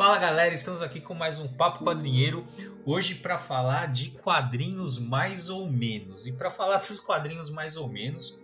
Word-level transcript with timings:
Fala 0.00 0.16
galera, 0.16 0.54
estamos 0.54 0.80
aqui 0.80 0.98
com 0.98 1.12
mais 1.12 1.38
um 1.38 1.46
Papo 1.46 1.84
Quadrinheiro. 1.84 2.42
Hoje 2.86 3.14
para 3.14 3.36
falar 3.36 3.92
de 3.92 4.08
quadrinhos 4.12 4.98
mais 4.98 5.50
ou 5.50 5.70
menos. 5.70 6.26
E 6.26 6.32
para 6.32 6.50
falar 6.50 6.78
dos 6.78 6.98
quadrinhos 6.98 7.50
mais 7.50 7.76
ou 7.76 7.86
menos, 7.86 8.40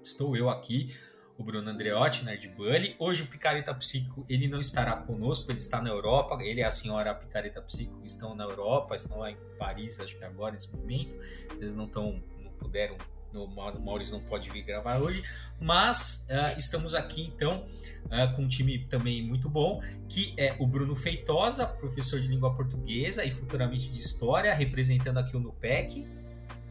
estou 0.00 0.36
eu 0.36 0.48
aqui, 0.48 0.96
o 1.36 1.42
Bruno 1.42 1.68
Andreotti, 1.68 2.24
Nerd 2.24 2.46
Bully. 2.50 2.94
Hoje 2.96 3.24
o 3.24 3.26
Picareta 3.26 3.74
Psíquico 3.74 4.24
ele 4.28 4.46
não 4.46 4.60
estará 4.60 4.94
conosco, 4.94 5.50
ele 5.50 5.58
está 5.58 5.82
na 5.82 5.90
Europa. 5.90 6.38
Ele 6.40 6.60
e 6.60 6.62
a 6.62 6.70
senhora 6.70 7.12
Picareta 7.12 7.60
Psíquico 7.60 8.00
estão 8.04 8.36
na 8.36 8.44
Europa, 8.44 8.94
estão 8.94 9.18
lá 9.18 9.32
em 9.32 9.36
Paris, 9.58 9.98
acho 9.98 10.16
que 10.16 10.22
agora 10.22 10.52
nesse 10.52 10.72
momento. 10.72 11.16
Eles 11.56 11.74
não 11.74 11.86
estão, 11.86 12.22
não 12.40 12.52
puderam 12.52 12.96
o 13.42 13.80
Maurício 13.80 14.16
não 14.16 14.24
pode 14.24 14.50
vir 14.50 14.62
gravar 14.62 14.98
hoje, 14.98 15.22
mas 15.60 16.26
uh, 16.30 16.58
estamos 16.58 16.94
aqui 16.94 17.22
então 17.22 17.64
uh, 18.06 18.34
com 18.36 18.42
um 18.42 18.48
time 18.48 18.78
também 18.86 19.22
muito 19.22 19.48
bom, 19.48 19.82
que 20.08 20.34
é 20.36 20.56
o 20.60 20.66
Bruno 20.66 20.94
Feitosa, 20.94 21.66
professor 21.66 22.20
de 22.20 22.28
língua 22.28 22.54
portuguesa 22.54 23.24
e 23.24 23.30
futuramente 23.30 23.90
de 23.90 23.98
história, 23.98 24.54
representando 24.54 25.18
aqui 25.18 25.36
o 25.36 25.40
NUPEC. 25.40 26.06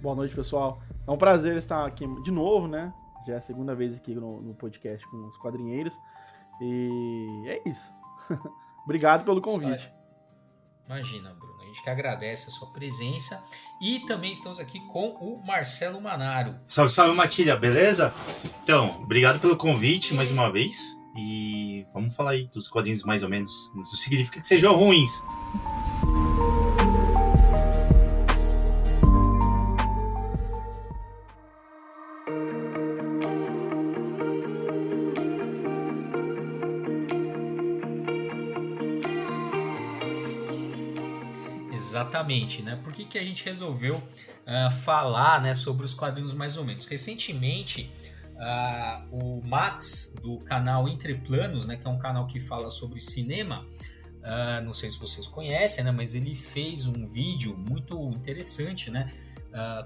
Boa 0.01 0.15
noite, 0.15 0.35
pessoal. 0.35 0.81
É 1.07 1.11
um 1.11 1.17
prazer 1.17 1.55
estar 1.57 1.85
aqui 1.85 2.05
de 2.23 2.31
novo, 2.31 2.67
né? 2.67 2.93
Já 3.27 3.33
é 3.33 3.37
a 3.37 3.41
segunda 3.41 3.73
vez 3.73 3.95
aqui 3.95 4.13
no, 4.13 4.41
no 4.41 4.53
podcast 4.53 5.05
com 5.09 5.17
os 5.27 5.37
quadrinheiros. 5.37 5.97
E 6.61 7.43
é 7.47 7.69
isso. 7.69 7.89
Obrigado 8.83 9.23
pelo 9.23 9.41
convite. 9.41 9.91
Imagina, 10.85 11.33
Bruno 11.33 11.52
gente 11.73 11.81
que 11.81 11.89
agradece 11.89 12.49
a 12.49 12.51
sua 12.51 12.67
presença. 12.67 13.43
E 13.81 14.01
também 14.01 14.31
estamos 14.31 14.59
aqui 14.59 14.79
com 14.87 15.09
o 15.09 15.43
Marcelo 15.45 15.99
Manaro. 15.99 16.55
Salve, 16.67 16.91
salve, 16.91 17.15
Matilha, 17.15 17.57
beleza? 17.57 18.13
Então, 18.63 19.01
obrigado 19.01 19.39
pelo 19.39 19.57
convite 19.57 20.13
mais 20.13 20.31
uma 20.31 20.51
vez. 20.51 20.77
E 21.17 21.85
vamos 21.93 22.15
falar 22.15 22.31
aí 22.31 22.47
dos 22.47 22.67
quadrinhos 22.67 23.03
mais 23.03 23.23
ou 23.23 23.29
menos. 23.29 23.51
Isso 23.81 23.97
significa 23.97 24.39
que 24.39 24.47
sejam 24.47 24.75
ruins. 24.75 25.11
Exatamente, 41.93 42.63
né? 42.63 42.75
Por 42.83 42.91
que, 42.91 43.05
que 43.05 43.19
a 43.19 43.23
gente 43.23 43.45
resolveu 43.45 43.97
uh, 43.97 44.71
falar 44.81 45.39
né, 45.39 45.53
sobre 45.53 45.85
os 45.85 45.93
quadrinhos 45.93 46.33
mais 46.33 46.57
ou 46.57 46.65
menos? 46.65 46.87
Recentemente, 46.87 47.91
uh, 48.33 49.15
o 49.15 49.47
Max, 49.47 50.15
do 50.19 50.39
canal 50.39 50.89
Entre 50.89 51.13
Planos, 51.13 51.67
né, 51.67 51.77
que 51.77 51.85
é 51.85 51.89
um 51.89 51.99
canal 51.99 52.25
que 52.25 52.39
fala 52.39 52.71
sobre 52.71 52.99
cinema, 52.99 53.63
uh, 54.23 54.65
não 54.65 54.73
sei 54.73 54.89
se 54.89 54.97
vocês 54.97 55.27
conhecem, 55.27 55.83
né, 55.83 55.91
mas 55.91 56.15
ele 56.15 56.33
fez 56.33 56.87
um 56.87 57.05
vídeo 57.05 57.55
muito 57.55 58.09
interessante, 58.09 58.89
né, 58.89 59.07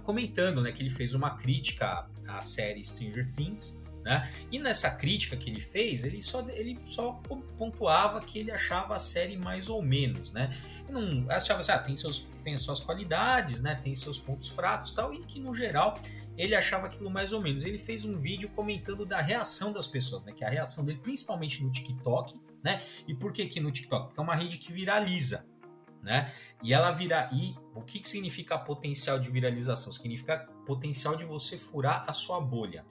comentando 0.04 0.62
né, 0.62 0.72
que 0.72 0.82
ele 0.82 0.90
fez 0.90 1.14
uma 1.14 1.32
crítica 1.32 2.08
à 2.26 2.42
série 2.42 2.82
Stranger 2.82 3.30
Things, 3.34 3.84
né? 4.08 4.32
E 4.50 4.58
nessa 4.58 4.90
crítica 4.90 5.36
que 5.36 5.50
ele 5.50 5.60
fez, 5.60 6.06
ele 6.06 6.22
só, 6.22 6.40
ele 6.52 6.80
só 6.86 7.22
pontuava 7.58 8.22
que 8.22 8.40
ele 8.40 8.50
achava 8.50 8.96
a 8.96 9.00
série 9.00 9.36
mais 9.36 9.68
ou 9.68 9.82
menos, 9.82 10.32
né? 10.32 10.58
Não 10.90 11.30
achava 11.30 11.60
assim, 11.60 11.74
ah, 11.74 11.78
tem, 11.78 11.98
seus, 11.98 12.32
tem 12.42 12.58
suas 12.58 12.80
qualidades, 12.80 13.62
né? 13.62 13.76
Tem 13.76 13.94
seus 13.94 14.18
pontos 14.18 14.48
fracos 14.48 14.94
tal, 14.94 15.14
e 15.14 15.20
que 15.20 15.42
no 15.42 15.54
geral 15.54 16.00
ele 16.38 16.56
achava 16.56 16.88
aquilo 16.88 17.10
mais 17.10 17.34
ou 17.34 17.42
menos. 17.42 17.66
Ele 17.66 17.78
fez 17.78 18.06
um 18.06 18.18
vídeo 18.18 18.48
comentando 18.56 19.06
da 19.06 19.20
reação 19.20 19.74
das 19.74 19.88
pessoas, 19.88 20.24
né? 20.24 20.32
Que 20.32 20.46
a 20.46 20.50
reação 20.50 20.86
dele, 20.86 21.00
principalmente 21.04 21.62
no 21.62 21.70
TikTok, 21.70 22.40
né? 22.64 22.82
E 23.06 23.14
por 23.14 23.34
que, 23.34 23.46
que 23.48 23.60
no 23.60 23.70
TikTok? 23.74 24.06
Porque 24.06 24.20
é 24.22 24.24
uma 24.24 24.36
rede 24.36 24.58
que 24.58 24.72
viraliza. 24.72 25.46
Né? 26.02 26.32
E 26.64 26.74
ela 26.74 26.92
vira 26.92 27.28
e 27.34 27.54
o 27.76 27.82
que, 27.82 28.00
que 28.00 28.08
significa 28.08 28.58
potencial 28.58 29.20
de 29.20 29.30
viralização? 29.30 29.92
Significa 29.92 30.48
potencial 30.66 31.18
de 31.18 31.26
você 31.26 31.58
furar 31.58 32.06
a 32.08 32.14
sua 32.14 32.40
bolha, 32.40 32.86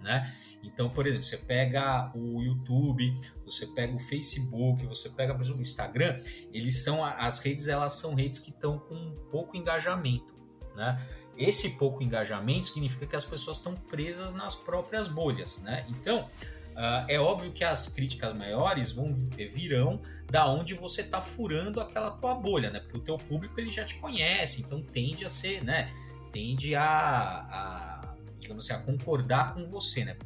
né? 0.00 0.32
Então, 0.62 0.90
por 0.90 1.06
exemplo, 1.06 1.24
você 1.24 1.36
pega 1.36 2.10
o 2.14 2.42
YouTube, 2.42 3.14
você 3.44 3.66
pega 3.66 3.94
o 3.94 3.98
Facebook, 3.98 4.84
você 4.86 5.08
pega 5.08 5.32
por 5.34 5.42
exemplo, 5.42 5.58
o 5.58 5.62
Instagram, 5.62 6.18
eles 6.52 6.82
são 6.82 7.04
as 7.04 7.38
redes, 7.38 7.68
elas 7.68 7.92
são 7.94 8.14
redes 8.14 8.38
que 8.38 8.50
estão 8.50 8.78
com 8.78 9.14
pouco 9.30 9.56
engajamento, 9.56 10.34
né? 10.74 10.98
Esse 11.38 11.70
pouco 11.70 12.02
engajamento 12.02 12.68
significa 12.68 13.06
que 13.06 13.14
as 13.14 13.24
pessoas 13.24 13.58
estão 13.58 13.74
presas 13.74 14.32
nas 14.32 14.56
próprias 14.56 15.06
bolhas, 15.06 15.60
né? 15.60 15.84
Então, 15.88 16.26
uh, 16.72 17.04
é 17.06 17.20
óbvio 17.20 17.52
que 17.52 17.62
as 17.62 17.88
críticas 17.88 18.32
maiores 18.32 18.90
vão 18.90 19.12
virão 19.14 20.00
da 20.30 20.48
onde 20.48 20.72
você 20.74 21.02
está 21.02 21.20
furando 21.20 21.78
aquela 21.80 22.10
tua 22.10 22.34
bolha, 22.34 22.70
né? 22.70 22.80
Porque 22.80 22.96
o 22.96 23.02
teu 23.02 23.18
público 23.18 23.60
ele 23.60 23.70
já 23.70 23.84
te 23.84 23.96
conhece, 23.96 24.62
então 24.62 24.82
tende 24.82 25.24
a 25.24 25.28
ser, 25.28 25.62
né? 25.62 25.92
Tende 26.32 26.74
a, 26.74 26.82
a 26.82 28.15
digamos 28.46 28.64
assim, 28.64 28.80
a 28.80 28.84
concordar 28.84 29.54
com 29.54 29.64
você, 29.64 30.04
né? 30.04 30.16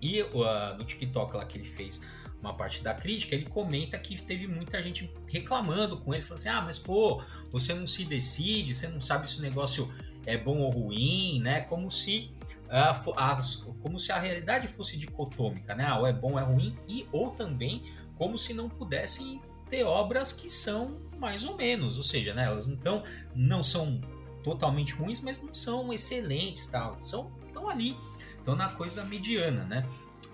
E 0.00 0.22
uh, 0.22 0.76
no 0.76 0.84
TikTok 0.84 1.36
lá 1.36 1.44
que 1.44 1.58
ele 1.58 1.64
fez 1.64 2.02
uma 2.40 2.54
parte 2.54 2.82
da 2.82 2.94
crítica, 2.94 3.34
ele 3.34 3.46
comenta 3.46 3.98
que 3.98 4.20
teve 4.22 4.46
muita 4.46 4.82
gente 4.82 5.10
reclamando 5.26 5.98
com 5.98 6.12
ele, 6.14 6.22
falando 6.22 6.38
assim: 6.40 6.48
ah, 6.48 6.62
mas 6.62 6.78
pô, 6.78 7.22
você 7.50 7.74
não 7.74 7.86
se 7.86 8.04
decide, 8.04 8.74
você 8.74 8.88
não 8.88 9.00
sabe 9.00 9.28
se 9.28 9.38
o 9.38 9.42
negócio 9.42 9.92
é 10.24 10.36
bom 10.36 10.58
ou 10.58 10.70
ruim, 10.70 11.40
né? 11.40 11.60
Como 11.62 11.90
se. 11.90 12.30
Uh, 12.66 13.12
a, 13.16 13.40
como 13.80 13.96
se 13.96 14.10
a 14.10 14.18
realidade 14.18 14.66
fosse 14.66 14.96
dicotômica, 14.96 15.74
né? 15.74 15.84
Ah, 15.84 15.98
ou 16.00 16.06
é 16.06 16.12
bom 16.12 16.32
ou 16.32 16.38
é 16.38 16.42
ruim, 16.42 16.74
e 16.88 17.06
ou 17.12 17.30
também 17.30 17.84
como 18.16 18.36
se 18.36 18.52
não 18.52 18.68
pudessem 18.68 19.40
ter 19.70 19.84
obras 19.84 20.32
que 20.32 20.48
são 20.48 21.00
mais 21.18 21.44
ou 21.44 21.56
menos, 21.56 21.96
ou 21.96 22.02
seja, 22.02 22.34
né, 22.34 22.44
elas 22.44 22.66
então 22.66 23.02
não 23.34 23.62
são 23.62 24.00
totalmente 24.46 24.94
ruins, 24.94 25.20
mas 25.20 25.42
não 25.42 25.52
são 25.52 25.92
excelentes, 25.92 26.68
tal. 26.68 26.96
São 27.02 27.32
estão 27.44 27.68
ali, 27.68 27.96
estão 28.38 28.54
na 28.54 28.68
coisa 28.68 29.04
mediana, 29.04 29.64
né? 29.64 29.84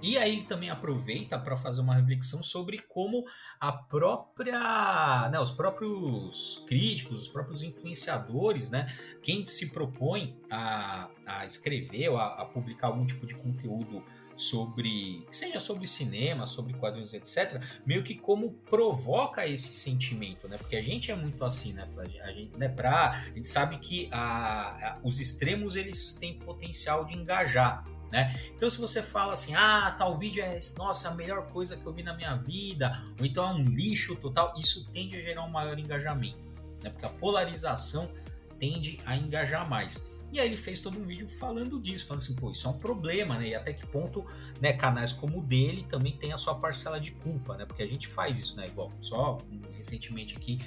E 0.02 0.18
aí 0.18 0.32
ele 0.32 0.42
também 0.42 0.68
aproveita 0.68 1.38
para 1.38 1.56
fazer 1.56 1.80
uma 1.80 1.94
reflexão 1.94 2.42
sobre 2.42 2.78
como 2.78 3.24
a 3.58 3.72
própria, 3.72 5.28
né, 5.30 5.38
os 5.40 5.52
próprios 5.52 6.64
críticos, 6.66 7.22
os 7.22 7.28
próprios 7.28 7.62
influenciadores, 7.62 8.68
né, 8.68 8.92
quem 9.22 9.46
se 9.46 9.70
propõe 9.70 10.36
a, 10.50 11.08
a 11.24 11.46
escrever 11.46 12.08
ou 12.08 12.18
a, 12.18 12.42
a 12.42 12.44
publicar 12.44 12.88
algum 12.88 13.06
tipo 13.06 13.24
de 13.24 13.36
conteúdo 13.36 14.04
sobre, 14.36 15.26
seja 15.30 15.60
sobre 15.60 15.86
cinema, 15.86 16.46
sobre 16.46 16.74
quadrinhos, 16.74 17.14
etc., 17.14 17.62
meio 17.84 18.02
que 18.02 18.14
como 18.14 18.52
provoca 18.68 19.46
esse 19.46 19.72
sentimento, 19.72 20.48
né? 20.48 20.56
Porque 20.56 20.76
a 20.76 20.82
gente 20.82 21.10
é 21.10 21.14
muito 21.14 21.44
assim, 21.44 21.72
né, 21.72 21.88
A 22.22 22.30
gente, 22.30 22.56
né, 22.56 22.68
pra, 22.68 23.10
a 23.10 23.34
gente 23.34 23.48
sabe 23.48 23.78
que 23.78 24.08
a, 24.10 24.92
a, 24.92 24.98
os 25.02 25.20
extremos 25.20 25.76
eles 25.76 26.14
têm 26.14 26.34
potencial 26.34 27.04
de 27.04 27.14
engajar. 27.14 27.84
Né? 28.10 28.38
Então, 28.54 28.68
se 28.68 28.78
você 28.78 29.02
fala 29.02 29.32
assim, 29.32 29.54
ah, 29.54 29.94
tal 29.96 30.18
vídeo 30.18 30.44
é 30.44 30.58
nossa, 30.76 31.08
a 31.08 31.14
melhor 31.14 31.46
coisa 31.50 31.78
que 31.78 31.86
eu 31.86 31.92
vi 31.92 32.02
na 32.02 32.12
minha 32.12 32.36
vida, 32.36 33.02
ou 33.18 33.24
então 33.24 33.48
é 33.48 33.54
um 33.54 33.64
lixo 33.64 34.14
total, 34.16 34.52
isso 34.58 34.86
tende 34.92 35.16
a 35.16 35.20
gerar 35.20 35.42
um 35.44 35.48
maior 35.48 35.78
engajamento, 35.78 36.36
né? 36.82 36.90
Porque 36.90 37.06
a 37.06 37.08
polarização 37.08 38.10
tende 38.58 39.00
a 39.06 39.16
engajar 39.16 39.66
mais. 39.66 40.12
E 40.32 40.40
aí 40.40 40.46
ele 40.46 40.56
fez 40.56 40.80
todo 40.80 40.98
um 40.98 41.04
vídeo 41.04 41.28
falando 41.28 41.78
disso, 41.78 42.06
falando 42.06 42.22
assim, 42.22 42.34
pô, 42.34 42.50
isso 42.50 42.66
é 42.66 42.70
um 42.70 42.78
problema, 42.78 43.38
né? 43.38 43.48
E 43.48 43.54
até 43.54 43.74
que 43.74 43.86
ponto, 43.86 44.24
né, 44.60 44.72
canais 44.72 45.12
como 45.12 45.40
o 45.40 45.42
dele 45.42 45.86
também 45.90 46.16
tem 46.16 46.32
a 46.32 46.38
sua 46.38 46.54
parcela 46.54 46.98
de 46.98 47.12
culpa, 47.12 47.54
né? 47.54 47.66
Porque 47.66 47.82
a 47.82 47.86
gente 47.86 48.08
faz 48.08 48.38
isso, 48.38 48.56
né? 48.56 48.66
Igual, 48.66 48.90
só 48.98 49.36
recentemente 49.76 50.34
aqui 50.34 50.58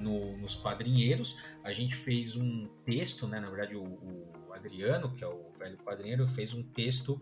no, 0.00 0.36
nos 0.36 0.56
quadrinheiros, 0.56 1.38
a 1.62 1.70
gente 1.70 1.94
fez 1.94 2.36
um 2.36 2.66
texto, 2.84 3.28
né? 3.28 3.38
Na 3.38 3.48
verdade, 3.48 3.76
o, 3.76 3.84
o 3.84 4.52
Adriano, 4.52 5.14
que 5.14 5.22
é 5.22 5.28
o 5.28 5.50
velho 5.56 5.78
quadrinheiro, 5.78 6.28
fez 6.28 6.52
um 6.52 6.64
texto 6.64 7.20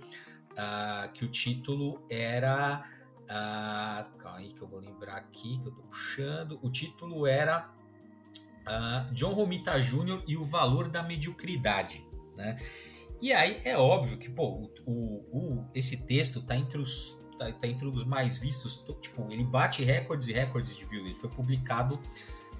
uh, 0.52 1.12
que 1.12 1.25
o 1.25 1.28
título 1.28 2.02
era. 2.08 2.82
Uh, 3.25 4.16
calma 4.16 4.38
aí 4.38 4.48
que 4.48 4.60
eu 4.60 4.66
vou 4.66 4.80
lembrar 4.80 5.16
aqui, 5.16 5.58
que 5.58 5.66
eu 5.66 5.72
tô 5.72 5.82
puxando. 5.82 6.58
O 6.62 6.70
título 6.70 7.26
era 7.26 7.70
uh, 8.66 9.12
John 9.12 9.32
Romita 9.32 9.80
Jr. 9.80 10.22
e 10.26 10.36
o 10.36 10.44
valor 10.44 10.88
da 10.88 11.02
mediocridade, 11.02 12.04
né? 12.36 12.56
E 13.20 13.32
aí 13.32 13.60
é 13.64 13.76
óbvio 13.76 14.16
que, 14.16 14.30
pô, 14.30 14.70
o, 14.86 14.92
o, 15.30 15.64
esse 15.74 16.06
texto 16.06 16.40
tá 16.40 16.56
entre 16.56 16.78
os 16.78 17.20
tá, 17.38 17.52
tá, 17.52 17.66
entre 17.66 17.86
os 17.86 18.04
mais 18.04 18.38
vistos, 18.38 18.84
tipo, 19.00 19.30
ele 19.30 19.44
bate 19.44 19.84
recordes 19.84 20.28
e 20.28 20.32
recordes 20.32 20.76
de 20.76 20.84
view. 20.84 21.06
Ele 21.06 21.14
foi 21.14 21.28
publicado 21.28 22.00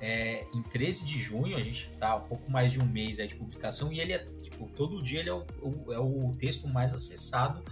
é, 0.00 0.47
em 0.55 0.62
13 0.62 1.05
de 1.05 1.19
junho, 1.19 1.56
a 1.56 1.61
gente 1.61 1.91
tá 1.91 2.17
um 2.17 2.26
pouco 2.26 2.50
mais 2.50 2.73
de 2.73 2.81
um 2.81 2.87
mês 2.87 3.17
de 3.17 3.37
publicação, 3.37 3.93
e 3.93 4.00
ele 4.00 4.12
é, 4.12 4.19
tipo, 4.19 4.69
todo 4.75 5.03
dia 5.03 5.20
ele 5.20 5.29
é 5.29 5.35
o, 5.35 5.44
o, 5.61 5.93
é 5.93 5.99
o 5.99 6.32
texto 6.38 6.67
mais 6.67 6.94
acessado 6.94 7.62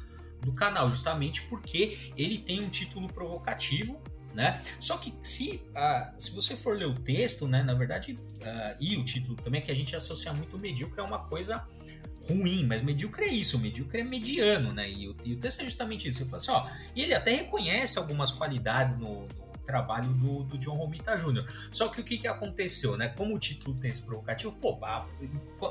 do 0.42 0.52
canal, 0.52 0.88
justamente 0.90 1.42
porque 1.42 2.12
ele 2.16 2.38
tem 2.38 2.62
um 2.62 2.68
título 2.68 3.08
provocativo, 3.08 4.00
né? 4.38 4.62
Só 4.78 4.96
que 4.96 5.12
se, 5.20 5.60
uh, 5.74 6.14
se 6.16 6.30
você 6.30 6.56
for 6.56 6.76
ler 6.76 6.86
o 6.86 6.94
texto, 6.94 7.48
né, 7.48 7.60
na 7.64 7.74
verdade, 7.74 8.12
uh, 8.12 8.76
e 8.78 8.96
o 8.96 9.04
título 9.04 9.34
também, 9.34 9.60
é 9.60 9.64
que 9.64 9.72
a 9.72 9.74
gente 9.74 9.96
associa 9.96 10.32
muito 10.32 10.56
o 10.56 10.60
medíocre 10.60 11.00
a 11.00 11.04
uma 11.04 11.18
coisa 11.18 11.66
ruim, 12.28 12.64
mas 12.64 12.80
medíocre 12.80 13.24
é 13.24 13.34
isso, 13.34 13.58
medíocre 13.58 14.00
é 14.00 14.04
mediano, 14.04 14.72
né? 14.72 14.88
E 14.88 15.08
o, 15.08 15.16
e 15.24 15.32
o 15.34 15.38
texto 15.38 15.62
é 15.62 15.64
justamente 15.64 16.06
isso. 16.06 16.22
Ele 16.22 16.30
fala 16.30 16.40
assim, 16.40 16.52
ó, 16.52 16.66
e 16.94 17.02
ele 17.02 17.14
até 17.14 17.34
reconhece 17.34 17.98
algumas 17.98 18.30
qualidades 18.30 18.96
no, 18.96 19.22
no 19.22 19.58
trabalho 19.66 20.12
do, 20.12 20.44
do 20.44 20.56
John 20.56 20.76
Romita 20.76 21.16
Jr. 21.16 21.44
Só 21.72 21.88
que 21.88 22.00
o 22.00 22.04
que, 22.04 22.16
que 22.16 22.28
aconteceu, 22.28 22.96
né? 22.96 23.08
Como 23.08 23.34
o 23.34 23.40
título 23.40 23.76
tem 23.76 23.90
esse 23.90 24.02
provocativo, 24.02 24.52
pô, 24.52 24.78
a, 24.84 25.04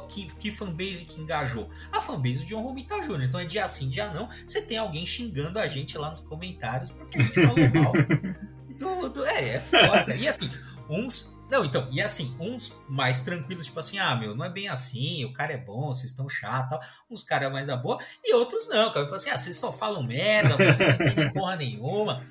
que, 0.09 0.25
que 0.35 0.51
fanbase 0.51 1.05
que 1.05 1.21
engajou? 1.21 1.69
A 1.89 2.01
fanbase 2.01 2.39
do 2.39 2.45
John 2.45 2.63
Romita 2.63 2.99
Jr. 2.99 3.23
Então 3.23 3.39
é 3.39 3.45
dia 3.45 3.65
sim, 3.69 3.87
dia 3.87 4.11
não, 4.13 4.27
você 4.45 4.61
tem 4.61 4.77
alguém 4.77 5.05
xingando 5.05 5.57
a 5.57 5.67
gente 5.67 5.97
lá 5.97 6.09
nos 6.09 6.19
comentários 6.19 6.91
porque 6.91 7.17
a 7.17 7.21
gente 7.21 7.33
falou 7.33 7.55
mal 7.73 7.93
do, 8.77 9.09
do 9.09 9.25
é, 9.25 9.55
é 9.55 9.59
foda. 9.59 10.15
E 10.15 10.27
assim, 10.27 10.49
uns 10.89 11.37
não, 11.49 11.63
então, 11.63 11.87
e 11.91 12.01
assim, 12.01 12.35
uns 12.39 12.83
mais 12.89 13.21
tranquilos, 13.21 13.67
tipo 13.67 13.79
assim, 13.79 13.97
ah, 13.97 14.15
meu, 14.15 14.35
não 14.35 14.43
é 14.43 14.49
bem 14.49 14.67
assim, 14.67 15.23
o 15.23 15.31
cara 15.31 15.53
é 15.53 15.57
bom, 15.57 15.93
vocês 15.93 16.11
estão 16.11 16.27
chato 16.27 16.71
tal. 16.71 16.81
Uns 17.09 17.23
caras 17.23 17.51
mais 17.51 17.65
da 17.65 17.77
boa, 17.77 17.99
e 18.23 18.33
outros 18.35 18.67
não, 18.67 18.89
cara. 18.89 19.01
Eu 19.01 19.05
falo 19.05 19.15
assim, 19.15 19.29
ah, 19.29 19.37
vocês 19.37 19.55
só 19.55 19.71
falam 19.71 20.03
merda, 20.03 20.57
vocês 20.57 20.77
não 20.77 21.07
entendem 21.07 21.31
porra 21.31 21.55
nenhuma. 21.55 22.21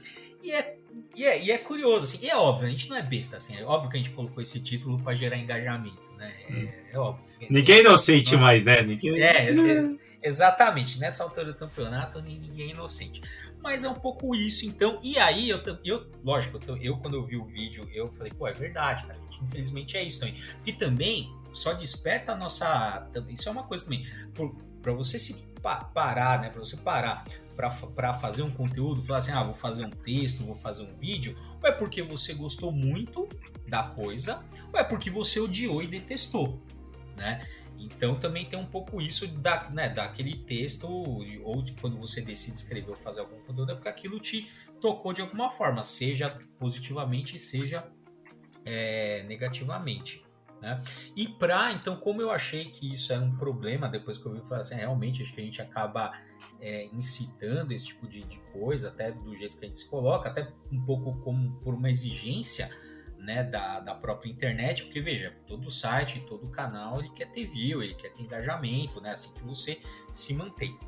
E 0.42 0.52
é, 0.52 0.76
e 1.14 1.24
é, 1.24 1.42
e 1.44 1.50
é 1.50 1.56
curioso, 1.56 2.04
assim, 2.04 2.26
e 2.26 2.28
é 2.28 2.36
óbvio, 2.36 2.68
a 2.68 2.70
gente 2.70 2.90
não 2.90 2.96
é 2.96 3.02
besta, 3.02 3.38
assim, 3.38 3.56
é 3.56 3.64
óbvio 3.64 3.90
que 3.90 3.96
a 3.96 3.98
gente 3.98 4.10
colocou 4.10 4.42
esse 4.42 4.60
título 4.60 5.00
para 5.00 5.14
gerar 5.14 5.38
engajamento, 5.38 6.12
né? 6.18 6.32
É, 6.50 6.94
é 6.94 6.98
óbvio. 6.98 7.24
Ninguém 7.48 7.76
é 7.76 7.80
inocente 7.80 8.34
não, 8.34 8.42
mais, 8.42 8.64
né? 8.64 8.82
Ninguém... 8.82 9.18
É, 9.18 9.50
é, 9.50 9.78
exatamente, 10.22 10.98
nessa 10.98 11.24
altura 11.24 11.46
do 11.46 11.54
campeonato, 11.54 12.20
ninguém 12.20 12.68
é 12.68 12.72
inocente 12.72 13.22
mas 13.62 13.84
é 13.84 13.88
um 13.88 13.94
pouco 13.94 14.34
isso, 14.34 14.66
então. 14.66 14.98
E 15.02 15.18
aí, 15.18 15.48
eu, 15.48 15.60
eu 15.84 16.10
lógico, 16.24 16.60
eu, 16.66 16.76
eu, 16.76 16.96
quando 16.98 17.14
eu 17.14 17.24
vi 17.24 17.36
o 17.36 17.44
vídeo, 17.44 17.88
eu 17.92 18.10
falei, 18.10 18.32
pô, 18.32 18.46
é 18.46 18.52
verdade, 18.52 19.06
cara. 19.06 19.18
Gente, 19.20 19.44
infelizmente 19.44 19.96
é 19.96 20.02
isso 20.02 20.20
também. 20.20 20.34
Porque 20.56 20.72
também 20.72 21.34
só 21.52 21.72
desperta 21.72 22.32
a 22.32 22.36
nossa. 22.36 23.08
Isso 23.28 23.48
é 23.48 23.52
uma 23.52 23.64
coisa 23.64 23.84
também. 23.84 24.06
Para 24.82 24.92
você 24.92 25.18
se 25.18 25.44
parar, 25.92 26.40
né? 26.40 26.50
Para 26.50 26.60
você 26.60 26.76
parar 26.76 27.24
para 27.56 28.12
fazer 28.12 28.42
um 28.42 28.50
conteúdo, 28.50 29.02
falar 29.02 29.18
assim, 29.18 29.32
ah, 29.32 29.42
vou 29.42 29.54
fazer 29.54 29.86
um 29.86 29.90
texto, 29.90 30.44
vou 30.44 30.54
fazer 30.54 30.82
um 30.82 30.94
vídeo, 30.94 31.34
ou 31.62 31.68
é 31.68 31.72
porque 31.72 32.02
você 32.02 32.34
gostou 32.34 32.70
muito 32.70 33.26
da 33.66 33.82
coisa, 33.82 34.44
ou 34.72 34.78
é 34.78 34.84
porque 34.84 35.10
você 35.10 35.40
odiou 35.40 35.82
e 35.82 35.86
detestou, 35.86 36.60
né? 37.16 37.46
Então 37.78 38.14
também 38.14 38.46
tem 38.46 38.58
um 38.58 38.66
pouco 38.66 39.00
isso 39.00 39.26
da, 39.38 39.68
né, 39.70 39.88
daquele 39.88 40.36
texto, 40.36 40.88
ou 40.88 41.62
de 41.62 41.72
quando 41.72 41.96
você 41.96 42.20
decide 42.20 42.56
escrever 42.56 42.90
ou 42.90 42.96
fazer 42.96 43.20
algum 43.20 43.38
conteúdo, 43.40 43.72
é 43.72 43.74
porque 43.74 43.88
aquilo 43.88 44.18
te 44.20 44.48
tocou 44.80 45.12
de 45.12 45.20
alguma 45.20 45.50
forma, 45.50 45.82
seja 45.84 46.38
positivamente, 46.58 47.38
seja 47.38 47.88
é, 48.64 49.22
negativamente. 49.24 50.24
Né? 50.60 50.80
E 51.14 51.28
pra, 51.28 51.72
então, 51.72 51.96
como 51.96 52.22
eu 52.22 52.30
achei 52.30 52.66
que 52.66 52.92
isso 52.92 53.12
era 53.12 53.22
um 53.22 53.36
problema, 53.36 53.88
depois 53.88 54.18
que 54.18 54.26
eu 54.26 54.32
vi, 54.32 54.40
falei 54.46 54.62
assim, 54.62 54.74
realmente 54.74 55.22
acho 55.22 55.32
que 55.32 55.40
a 55.40 55.44
gente 55.44 55.60
acaba 55.60 56.12
é, 56.60 56.86
incitando 56.86 57.72
esse 57.72 57.86
tipo 57.86 58.08
de, 58.08 58.22
de 58.24 58.38
coisa, 58.52 58.88
até 58.88 59.12
do 59.12 59.34
jeito 59.34 59.56
que 59.56 59.64
a 59.64 59.68
gente 59.68 59.78
se 59.78 59.88
coloca, 59.88 60.30
até 60.30 60.52
um 60.72 60.82
pouco 60.84 61.18
como 61.20 61.52
por 61.60 61.74
uma 61.74 61.90
exigência 61.90 62.70
né, 63.18 63.42
da, 63.42 63.80
da 63.80 63.94
própria 63.94 64.30
internet, 64.30 64.84
porque 64.84 65.00
veja, 65.00 65.34
todo 65.46 65.70
site, 65.70 66.20
todo 66.20 66.46
canal, 66.48 66.98
ele 66.98 67.08
quer 67.10 67.26
ter 67.26 67.44
view, 67.44 67.82
ele 67.82 67.94
quer 67.94 68.10
ter 68.10 68.22
engajamento, 68.22 69.00
né, 69.00 69.10
assim 69.10 69.32
que 69.34 69.42
você 69.42 69.78
se 70.12 70.34
mantém. 70.34 70.78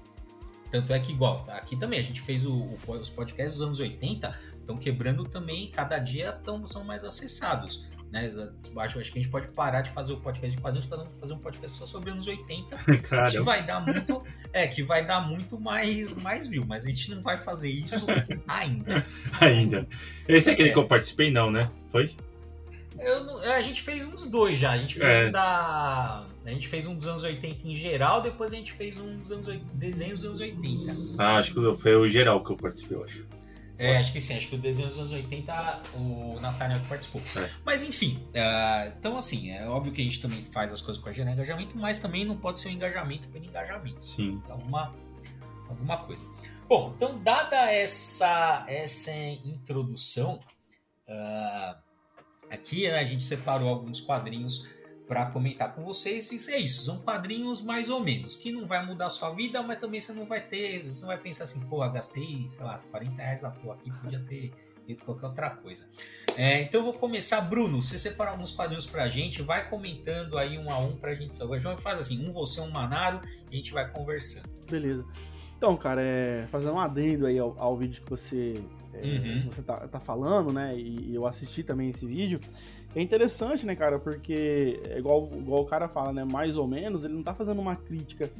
Tanto 0.71 0.93
é 0.93 1.01
que, 1.01 1.13
igual, 1.13 1.45
aqui 1.49 1.77
também 1.77 1.99
a 1.99 2.03
gente 2.03 2.21
fez 2.21 2.45
o, 2.45 2.53
o, 2.53 2.79
os 2.93 3.09
podcasts 3.09 3.55
dos 3.55 3.63
anos 3.63 3.81
80, 3.81 4.39
estão 4.59 4.77
quebrando 4.77 5.25
também, 5.25 5.71
cada 5.71 5.99
dia 5.99 6.33
tão, 6.33 6.67
são 6.67 6.85
mais 6.85 7.05
acessados. 7.05 7.87
Né? 8.11 8.31
Acho, 8.79 8.99
acho 9.01 9.13
que 9.13 9.19
a 9.19 9.23
gente 9.23 9.29
pode 9.29 9.49
parar 9.49 9.83
de 9.83 9.91
fazer 9.91 10.13
o 10.13 10.21
podcast 10.21 10.57
de 10.57 10.63
quadrinhos 10.63 10.87
fazer, 10.87 11.05
fazer 11.19 11.35
um 11.35 11.39
podcast 11.39 11.77
só 11.77 11.87
sobre 11.87 12.11
anos 12.11 12.27
80, 12.27 12.77
que 13.31 13.41
vai 13.41 13.65
dar 13.65 13.81
muito, 13.81 14.25
é, 14.53 14.67
que 14.67 14.83
vai 14.83 15.05
dar 15.05 15.21
muito 15.21 15.61
mais, 15.61 16.15
mais 16.15 16.47
view, 16.47 16.65
mas 16.67 16.87
a 16.87 16.89
gente 16.89 17.15
não 17.15 17.23
vai 17.23 17.37
fazer 17.37 17.71
isso 17.71 18.07
ainda. 18.49 19.05
ainda. 19.41 19.87
Esse 20.27 20.51
é 20.51 20.53
aquele 20.55 20.71
é. 20.71 20.73
que 20.73 20.79
eu 20.79 20.87
participei, 20.87 21.31
não, 21.31 21.51
né? 21.51 21.69
Foi? 21.93 22.15
Eu, 22.99 23.39
a 23.53 23.61
gente 23.61 23.83
fez 23.83 24.07
uns 24.07 24.27
dois 24.27 24.59
já. 24.59 24.73
A 24.73 24.79
gente 24.79 24.99
fez 24.99 25.15
é. 25.15 25.29
um 25.29 25.31
da. 25.31 26.27
A 26.45 26.51
gente 26.51 26.67
fez 26.67 26.87
um 26.87 26.97
dos 26.97 27.07
anos 27.07 27.23
80 27.23 27.69
em 27.69 27.77
geral, 27.77 28.21
depois 28.21 28.53
a 28.53 28.57
gente 28.57 28.73
fez 28.73 28.99
um 28.99 29.17
dos 29.17 29.31
anos 29.31 29.47
desenhos 29.75 30.23
dos 30.23 30.41
anos 30.41 30.41
80. 30.41 30.97
Ah, 31.17 31.37
acho 31.37 31.55
que 31.55 31.77
foi 31.81 31.95
o 31.95 32.09
geral 32.09 32.43
que 32.43 32.51
eu 32.51 32.57
participei, 32.57 32.97
eu 32.97 33.05
acho. 33.05 33.25
É, 33.79 33.97
acho 33.97 34.13
que 34.13 34.21
sim, 34.21 34.37
acho 34.37 34.49
que 34.49 34.57
o 34.57 34.59
desenho 34.59 34.89
dos 34.89 34.99
anos 34.99 35.13
80 35.13 35.83
o 35.95 36.41
Nathaniel 36.41 36.81
participou. 36.89 37.23
É. 37.37 37.49
Mas 37.65 37.85
enfim, 37.85 38.21
uh, 38.31 38.93
então 38.99 39.17
assim, 39.17 39.53
é 39.53 39.69
óbvio 39.69 39.93
que 39.93 40.01
a 40.01 40.05
gente 40.05 40.21
também 40.21 40.43
faz 40.43 40.73
as 40.73 40.81
coisas 40.81 41.01
com 41.01 41.09
a 41.09 41.13
de 41.13 41.23
engajamento, 41.23 41.79
mas 41.79 42.01
também 42.01 42.25
não 42.25 42.37
pode 42.37 42.59
ser 42.59 42.71
um 42.71 42.73
engajamento 42.73 43.29
pelo 43.29 43.45
engajamento. 43.45 44.05
Sim. 44.05 44.41
Então, 44.45 44.57
uma, 44.59 44.93
alguma 45.69 45.99
coisa. 45.99 46.25
Bom, 46.69 46.93
então 46.97 47.19
dada 47.23 47.73
essa, 47.73 48.65
essa 48.69 49.13
introdução, 49.13 50.41
uh, 51.09 51.79
aqui 52.51 52.89
né, 52.89 52.99
a 52.99 53.05
gente 53.05 53.23
separou 53.23 53.69
alguns 53.69 54.01
quadrinhos 54.01 54.69
para 55.09 55.27
comentar 55.31 55.75
com 55.75 55.83
vocês. 55.83 56.31
E 56.31 56.53
é 56.53 56.59
isso, 56.59 56.83
são 56.83 56.99
quadrinhos 56.99 57.63
mais 57.63 57.89
ou 57.89 58.01
menos, 58.01 58.37
que 58.37 58.53
não 58.53 58.67
vai 58.67 58.85
mudar 58.85 59.07
a 59.07 59.11
sua 59.11 59.31
vida, 59.31 59.63
mas 59.63 59.81
também 59.81 60.01
você 60.01 60.13
não 60.13 60.27
vai 60.27 60.41
ter, 60.41 60.85
você 60.85 61.01
não 61.01 61.09
vai 61.09 61.19
pensar 61.19 61.45
assim, 61.45 61.61
pô, 61.67 61.79
gastei, 61.89 62.47
sei 62.47 62.65
lá, 62.65 62.79
40 62.91 63.23
reais 63.23 63.43
à 63.43 63.51
toa 63.51 63.75
aqui, 63.75 63.91
podia 63.91 64.21
ter 64.21 64.53
feito 64.87 65.05
qualquer 65.05 65.27
outra 65.27 65.51
coisa. 65.51 65.87
É, 66.37 66.63
então 66.63 66.81
eu 66.81 66.85
vou 66.85 66.93
começar, 66.93 67.41
Bruno, 67.41 67.81
você 67.83 67.99
separar 67.99 68.33
alguns 68.33 68.53
quadrinhos 68.53 68.87
pra 68.87 69.09
gente, 69.09 69.43
vai 69.43 69.69
comentando 69.69 70.37
aí 70.37 70.59
um 70.59 70.71
a 70.71 70.79
um 70.79 70.95
pra 70.95 71.15
gente 71.15 71.37
salvar. 71.37 71.59
João 71.59 71.77
faz 71.77 71.99
assim, 71.99 72.29
um 72.29 72.31
você, 72.31 72.61
um 72.61 72.71
Manaro, 72.71 73.21
e 73.51 73.55
a 73.55 73.57
gente 73.57 73.73
vai 73.73 73.91
conversando. 73.91 74.49
Beleza. 74.71 75.05
Então, 75.57 75.77
cara, 75.77 76.01
é, 76.01 76.47
fazendo 76.47 76.75
um 76.75 76.79
adendo 76.79 77.27
aí 77.27 77.39
ao, 77.39 77.55
ao 77.59 77.77
vídeo 77.77 78.01
que 78.03 78.09
você, 78.09 78.63
é, 78.95 79.05
uhum. 79.05 79.51
você 79.51 79.61
tá, 79.61 79.89
tá 79.89 79.99
falando, 79.99 80.53
né? 80.53 80.77
E 80.77 81.13
eu 81.13 81.27
assisti 81.27 81.65
também 81.65 81.91
esse 81.91 82.07
vídeo. 82.07 82.39
É 82.95 83.03
interessante, 83.03 83.67
né, 83.67 83.77
cara? 83.77 83.99
Porque, 83.99 84.81
é 84.89 84.99
igual, 84.99 85.29
igual 85.35 85.63
o 85.63 85.67
cara 85.67 85.89
fala, 85.89 86.13
né? 86.13 86.25
Mais 86.25 86.57
ou 86.57 86.67
menos, 86.67 87.05
ele 87.05 87.15
não 87.15 87.23
tá 87.23 87.35
fazendo 87.35 87.61
uma 87.61 87.77
crítica 87.77 88.31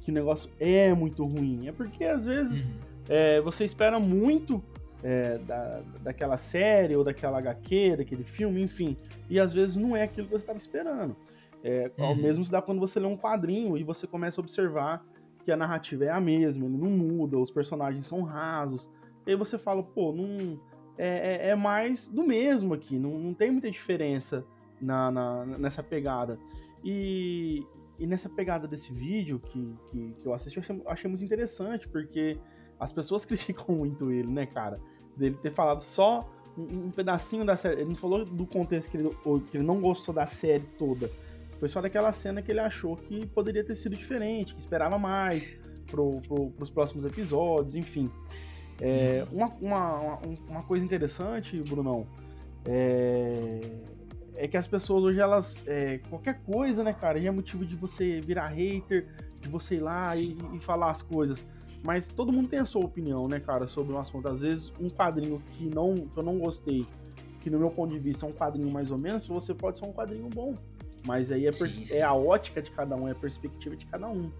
que 0.00 0.10
o 0.10 0.14
negócio 0.14 0.50
é 0.58 0.92
muito 0.94 1.22
ruim. 1.22 1.68
É 1.68 1.72
porque, 1.72 2.04
às 2.04 2.24
vezes, 2.24 2.66
uhum. 2.66 2.72
é, 3.08 3.40
você 3.40 3.64
espera 3.64 4.00
muito 4.00 4.62
é, 5.02 5.38
da, 5.38 5.82
daquela 6.02 6.38
série 6.38 6.96
ou 6.96 7.04
daquela 7.04 7.38
HQ, 7.38 7.96
daquele 7.98 8.24
filme, 8.24 8.62
enfim. 8.62 8.96
E 9.28 9.38
às 9.38 9.52
vezes 9.52 9.76
não 9.76 9.96
é 9.96 10.02
aquilo 10.02 10.26
que 10.26 10.32
você 10.32 10.42
estava 10.42 10.58
esperando. 10.58 11.14
É, 11.62 11.90
uhum. 11.98 12.04
Ao 12.04 12.14
mesmo 12.14 12.44
se 12.44 12.50
dá 12.50 12.62
quando 12.62 12.80
você 12.80 12.98
lê 12.98 13.06
um 13.06 13.16
quadrinho 13.16 13.76
e 13.76 13.84
você 13.84 14.06
começa 14.06 14.40
a 14.40 14.42
observar 14.42 15.04
que 15.44 15.52
a 15.52 15.56
narrativa 15.56 16.04
é 16.04 16.10
a 16.10 16.20
mesma, 16.20 16.66
ele 16.66 16.76
não 16.76 16.90
muda, 16.90 17.38
os 17.38 17.50
personagens 17.50 18.06
são 18.06 18.22
rasos. 18.22 18.88
E 19.26 19.30
aí 19.30 19.36
você 19.36 19.58
fala, 19.58 19.82
pô, 19.82 20.12
não 20.12 20.58
é, 20.98 21.46
é, 21.46 21.50
é 21.50 21.54
mais 21.54 22.08
do 22.08 22.24
mesmo 22.24 22.74
aqui, 22.74 22.98
não, 22.98 23.16
não 23.18 23.32
tem 23.32 23.50
muita 23.50 23.70
diferença 23.70 24.44
na, 24.80 25.10
na 25.10 25.44
nessa 25.46 25.82
pegada. 25.82 26.38
E, 26.84 27.64
e, 27.98 28.06
nessa 28.06 28.28
pegada 28.28 28.68
desse 28.68 28.92
vídeo 28.92 29.40
que, 29.40 29.74
que, 29.90 30.14
que 30.20 30.26
eu 30.26 30.34
assisti, 30.34 30.58
eu 30.58 30.62
achei, 30.62 30.82
achei, 30.86 31.08
muito 31.08 31.24
interessante, 31.24 31.88
porque 31.88 32.38
as 32.78 32.92
pessoas 32.92 33.24
criticam 33.26 33.74
muito 33.74 34.10
ele, 34.10 34.28
né, 34.28 34.46
cara? 34.46 34.80
Dele 35.16 35.36
ter 35.36 35.52
falado 35.52 35.80
só 35.80 36.28
um, 36.56 36.86
um 36.86 36.90
pedacinho 36.90 37.44
da 37.44 37.56
série. 37.56 37.80
Ele 37.80 37.90
não 37.90 37.96
falou 37.96 38.24
do 38.24 38.46
contexto 38.46 38.90
que 38.90 38.96
ele, 38.96 39.10
que 39.50 39.56
ele 39.56 39.64
não 39.64 39.80
gostou 39.80 40.14
da 40.14 40.26
série 40.26 40.64
toda. 40.78 41.10
Foi 41.58 41.68
só 41.68 41.80
daquela 41.80 42.12
cena 42.12 42.40
que 42.40 42.52
ele 42.52 42.60
achou 42.60 42.94
que 42.94 43.26
poderia 43.26 43.64
ter 43.64 43.74
sido 43.74 43.96
diferente, 43.96 44.54
que 44.54 44.60
esperava 44.60 44.96
mais 44.96 45.56
pro, 45.86 46.20
pro, 46.20 46.50
pros 46.50 46.70
próximos 46.70 47.04
episódios, 47.04 47.74
enfim. 47.74 48.08
É, 48.80 49.24
uma, 49.32 49.48
uma, 49.60 50.18
uma, 50.48 50.62
coisa 50.62 50.84
interessante, 50.84 51.60
Brunão, 51.62 52.06
é, 52.64 53.60
é 54.36 54.46
que 54.46 54.56
as 54.56 54.68
pessoas 54.68 55.04
hoje, 55.04 55.18
elas. 55.18 55.60
É, 55.66 55.98
qualquer 56.08 56.40
coisa, 56.44 56.84
né, 56.84 56.92
cara, 56.92 57.20
já 57.20 57.28
é 57.28 57.30
motivo 57.30 57.66
de 57.66 57.74
você 57.74 58.20
virar 58.20 58.48
hater, 58.48 59.08
de 59.40 59.48
você 59.48 59.76
ir 59.76 59.80
lá 59.80 60.16
e, 60.16 60.36
e, 60.54 60.60
falar 60.60 60.92
as 60.92 61.02
coisas. 61.02 61.44
Mas 61.82 62.06
todo 62.08 62.32
mundo 62.32 62.48
tem 62.48 62.60
a 62.60 62.64
sua 62.64 62.84
opinião, 62.84 63.26
né, 63.26 63.40
cara, 63.40 63.66
sobre 63.66 63.92
um 63.92 63.98
assunto. 63.98 64.28
Às 64.28 64.42
vezes, 64.42 64.72
um 64.80 64.88
quadrinho 64.88 65.42
que, 65.52 65.68
não, 65.68 65.94
que 65.94 66.16
eu 66.16 66.22
não 66.22 66.38
gostei, 66.38 66.86
que 67.40 67.50
no 67.50 67.58
meu 67.58 67.70
ponto 67.70 67.92
de 67.92 67.98
vista 67.98 68.26
é 68.26 68.28
um 68.28 68.32
quadrinho 68.32 68.70
mais 68.70 68.90
ou 68.90 68.98
menos, 68.98 69.26
você 69.26 69.54
pode 69.54 69.78
ser 69.78 69.86
um 69.86 69.92
quadrinho 69.92 70.28
bom. 70.28 70.54
Mas 71.06 71.32
aí 71.32 71.46
é, 71.46 71.52
sim, 71.52 71.84
sim. 71.84 71.96
é 71.96 72.02
a 72.02 72.12
ótica 72.12 72.60
de 72.60 72.70
cada 72.70 72.94
um, 72.94 73.08
é 73.08 73.12
a 73.12 73.14
perspectiva 73.14 73.76
de 73.76 73.86
cada 73.86 74.08
um 74.08 74.30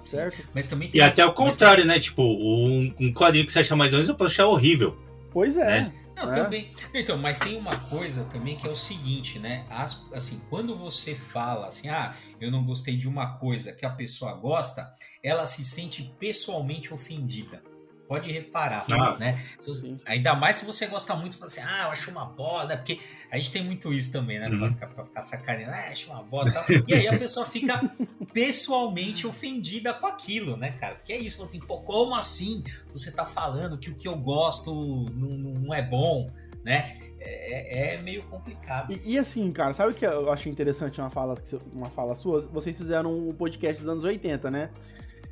certo? 0.00 0.42
Mas 0.54 0.68
também 0.68 0.90
E 0.92 1.00
até 1.00 1.24
o 1.24 1.32
contrário, 1.32 1.84
né? 1.84 1.98
Tipo, 1.98 2.22
um, 2.22 2.94
um 2.98 3.12
quadrinho 3.12 3.46
que 3.46 3.52
você 3.52 3.60
acha 3.60 3.76
mais 3.76 3.92
ou 3.92 3.98
menos, 3.98 4.08
eu 4.08 4.14
posso 4.14 4.32
achar 4.32 4.46
horrível. 4.46 4.96
Pois 5.30 5.56
é. 5.56 5.82
Né? 5.82 5.92
Não, 6.16 6.32
é. 6.32 6.42
também. 6.42 6.70
Então, 6.94 7.18
mas 7.18 7.38
tem 7.38 7.58
uma 7.58 7.78
coisa 7.78 8.24
também 8.24 8.56
que 8.56 8.66
é 8.66 8.70
o 8.70 8.74
seguinte, 8.74 9.38
né? 9.38 9.66
As, 9.68 10.10
assim, 10.12 10.40
quando 10.48 10.74
você 10.74 11.14
fala 11.14 11.66
assim, 11.66 11.88
ah, 11.88 12.14
eu 12.40 12.50
não 12.50 12.64
gostei 12.64 12.96
de 12.96 13.06
uma 13.06 13.36
coisa 13.38 13.72
que 13.72 13.84
a 13.84 13.90
pessoa 13.90 14.32
gosta, 14.32 14.90
ela 15.22 15.44
se 15.44 15.62
sente 15.62 16.14
pessoalmente 16.18 16.92
ofendida. 16.94 17.62
Pode 18.08 18.30
reparar, 18.30 18.86
ah, 18.90 19.16
né? 19.18 19.42
Você, 19.58 19.96
ainda 20.04 20.34
mais 20.34 20.56
se 20.56 20.64
você 20.64 20.86
gosta 20.86 21.14
muito, 21.16 21.36
fala 21.36 21.50
assim, 21.50 21.60
ah, 21.60 21.84
eu 21.84 21.90
acho 21.90 22.10
uma 22.10 22.24
bosta, 22.24 22.68
né? 22.68 22.76
Porque 22.76 23.00
a 23.30 23.36
gente 23.36 23.50
tem 23.50 23.64
muito 23.64 23.92
isso 23.92 24.12
também, 24.12 24.38
né? 24.38 24.48
Uhum. 24.48 24.58
Pra, 24.58 24.68
ficar, 24.68 24.86
pra 24.86 25.04
ficar 25.04 25.22
sacaneando, 25.22 25.72
ah, 25.72 25.90
acho 25.90 26.10
uma 26.10 26.22
bosta. 26.22 26.64
e 26.86 26.94
aí 26.94 27.08
a 27.08 27.18
pessoa 27.18 27.44
fica 27.44 27.82
pessoalmente 28.32 29.26
ofendida 29.26 29.92
com 29.92 30.06
aquilo, 30.06 30.56
né, 30.56 30.72
cara? 30.72 30.94
Porque 30.94 31.12
é 31.12 31.18
isso, 31.18 31.42
assim, 31.42 31.60
pô, 31.60 31.80
como 31.80 32.14
assim 32.14 32.62
você 32.92 33.10
tá 33.10 33.26
falando 33.26 33.76
que 33.78 33.90
o 33.90 33.94
que 33.94 34.06
eu 34.06 34.16
gosto 34.16 34.72
não, 35.12 35.30
não 35.30 35.74
é 35.74 35.82
bom? 35.82 36.28
né? 36.66 36.96
É, 37.20 37.94
é, 37.94 38.02
meio 38.02 38.24
complicado. 38.24 38.92
E, 38.92 39.14
e, 39.14 39.18
assim, 39.18 39.50
cara, 39.52 39.72
sabe 39.72 39.92
o 39.92 39.94
que 39.94 40.04
eu 40.04 40.30
achei 40.32 40.50
interessante 40.50 41.00
uma 41.00 41.10
fala, 41.10 41.36
uma 41.72 41.88
fala 41.88 42.14
sua? 42.16 42.40
Vocês 42.40 42.76
fizeram 42.76 43.16
um 43.16 43.32
podcast 43.32 43.80
dos 43.80 43.88
anos 43.88 44.04
80, 44.04 44.50
né? 44.50 44.70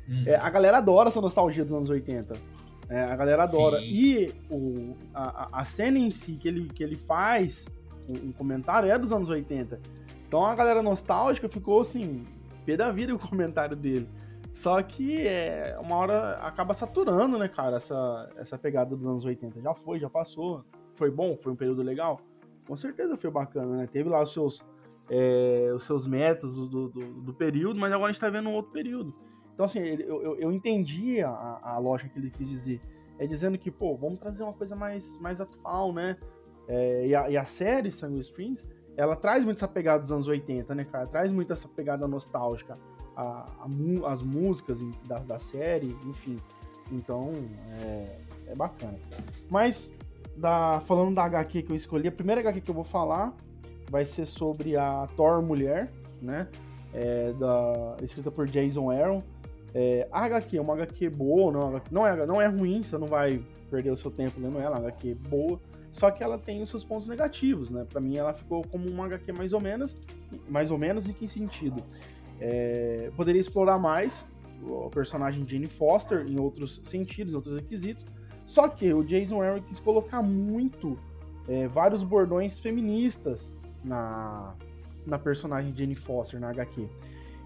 Hum. 0.09 0.23
É, 0.25 0.35
a 0.35 0.49
galera 0.49 0.77
adora 0.77 1.09
essa 1.09 1.19
nostalgia 1.19 1.63
dos 1.65 1.73
anos 1.73 1.89
80. 1.89 2.33
É, 2.89 3.03
a 3.03 3.15
galera 3.15 3.43
adora. 3.43 3.79
Sim. 3.79 3.85
E 3.85 4.33
o, 4.49 4.95
a, 5.13 5.61
a 5.61 5.65
cena 5.65 5.97
em 5.97 6.11
si 6.11 6.33
que 6.33 6.47
ele, 6.47 6.67
que 6.67 6.83
ele 6.83 6.95
faz, 6.95 7.65
um, 8.09 8.29
um 8.29 8.31
comentário, 8.31 8.89
é 8.89 8.97
dos 8.97 9.11
anos 9.11 9.29
80. 9.29 9.79
Então 10.27 10.45
a 10.45 10.55
galera 10.55 10.81
nostálgica 10.81 11.47
ficou 11.47 11.81
assim, 11.81 12.23
pé 12.65 12.75
da 12.75 12.91
vida 12.91 13.13
o 13.13 13.19
comentário 13.19 13.75
dele. 13.75 14.07
Só 14.53 14.81
que 14.81 15.27
é, 15.27 15.77
uma 15.83 15.97
hora 15.97 16.35
acaba 16.35 16.73
saturando, 16.73 17.37
né, 17.37 17.47
cara, 17.47 17.77
essa, 17.77 18.29
essa 18.37 18.57
pegada 18.57 18.95
dos 18.95 19.05
anos 19.05 19.25
80. 19.25 19.61
Já 19.61 19.73
foi, 19.73 19.99
já 19.99 20.09
passou. 20.09 20.63
Foi 20.95 21.11
bom? 21.11 21.37
Foi 21.37 21.51
um 21.51 21.55
período 21.57 21.81
legal? 21.81 22.21
Com 22.65 22.75
certeza 22.77 23.17
foi 23.17 23.29
bacana, 23.29 23.77
né? 23.77 23.87
Teve 23.91 24.07
lá 24.07 24.23
os 24.23 24.31
seus, 24.31 24.65
é, 25.09 25.71
os 25.75 25.83
seus 25.83 26.07
métodos 26.07 26.69
do, 26.69 26.87
do, 26.87 26.99
do, 27.21 27.33
período, 27.33 27.77
mas 27.77 27.91
agora 27.91 28.09
a 28.09 28.13
gente 28.13 28.21
tá 28.21 28.29
vendo 28.29 28.47
um 28.47 28.53
outro 28.53 28.71
período. 28.71 29.13
Então, 29.55 29.65
assim, 29.65 29.79
eu, 29.79 30.21
eu, 30.21 30.35
eu 30.35 30.51
entendi 30.51 31.21
a, 31.21 31.59
a 31.63 31.77
lógica 31.79 32.09
que 32.09 32.19
ele 32.19 32.29
quis 32.29 32.47
dizer. 32.47 32.79
É 33.17 33.25
dizendo 33.25 33.57
que, 33.57 33.71
pô, 33.71 33.95
vamos 33.95 34.19
trazer 34.19 34.43
uma 34.43 34.53
coisa 34.53 34.75
mais, 34.75 35.17
mais 35.19 35.39
atual, 35.39 35.93
né? 35.93 36.17
É, 36.67 37.07
e, 37.07 37.15
a, 37.15 37.29
e 37.29 37.37
a 37.37 37.45
série 37.45 37.89
Sangue 37.89 38.19
Springs, 38.19 38.67
ela 38.97 39.15
traz 39.15 39.43
muito 39.45 39.57
essa 39.57 39.67
pegada 39.67 39.99
dos 39.99 40.11
anos 40.11 40.27
80, 40.27 40.75
né, 40.75 40.83
cara? 40.83 41.07
Traz 41.07 41.31
muito 41.31 41.53
essa 41.53 41.67
pegada 41.69 42.05
nostálgica. 42.07 42.77
A, 43.15 43.49
a, 43.59 44.11
as 44.11 44.21
músicas 44.21 44.83
da, 45.07 45.19
da 45.19 45.39
série, 45.39 45.95
enfim. 46.05 46.37
Então, 46.91 47.31
é, 47.81 48.17
é 48.47 48.55
bacana. 48.55 48.99
Mas, 49.49 49.93
da, 50.35 50.81
falando 50.81 51.15
da 51.15 51.23
HQ 51.23 51.63
que 51.63 51.71
eu 51.71 51.75
escolhi, 51.77 52.09
a 52.09 52.11
primeira 52.11 52.41
HQ 52.41 52.59
que 52.59 52.71
eu 52.71 52.75
vou 52.75 52.83
falar 52.83 53.33
vai 53.89 54.03
ser 54.03 54.25
sobre 54.25 54.75
a 54.75 55.07
Thor 55.15 55.41
Mulher, 55.41 55.91
né? 56.21 56.47
É, 56.93 57.33
da, 57.33 57.97
escrita 58.03 58.31
por 58.31 58.47
Jason 58.47 58.89
Aaron. 58.89 59.21
É, 59.77 60.07
a 60.09 60.23
HQ 60.23 60.57
é 60.57 60.61
uma 60.61 60.73
HQ 60.73 61.09
boa, 61.09 61.51
não, 61.51 61.81
não, 61.91 62.07
é, 62.07 62.25
não 62.25 62.41
é 62.41 62.47
ruim, 62.47 62.81
você 62.81 62.97
não 62.97 63.07
vai 63.07 63.43
perder 63.69 63.91
o 63.91 63.97
seu 63.97 64.09
tempo 64.09 64.39
lendo 64.39 64.57
ela, 64.57 64.77
é 64.77 64.79
uma 64.79 64.87
HQ 64.87 65.15
boa, 65.27 65.59
só 65.91 66.09
que 66.09 66.23
ela 66.23 66.37
tem 66.37 66.63
os 66.63 66.69
seus 66.69 66.85
pontos 66.85 67.09
negativos, 67.09 67.69
né? 67.69 67.83
Pra 67.83 67.99
mim 67.99 68.15
ela 68.15 68.33
ficou 68.33 68.63
como 68.63 68.89
uma 68.89 69.05
HQ 69.05 69.33
mais 69.33 69.51
ou 69.51 69.59
menos, 69.59 69.97
mais 70.47 70.71
ou 70.71 70.77
menos 70.77 71.09
em 71.09 71.11
que 71.11 71.27
sentido? 71.27 71.83
É, 72.39 73.11
poderia 73.17 73.41
explorar 73.41 73.77
mais 73.77 74.29
o 74.63 74.89
personagem 74.89 75.45
Jane 75.45 75.67
Foster 75.67 76.25
em 76.25 76.39
outros 76.39 76.79
sentidos, 76.85 77.33
em 77.33 77.35
outros 77.35 77.53
requisitos, 77.53 78.05
só 78.45 78.69
que 78.69 78.93
o 78.93 79.03
Jason 79.03 79.41
Aaron 79.41 79.61
quis 79.61 79.77
colocar 79.77 80.21
muito 80.21 80.97
é, 81.49 81.67
vários 81.67 82.01
bordões 82.01 82.57
feministas 82.57 83.51
na, 83.83 84.55
na 85.05 85.19
personagem 85.19 85.75
Jane 85.75 85.95
Foster, 85.95 86.39
na 86.39 86.51
HQ. 86.51 86.87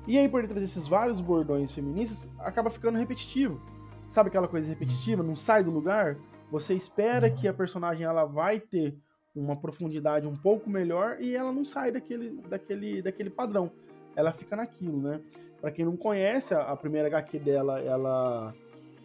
E 0.10 0.18
aí, 0.18 0.28
por 0.28 0.40
ele 0.40 0.48
trazer 0.48 0.66
esses 0.66 0.88
vários 0.88 1.22
bordões 1.22 1.72
feministas, 1.72 2.28
acaba 2.40 2.72
ficando 2.72 2.98
repetitivo. 2.98 3.62
Sabe 4.10 4.30
aquela 4.30 4.48
coisa 4.48 4.68
repetitiva? 4.68 5.22
Não 5.22 5.36
sai 5.36 5.64
do 5.64 5.70
lugar? 5.70 6.18
Você 6.50 6.74
espera 6.74 7.30
que 7.30 7.48
a 7.48 7.54
personagem 7.54 8.08
ela 8.08 8.26
vai 8.26 8.60
ter 8.60 8.98
uma 9.36 9.56
profundidade 9.56 10.26
um 10.26 10.36
pouco 10.36 10.68
melhor 10.68 11.22
e 11.22 11.36
ela 11.36 11.52
não 11.52 11.64
sai 11.64 11.92
daquele, 11.92 12.42
daquele, 12.50 13.04
daquele 13.04 13.30
padrão. 13.30 13.72
Ela 14.16 14.32
fica 14.32 14.56
naquilo, 14.56 15.00
né? 15.00 15.22
Para 15.62 15.70
quem 15.70 15.86
não 15.86 15.96
conhece, 15.96 16.56
a, 16.56 16.76
primeira 16.76 17.08
HQ 17.08 17.38
dela, 17.38 17.80
ela, 17.80 18.52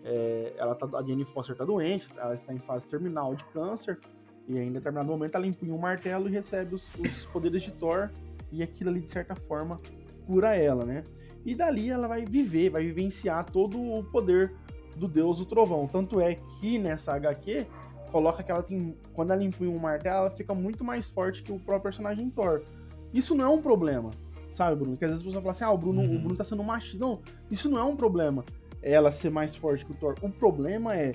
é, 0.03 0.55
ela 0.57 0.75
tá, 0.75 0.89
a 0.97 1.03
Jenny 1.03 1.27
Foster 1.27 1.55
tá 1.55 1.67
doente, 1.67 2.09
ela 2.17 2.33
está 2.33 2.55
em 2.55 2.59
fase 2.61 2.89
terminal 2.89 3.35
de 3.35 3.45
câncer 3.53 4.01
e 4.49 4.57
em 4.57 4.73
determinado 4.73 5.11
momento 5.11 5.35
ela 5.35 5.47
empunha 5.47 5.75
um 5.75 5.79
martelo 5.79 6.31
e 6.31 6.33
recebe 6.33 6.75
os, 6.75 6.89
os 6.95 7.27
poderes 7.27 7.61
de 7.61 7.75
Thor 7.75 8.11
e 8.51 8.63
aquilo 8.63 8.89
ali 8.89 9.01
de 9.01 9.11
certa 9.11 9.35
forma 9.35 9.77
cura 10.27 10.55
ela, 10.55 10.85
né? 10.85 11.05
E 11.45 11.55
dali 11.55 11.91
ela 11.91 12.09
vai 12.09 12.25
viver, 12.25 12.71
vai 12.71 12.85
vivenciar 12.85 13.45
todo 13.45 13.81
o 13.81 14.03
poder 14.05 14.55
do 14.97 15.07
deus 15.07 15.39
do 15.39 15.45
trovão. 15.45 15.87
Tanto 15.87 16.21
é 16.21 16.35
que 16.61 16.79
nessa 16.79 17.15
HQ 17.15 17.67
coloca 18.11 18.43
que 18.43 18.51
ela 18.51 18.63
tem. 18.63 18.97
Quando 19.13 19.33
ela 19.33 19.43
empunha 19.43 19.71
um 19.71 19.79
martelo, 19.79 20.19
ela 20.19 20.31
fica 20.31 20.55
muito 20.55 20.85
mais 20.85 21.09
forte 21.09 21.43
que 21.43 21.53
o 21.53 21.59
próprio 21.59 21.83
personagem 21.83 22.31
Thor. 22.31 22.63
Isso 23.13 23.35
não 23.35 23.45
é 23.45 23.49
um 23.49 23.61
problema, 23.61 24.11
sabe, 24.51 24.77
Bruno? 24.77 24.93
Porque 24.93 25.05
às 25.05 25.11
vezes 25.11 25.25
a 25.25 25.27
pessoa 25.27 25.43
fala 25.43 25.53
assim: 25.53 25.65
ah, 25.65 25.71
o 25.71 25.79
Bruno, 25.79 26.01
uhum. 26.01 26.17
o 26.17 26.19
Bruno 26.21 26.37
tá 26.37 26.45
sendo 26.45 26.63
machista. 26.63 26.99
Não, 26.99 27.21
isso 27.51 27.69
não 27.69 27.79
é 27.79 27.85
um 27.85 27.97
problema. 27.97 28.45
Ela 28.81 29.11
ser 29.11 29.31
mais 29.31 29.55
forte 29.57 29.85
que 29.85 29.93
o 29.93 29.95
Thor. 29.95 30.15
O 30.23 30.31
problema 30.31 30.95
é 30.95 31.13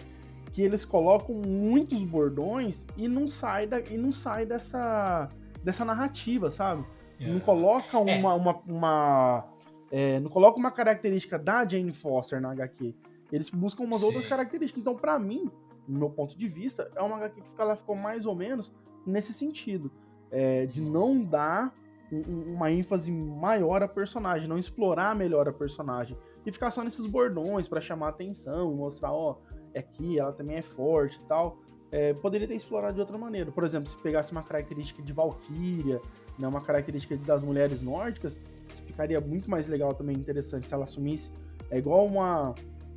que 0.52 0.62
eles 0.62 0.84
colocam 0.84 1.36
muitos 1.36 2.04
bordões 2.04 2.86
e 2.98 3.08
não 3.08 3.28
sai, 3.28 3.66
da, 3.66 3.80
e 3.80 3.98
não 3.98 4.12
sai 4.12 4.46
dessa, 4.46 5.30
dessa 5.64 5.86
narrativa, 5.86 6.50
sabe? 6.50 6.84
Não 7.20 7.38
é. 7.38 7.40
coloca 7.40 7.98
é. 7.98 8.00
uma. 8.00 8.32
É. 8.32 8.36
uma, 8.36 8.62
uma 8.68 9.46
é, 9.92 10.20
não 10.20 10.30
coloca 10.30 10.58
uma 10.58 10.72
característica 10.72 11.38
da 11.38 11.66
Jane 11.66 11.94
Foster 11.94 12.40
na 12.40 12.52
HQ. 12.52 12.94
Eles 13.32 13.50
buscam 13.50 13.84
umas 13.84 14.00
Sim. 14.00 14.08
outras 14.08 14.26
características. 14.26 14.82
Então, 14.82 14.96
para 14.96 15.18
mim, 15.18 15.50
no 15.88 16.00
meu 16.00 16.10
ponto 16.10 16.38
de 16.38 16.48
vista, 16.48 16.92
é 16.96 17.02
uma 17.02 17.18
HQ 17.18 17.42
que 17.42 17.62
ela 17.62 17.76
ficou 17.76 17.96
mais 17.96 18.26
ou 18.26 18.36
menos 18.36 18.72
nesse 19.06 19.34
sentido. 19.34 19.92
É, 20.32 20.68
de 20.68 20.80
não 20.80 21.24
dar 21.24 21.74
um, 22.12 22.54
uma 22.54 22.72
ênfase 22.72 23.12
maior 23.12 23.82
a 23.82 23.88
personagem, 23.88 24.48
não 24.48 24.60
explorar 24.60 25.16
melhor 25.16 25.48
a 25.48 25.54
personagem. 25.54 26.18
E 26.46 26.52
ficar 26.52 26.72
só 26.72 26.84
nesses 26.84 27.06
bordões 27.06 27.68
para 27.68 27.82
chamar 27.82 28.10
atenção, 28.10 28.74
mostrar, 28.74 29.12
ó, 29.12 29.38
é 29.74 29.80
aqui, 29.80 30.20
ela 30.20 30.32
também 30.32 30.58
é 30.58 30.62
forte 30.62 31.18
e 31.18 31.28
tal. 31.28 31.58
É, 31.92 32.14
poderia 32.14 32.48
ter 32.48 32.56
explorado 32.56 32.94
de 32.94 33.00
outra 33.00 33.18
maneira. 33.18 33.52
Por 33.52 33.64
exemplo, 33.64 33.90
se 33.90 33.98
pegasse 33.98 34.32
uma 34.32 34.44
característica 34.44 35.02
de 35.02 35.12
Valkyria, 35.12 36.00
né, 36.38 36.48
uma 36.48 36.62
característica 36.62 37.18
das 37.18 37.44
mulheres 37.44 37.82
nórdicas, 37.82 38.40
ficaria 38.86 39.20
muito 39.20 39.50
mais 39.50 39.68
legal 39.68 39.94
também, 39.94 40.16
interessante 40.16 40.68
se 40.68 40.74
ela 40.74 40.84
assumisse. 40.84 41.32
É 41.72 41.78
igual 41.78 42.06
uma, 42.06 42.54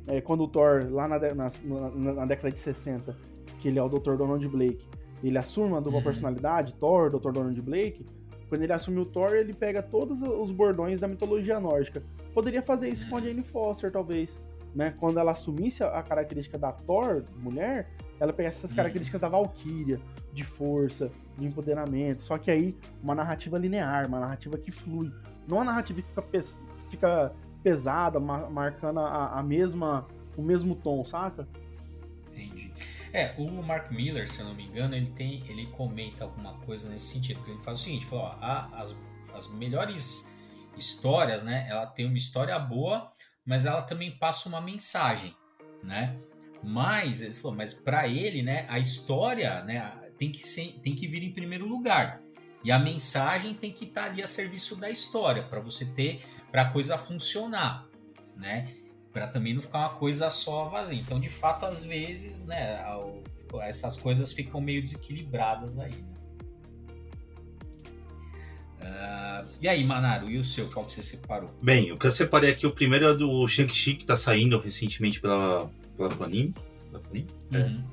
é, 0.07 0.21
quando 0.21 0.43
o 0.43 0.47
Thor, 0.47 0.87
lá 0.91 1.07
na, 1.07 1.19
na, 1.19 1.51
na, 1.63 2.13
na, 2.13 2.25
década 2.25 2.51
de 2.51 2.59
60, 2.59 3.15
que 3.59 3.67
ele 3.67 3.79
é 3.79 3.83
o 3.83 3.89
Dr. 3.89 4.15
Donald 4.15 4.47
Blake, 4.47 4.85
ele 5.23 5.37
assume 5.37 5.69
uma 5.69 5.81
dupla 5.81 5.99
uhum. 5.99 6.03
personalidade, 6.03 6.75
Thor, 6.75 7.09
Dr. 7.09 7.31
Donald 7.31 7.61
Blake, 7.61 8.05
quando 8.53 8.61
ele 8.61 8.73
assume 8.73 8.99
o 8.99 9.05
Thor, 9.05 9.33
ele 9.33 9.51
pega 9.51 9.81
todos 9.81 10.21
os 10.21 10.51
bordões 10.51 10.99
da 10.99 11.07
mitologia 11.07 11.59
nórdica. 11.59 12.03
Poderia 12.35 12.61
fazer 12.61 12.89
isso 12.89 13.09
com 13.09 13.17
a 13.17 13.21
Jane 13.21 13.41
Foster, 13.41 13.91
talvez. 13.91 14.37
Né? 14.75 14.93
Quando 14.99 15.19
ela 15.19 15.31
assumisse 15.31 15.83
a 15.83 16.01
característica 16.03 16.55
da 16.55 16.71
Thor, 16.71 17.23
mulher, 17.35 17.89
ela 18.23 18.31
pegasse 18.31 18.59
essas 18.59 18.71
uhum. 18.71 18.77
características 18.77 19.19
da 19.19 19.27
Valkyria, 19.27 19.99
de 20.31 20.45
força, 20.45 21.11
de 21.37 21.45
empoderamento. 21.45 22.23
Só 22.23 22.37
que 22.37 22.49
aí, 22.49 22.73
uma 23.03 23.13
narrativa 23.13 23.57
linear, 23.57 24.07
uma 24.07 24.21
narrativa 24.21 24.57
que 24.57 24.71
flui. 24.71 25.11
Não 25.45 25.57
uma 25.57 25.65
narrativa 25.65 26.01
que 26.01 26.07
fica, 26.07 26.41
fica 26.89 27.35
pesada, 27.61 28.21
marcando 28.21 29.01
a, 29.01 29.39
a, 29.39 29.43
mesma, 29.43 30.07
o 30.37 30.41
mesmo 30.41 30.73
tom, 30.73 31.03
saca? 31.03 31.45
Entendi. 32.29 32.71
É, 33.11 33.35
o 33.37 33.61
Mark 33.61 33.91
Miller, 33.91 34.25
se 34.25 34.39
eu 34.39 34.45
não 34.45 34.55
me 34.55 34.65
engano, 34.65 34.95
ele 34.95 35.07
tem, 35.07 35.43
ele 35.49 35.67
comenta 35.67 36.23
alguma 36.23 36.53
coisa 36.59 36.89
nesse 36.89 37.13
sentido, 37.13 37.43
que 37.43 37.51
ele 37.51 37.59
faz 37.59 37.81
o 37.81 37.83
seguinte, 37.83 38.05
falou, 38.05 38.25
ó, 38.25 38.37
a, 38.39 38.69
as, 38.79 38.97
as 39.35 39.53
melhores 39.53 40.33
histórias, 40.77 41.43
né, 41.43 41.67
ela 41.69 41.85
tem 41.85 42.05
uma 42.05 42.17
história 42.17 42.57
boa, 42.57 43.11
mas 43.45 43.65
ela 43.65 43.81
também 43.81 44.11
passa 44.11 44.47
uma 44.47 44.61
mensagem, 44.61 45.35
né? 45.83 46.17
Mas 46.63 47.21
ele 47.21 47.33
falou, 47.33 47.57
mas 47.57 47.73
para 47.73 48.07
ele, 48.07 48.41
né, 48.41 48.65
a 48.69 48.79
história, 48.79 49.63
né, 49.63 49.91
tem 50.17 50.31
que 50.31 50.47
ser, 50.47 50.79
tem 50.81 50.95
que 50.95 51.07
vir 51.07 51.21
em 51.23 51.31
primeiro 51.31 51.67
lugar. 51.67 52.21
E 52.63 52.71
a 52.71 52.79
mensagem 52.79 53.53
tem 53.53 53.71
que 53.71 53.83
estar 53.83 54.03
tá 54.03 54.07
ali 54.07 54.23
a 54.23 54.27
serviço 54.27 54.77
da 54.77 54.89
história 54.89 55.43
para 55.43 55.59
você 55.59 55.85
ter 55.85 56.21
para 56.49 56.61
a 56.61 56.71
coisa 56.71 56.97
funcionar, 56.97 57.85
né? 58.37 58.69
Para 59.11 59.27
também 59.27 59.53
não 59.53 59.61
ficar 59.61 59.79
uma 59.79 59.89
coisa 59.89 60.29
só 60.29 60.65
vazia. 60.65 60.99
Então, 60.99 61.19
de 61.19 61.29
fato, 61.29 61.65
às 61.65 61.83
vezes, 61.83 62.45
né, 62.45 62.79
essas 63.63 63.97
coisas 63.97 64.31
ficam 64.31 64.61
meio 64.61 64.81
desequilibradas 64.81 65.77
aí. 65.77 65.91
Né? 65.91 66.13
Uh, 68.83 69.49
e 69.61 69.67
aí, 69.67 69.83
Manaro, 69.83 70.29
e 70.29 70.37
o 70.37 70.43
seu? 70.43 70.69
Qual 70.69 70.85
que 70.85 70.91
você 70.91 71.03
separou? 71.03 71.49
Bem, 71.61 71.91
o 71.91 71.97
que 71.97 72.05
eu 72.05 72.11
separei 72.11 72.51
aqui, 72.51 72.67
o 72.67 72.71
primeiro 72.71 73.07
é 73.07 73.13
do 73.13 73.47
Shang-Chi, 73.47 73.95
que 73.95 74.03
está 74.03 74.15
saindo 74.15 74.59
recentemente 74.59 75.21
pela, 75.21 75.71
pela 75.95 76.09
Panini. 76.09 76.53
Uhum. 77.53 77.83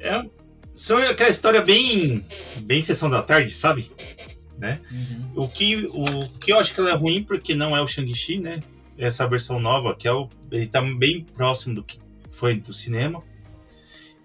É. 0.00 0.08
é. 0.08 0.30
São 0.74 0.98
aquela 0.98 1.30
história 1.30 1.62
bem, 1.62 2.26
bem 2.62 2.82
sessão 2.82 3.08
da 3.08 3.22
tarde, 3.22 3.52
sabe? 3.52 3.90
né? 4.58 4.80
Uhum. 4.90 5.44
O, 5.44 5.48
que, 5.48 5.86
o 5.86 6.28
que 6.38 6.52
eu 6.52 6.58
acho 6.58 6.74
que 6.74 6.80
ela 6.80 6.90
é 6.90 6.94
ruim 6.94 7.22
porque 7.22 7.54
não 7.54 7.76
é 7.76 7.82
o 7.82 7.86
Shang-Chi, 7.86 8.38
né? 8.38 8.60
Essa 8.96 9.26
versão 9.26 9.58
nova, 9.58 9.94
que 9.94 10.06
é 10.06 10.12
o, 10.12 10.28
ele 10.50 10.66
tá 10.66 10.80
bem 10.80 11.24
próximo 11.24 11.74
do 11.74 11.82
que 11.82 11.98
foi 12.30 12.54
do 12.54 12.72
cinema. 12.72 13.22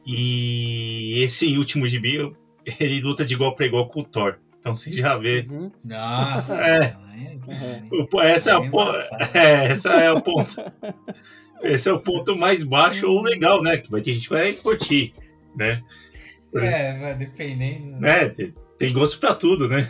E 0.05 1.21
esse 1.21 1.57
último 1.57 1.87
gibi, 1.87 2.31
ele 2.79 3.01
luta 3.01 3.25
de 3.25 3.33
igual 3.33 3.55
para 3.55 3.65
igual 3.65 3.87
com 3.87 4.01
o 4.01 4.03
Thor. 4.03 4.37
Então 4.59 4.75
você 4.75 4.91
já 4.91 5.17
vê. 5.17 5.45
Uhum. 5.49 5.71
Nossa! 5.83 6.65
É. 6.65 6.95
Uhum. 7.47 8.21
Essa, 8.21 8.51
é 8.51 8.57
o, 8.57 8.69
é, 9.33 9.65
essa 9.65 9.89
é 9.89 10.11
o 10.11 10.21
ponto. 10.21 10.55
Esse 11.63 11.89
é 11.89 11.93
o 11.93 11.99
ponto 11.99 12.35
mais 12.35 12.63
baixo 12.63 13.07
ou 13.09 13.21
legal, 13.21 13.61
né? 13.61 13.77
Que 13.77 13.91
vai 13.91 14.01
ter 14.01 14.13
gente 14.13 14.27
que 14.27 14.33
vai 14.33 14.53
curtir, 14.53 15.13
né? 15.55 15.81
É, 16.55 16.97
vai 16.99 17.15
dependendo. 17.15 18.05
É, 18.05 18.33
tem 18.77 18.93
gosto 18.93 19.19
pra 19.19 19.35
tudo, 19.35 19.67
né? 19.67 19.89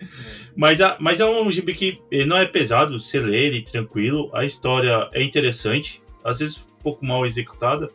É. 0.00 0.18
Mas, 0.56 0.80
a, 0.80 0.96
mas 0.98 1.20
é 1.20 1.24
um 1.24 1.48
gibi 1.50 1.72
que 1.72 2.00
não 2.26 2.36
é 2.36 2.44
pesado, 2.44 2.98
você 2.98 3.20
lê 3.20 3.46
ele 3.46 3.62
tranquilo, 3.62 4.28
a 4.34 4.44
história 4.44 5.08
é 5.12 5.22
interessante, 5.22 6.02
às 6.24 6.40
vezes 6.40 6.56
um 6.56 6.82
pouco 6.82 7.06
mal 7.06 7.24
executada, 7.24 7.88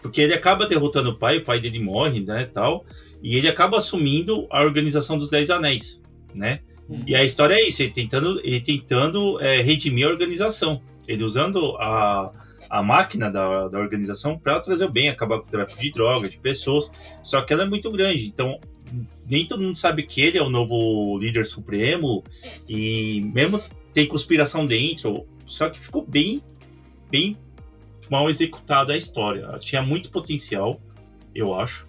porque 0.00 0.22
ele 0.22 0.32
acaba 0.32 0.66
derrotando 0.66 1.10
o 1.10 1.18
pai, 1.18 1.36
o 1.36 1.44
pai 1.44 1.60
dele 1.60 1.78
morre, 1.78 2.20
né, 2.20 2.48
tal, 2.50 2.84
e 3.22 3.36
ele 3.36 3.46
acaba 3.46 3.76
assumindo 3.76 4.46
a 4.50 4.62
organização 4.62 5.18
dos 5.18 5.28
Dez 5.28 5.50
Anéis, 5.50 6.00
né? 6.34 6.60
Uhum. 6.88 7.02
E 7.06 7.14
a 7.14 7.22
história 7.22 7.54
é 7.54 7.68
isso, 7.68 7.82
ele 7.82 7.92
tentando, 7.92 8.40
ele 8.42 8.60
tentando 8.60 9.38
é, 9.40 9.60
redimir 9.60 10.06
a 10.06 10.10
organização, 10.10 10.80
ele 11.10 11.24
usando 11.24 11.76
a, 11.78 12.30
a 12.70 12.82
máquina 12.82 13.30
da, 13.30 13.66
da 13.66 13.78
organização 13.78 14.38
para 14.38 14.60
trazer 14.60 14.84
o 14.84 14.90
bem, 14.90 15.08
acabar 15.08 15.40
com 15.40 15.46
o 15.46 15.50
tráfico 15.50 15.80
de 15.80 15.90
drogas, 15.90 16.30
de 16.30 16.38
pessoas, 16.38 16.90
só 17.22 17.42
que 17.42 17.52
ela 17.52 17.64
é 17.64 17.66
muito 17.66 17.90
grande, 17.90 18.26
então 18.26 18.60
nem 19.26 19.44
todo 19.44 19.62
mundo 19.62 19.74
sabe 19.74 20.04
que 20.04 20.20
ele 20.20 20.38
é 20.38 20.42
o 20.42 20.48
novo 20.48 21.18
líder 21.18 21.46
supremo 21.46 22.22
e 22.68 23.28
mesmo 23.34 23.60
tem 23.92 24.06
conspiração 24.06 24.64
dentro, 24.64 25.26
só 25.46 25.68
que 25.68 25.80
ficou 25.80 26.06
bem, 26.06 26.40
bem 27.10 27.36
mal 28.08 28.30
executada 28.30 28.92
a 28.92 28.96
história. 28.96 29.48
Tinha 29.60 29.82
muito 29.82 30.10
potencial, 30.10 30.80
eu 31.34 31.58
acho, 31.58 31.86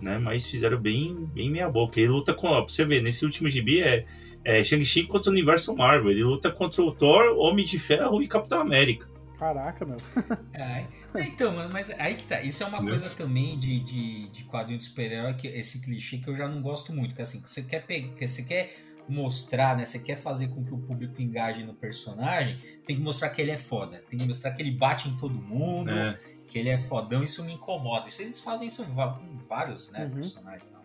né? 0.00 0.18
Mas 0.18 0.46
fizeram 0.46 0.78
bem, 0.78 1.14
bem 1.34 1.50
meia 1.50 1.68
boca. 1.68 1.98
Ele 1.98 2.08
luta 2.08 2.32
com, 2.32 2.48
ó, 2.48 2.62
pra 2.62 2.72
você 2.72 2.84
ver, 2.84 3.02
nesse 3.02 3.24
último 3.24 3.48
gibi 3.48 3.80
é, 3.82 4.06
é 4.44 4.62
Shang-Chi 4.62 5.04
contra 5.04 5.30
o 5.30 5.32
universo 5.32 5.74
Marvel. 5.74 6.10
Ele 6.10 6.22
luta 6.24 6.50
contra 6.50 6.82
o 6.82 6.92
Thor, 6.92 7.36
Homem 7.38 7.64
de 7.64 7.78
Ferro 7.78 8.22
e 8.22 8.28
Capitão 8.28 8.60
América. 8.60 9.08
Caraca, 9.38 9.84
meu. 9.84 9.96
É, 10.54 10.86
então, 11.26 11.52
mas 11.70 11.90
aí 11.90 12.14
que 12.14 12.24
tá. 12.24 12.40
Isso 12.40 12.62
é 12.62 12.66
uma 12.66 12.80
Meu. 12.80 12.90
coisa 12.90 13.10
também 13.10 13.58
de, 13.58 13.80
de, 13.80 14.28
de 14.28 14.44
quadrinho 14.44 14.78
de 14.78 14.84
super-herói, 14.84 15.36
esse 15.44 15.80
clichê 15.80 16.18
que 16.18 16.28
eu 16.28 16.34
já 16.34 16.48
não 16.48 16.62
gosto 16.62 16.92
muito. 16.92 17.14
Que 17.14 17.22
assim, 17.22 17.40
você 17.40 17.62
quer 17.62 17.84
pegar, 17.84 18.14
você 18.26 18.42
quer 18.42 18.74
mostrar, 19.08 19.76
né? 19.76 19.84
Você 19.84 19.98
quer 19.98 20.16
fazer 20.16 20.48
com 20.48 20.64
que 20.64 20.72
o 20.72 20.78
público 20.78 21.20
engaje 21.20 21.62
no 21.62 21.74
personagem, 21.74 22.58
tem 22.86 22.96
que 22.96 23.02
mostrar 23.02 23.30
que 23.30 23.42
ele 23.42 23.50
é 23.50 23.56
foda. 23.56 24.02
Tem 24.08 24.18
que 24.18 24.26
mostrar 24.26 24.52
que 24.52 24.62
ele 24.62 24.70
bate 24.70 25.08
em 25.08 25.16
todo 25.16 25.34
mundo, 25.34 25.90
é. 25.90 26.18
que 26.46 26.58
ele 26.58 26.70
é 26.70 26.78
fodão. 26.78 27.22
Isso 27.22 27.44
me 27.44 27.52
incomoda. 27.52 28.08
Isso 28.08 28.22
eles 28.22 28.40
fazem 28.40 28.68
isso 28.68 28.84
com 28.86 29.38
vários 29.48 29.90
né, 29.90 30.04
uhum. 30.04 30.10
personagens. 30.10 30.70
Não, 30.72 30.82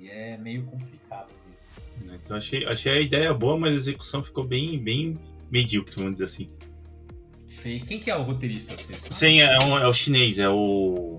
e 0.00 0.08
é 0.08 0.36
meio 0.36 0.64
complicado. 0.64 1.39
Então 2.04 2.36
achei, 2.36 2.64
achei 2.64 2.92
a 2.92 3.00
ideia 3.00 3.34
boa, 3.34 3.58
mas 3.58 3.72
a 3.72 3.76
execução 3.76 4.22
ficou 4.22 4.44
bem, 4.44 4.78
bem 4.78 5.14
medíocre, 5.50 5.96
vamos 5.96 6.12
dizer 6.12 6.24
assim. 6.24 6.46
Sei. 7.46 7.80
Quem 7.80 7.98
que 7.98 8.10
é 8.10 8.16
o 8.16 8.22
roteirista? 8.22 8.76
Sim, 8.76 9.40
é, 9.40 9.58
um, 9.64 9.76
é 9.76 9.86
o 9.86 9.92
chinês, 9.92 10.38
é 10.38 10.48
o 10.48 11.18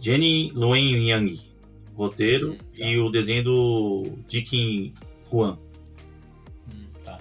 Jenny 0.00 0.52
Luen 0.54 1.08
Yang 1.08 1.56
roteiro 1.96 2.52
hum, 2.52 2.56
tá. 2.56 2.86
e 2.86 2.98
o 2.98 3.10
desenho 3.10 3.42
do 3.42 4.18
Dikin 4.28 4.94
Huan. 5.32 5.58
Hum, 6.72 6.86
tá. 7.02 7.18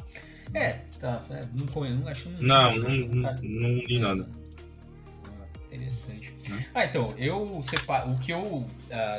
É, 0.53 0.81
tá. 0.99 1.25
É, 1.31 1.45
não 1.57 1.65
conheço, 1.67 1.97
não 1.97 2.07
acho 2.07 2.29
não, 2.29 2.77
não, 2.77 2.89
não, 2.89 3.07
não, 3.07 3.35
não 3.41 3.69
li 3.77 3.99
nada. 3.99 4.29
Interessante. 5.75 6.33
Hum? 6.49 6.63
Ah, 6.73 6.85
então, 6.85 7.13
eu 7.17 7.61
separo, 7.63 8.11
o 8.11 8.19
que 8.19 8.31
eu 8.31 8.41
uh, 8.41 8.67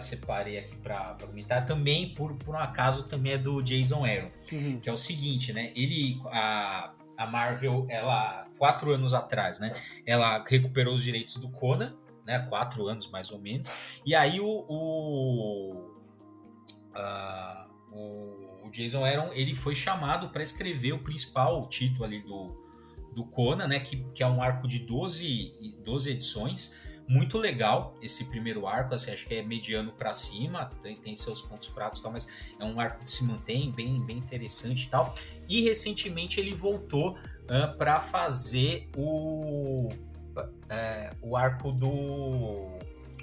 separei 0.03 0.59
aqui 0.59 0.77
para 0.77 1.17
comentar 1.21 1.65
também, 1.65 2.15
por, 2.15 2.35
por 2.35 2.55
um 2.55 2.59
acaso, 2.59 3.05
também 3.05 3.33
é 3.33 3.39
do 3.39 3.63
Jason 3.63 4.05
Aaron. 4.05 4.31
Uhum. 4.53 4.81
Que 4.81 4.89
é 4.89 4.93
o 4.93 4.97
seguinte, 4.97 5.53
né? 5.53 5.73
Ele. 5.75 6.21
A, 6.27 6.93
a 7.17 7.27
Marvel, 7.27 7.87
ela, 7.89 8.47
quatro 8.59 8.93
anos 8.93 9.15
atrás, 9.15 9.59
né? 9.59 9.75
Ela 10.05 10.45
recuperou 10.47 10.95
os 10.95 11.03
direitos 11.03 11.37
do 11.37 11.49
Conan 11.49 11.97
né? 12.27 12.41
Quatro 12.41 12.89
anos 12.89 13.09
mais 13.09 13.31
ou 13.31 13.39
menos. 13.39 13.71
E 14.05 14.15
aí 14.15 14.41
o, 14.41 14.67
o, 14.69 15.73
uh, 16.97 17.97
o, 18.65 18.71
Jason 18.71 19.05
Aaron 19.05 19.33
ele 19.33 19.55
foi 19.55 19.75
chamado 19.75 20.29
para 20.29 20.43
escrever 20.43 20.93
o 20.93 20.99
principal 20.99 21.67
título 21.69 22.05
ali 22.05 22.21
do, 22.21 22.66
do 23.17 23.25
Conan, 23.25 23.67
né? 23.67 23.81
Que, 23.81 23.97
que 24.15 24.23
é 24.23 24.27
um 24.27 24.43
arco 24.43 24.69
de 24.69 24.79
12, 24.79 25.75
12 25.83 26.11
edições. 26.11 26.77
Muito 27.09 27.39
legal 27.39 27.97
esse 28.03 28.25
primeiro 28.25 28.67
arco, 28.67 28.95
assim, 28.95 29.13
acho 29.13 29.27
que 29.27 29.35
é 29.35 29.43
mediano 29.43 29.93
para 29.93 30.13
cima, 30.13 30.71
tem, 30.83 30.97
tem, 30.97 31.15
seus 31.15 31.41
pontos 31.41 31.69
fracos, 31.69 32.01
tal, 32.01 32.13
mas 32.13 32.29
é 32.61 32.65
um 32.65 32.79
arco 32.79 33.05
que 33.05 33.11
se 33.11 33.25
mantém 33.25 33.71
bem, 33.71 34.05
bem 34.05 34.19
interessante 34.19 34.85
e 34.85 34.89
tal. 34.89 35.15
E 35.49 35.63
recentemente 35.63 36.41
ele 36.41 36.53
voltou 36.53 37.13
uh, 37.13 37.77
para 37.79 38.01
fazer 38.01 38.89
o 38.97 39.89
é, 40.69 41.11
o 41.23 41.37
arco 41.37 41.73
do 41.73 41.89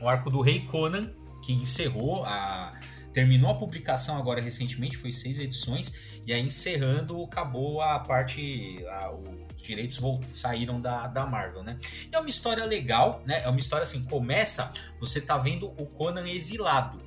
o 0.02 0.10
arco 0.10 0.32
do 0.32 0.42
Rei 0.42 0.62
Conan 0.62 1.14
que 1.44 1.54
encerrou 1.54 2.24
a 2.26 2.74
terminou 3.14 3.52
a 3.52 3.56
publicação 3.56 4.18
agora 4.18 4.42
recentemente 4.42 4.98
foi 4.98 5.12
seis 5.12 5.38
edições 5.38 6.13
e 6.26 6.34
aí 6.34 6.42
encerrando 6.42 7.24
acabou 7.24 7.82
a 7.82 8.00
parte 8.00 8.84
a, 8.88 9.12
os 9.12 9.62
direitos 9.62 10.00
saíram 10.28 10.80
da, 10.80 11.08
da 11.08 11.26
Marvel 11.26 11.64
né 11.64 11.78
e 12.12 12.16
é 12.16 12.20
uma 12.20 12.30
história 12.30 12.66
legal 12.66 13.22
né 13.26 13.42
é 13.44 13.50
uma 13.50 13.60
história 13.60 13.84
assim 13.84 14.04
começa 14.06 14.72
você 15.00 15.22
tá 15.22 15.38
vendo 15.38 15.68
o 15.68 15.86
Conan 15.86 16.28
exilado 16.28 16.98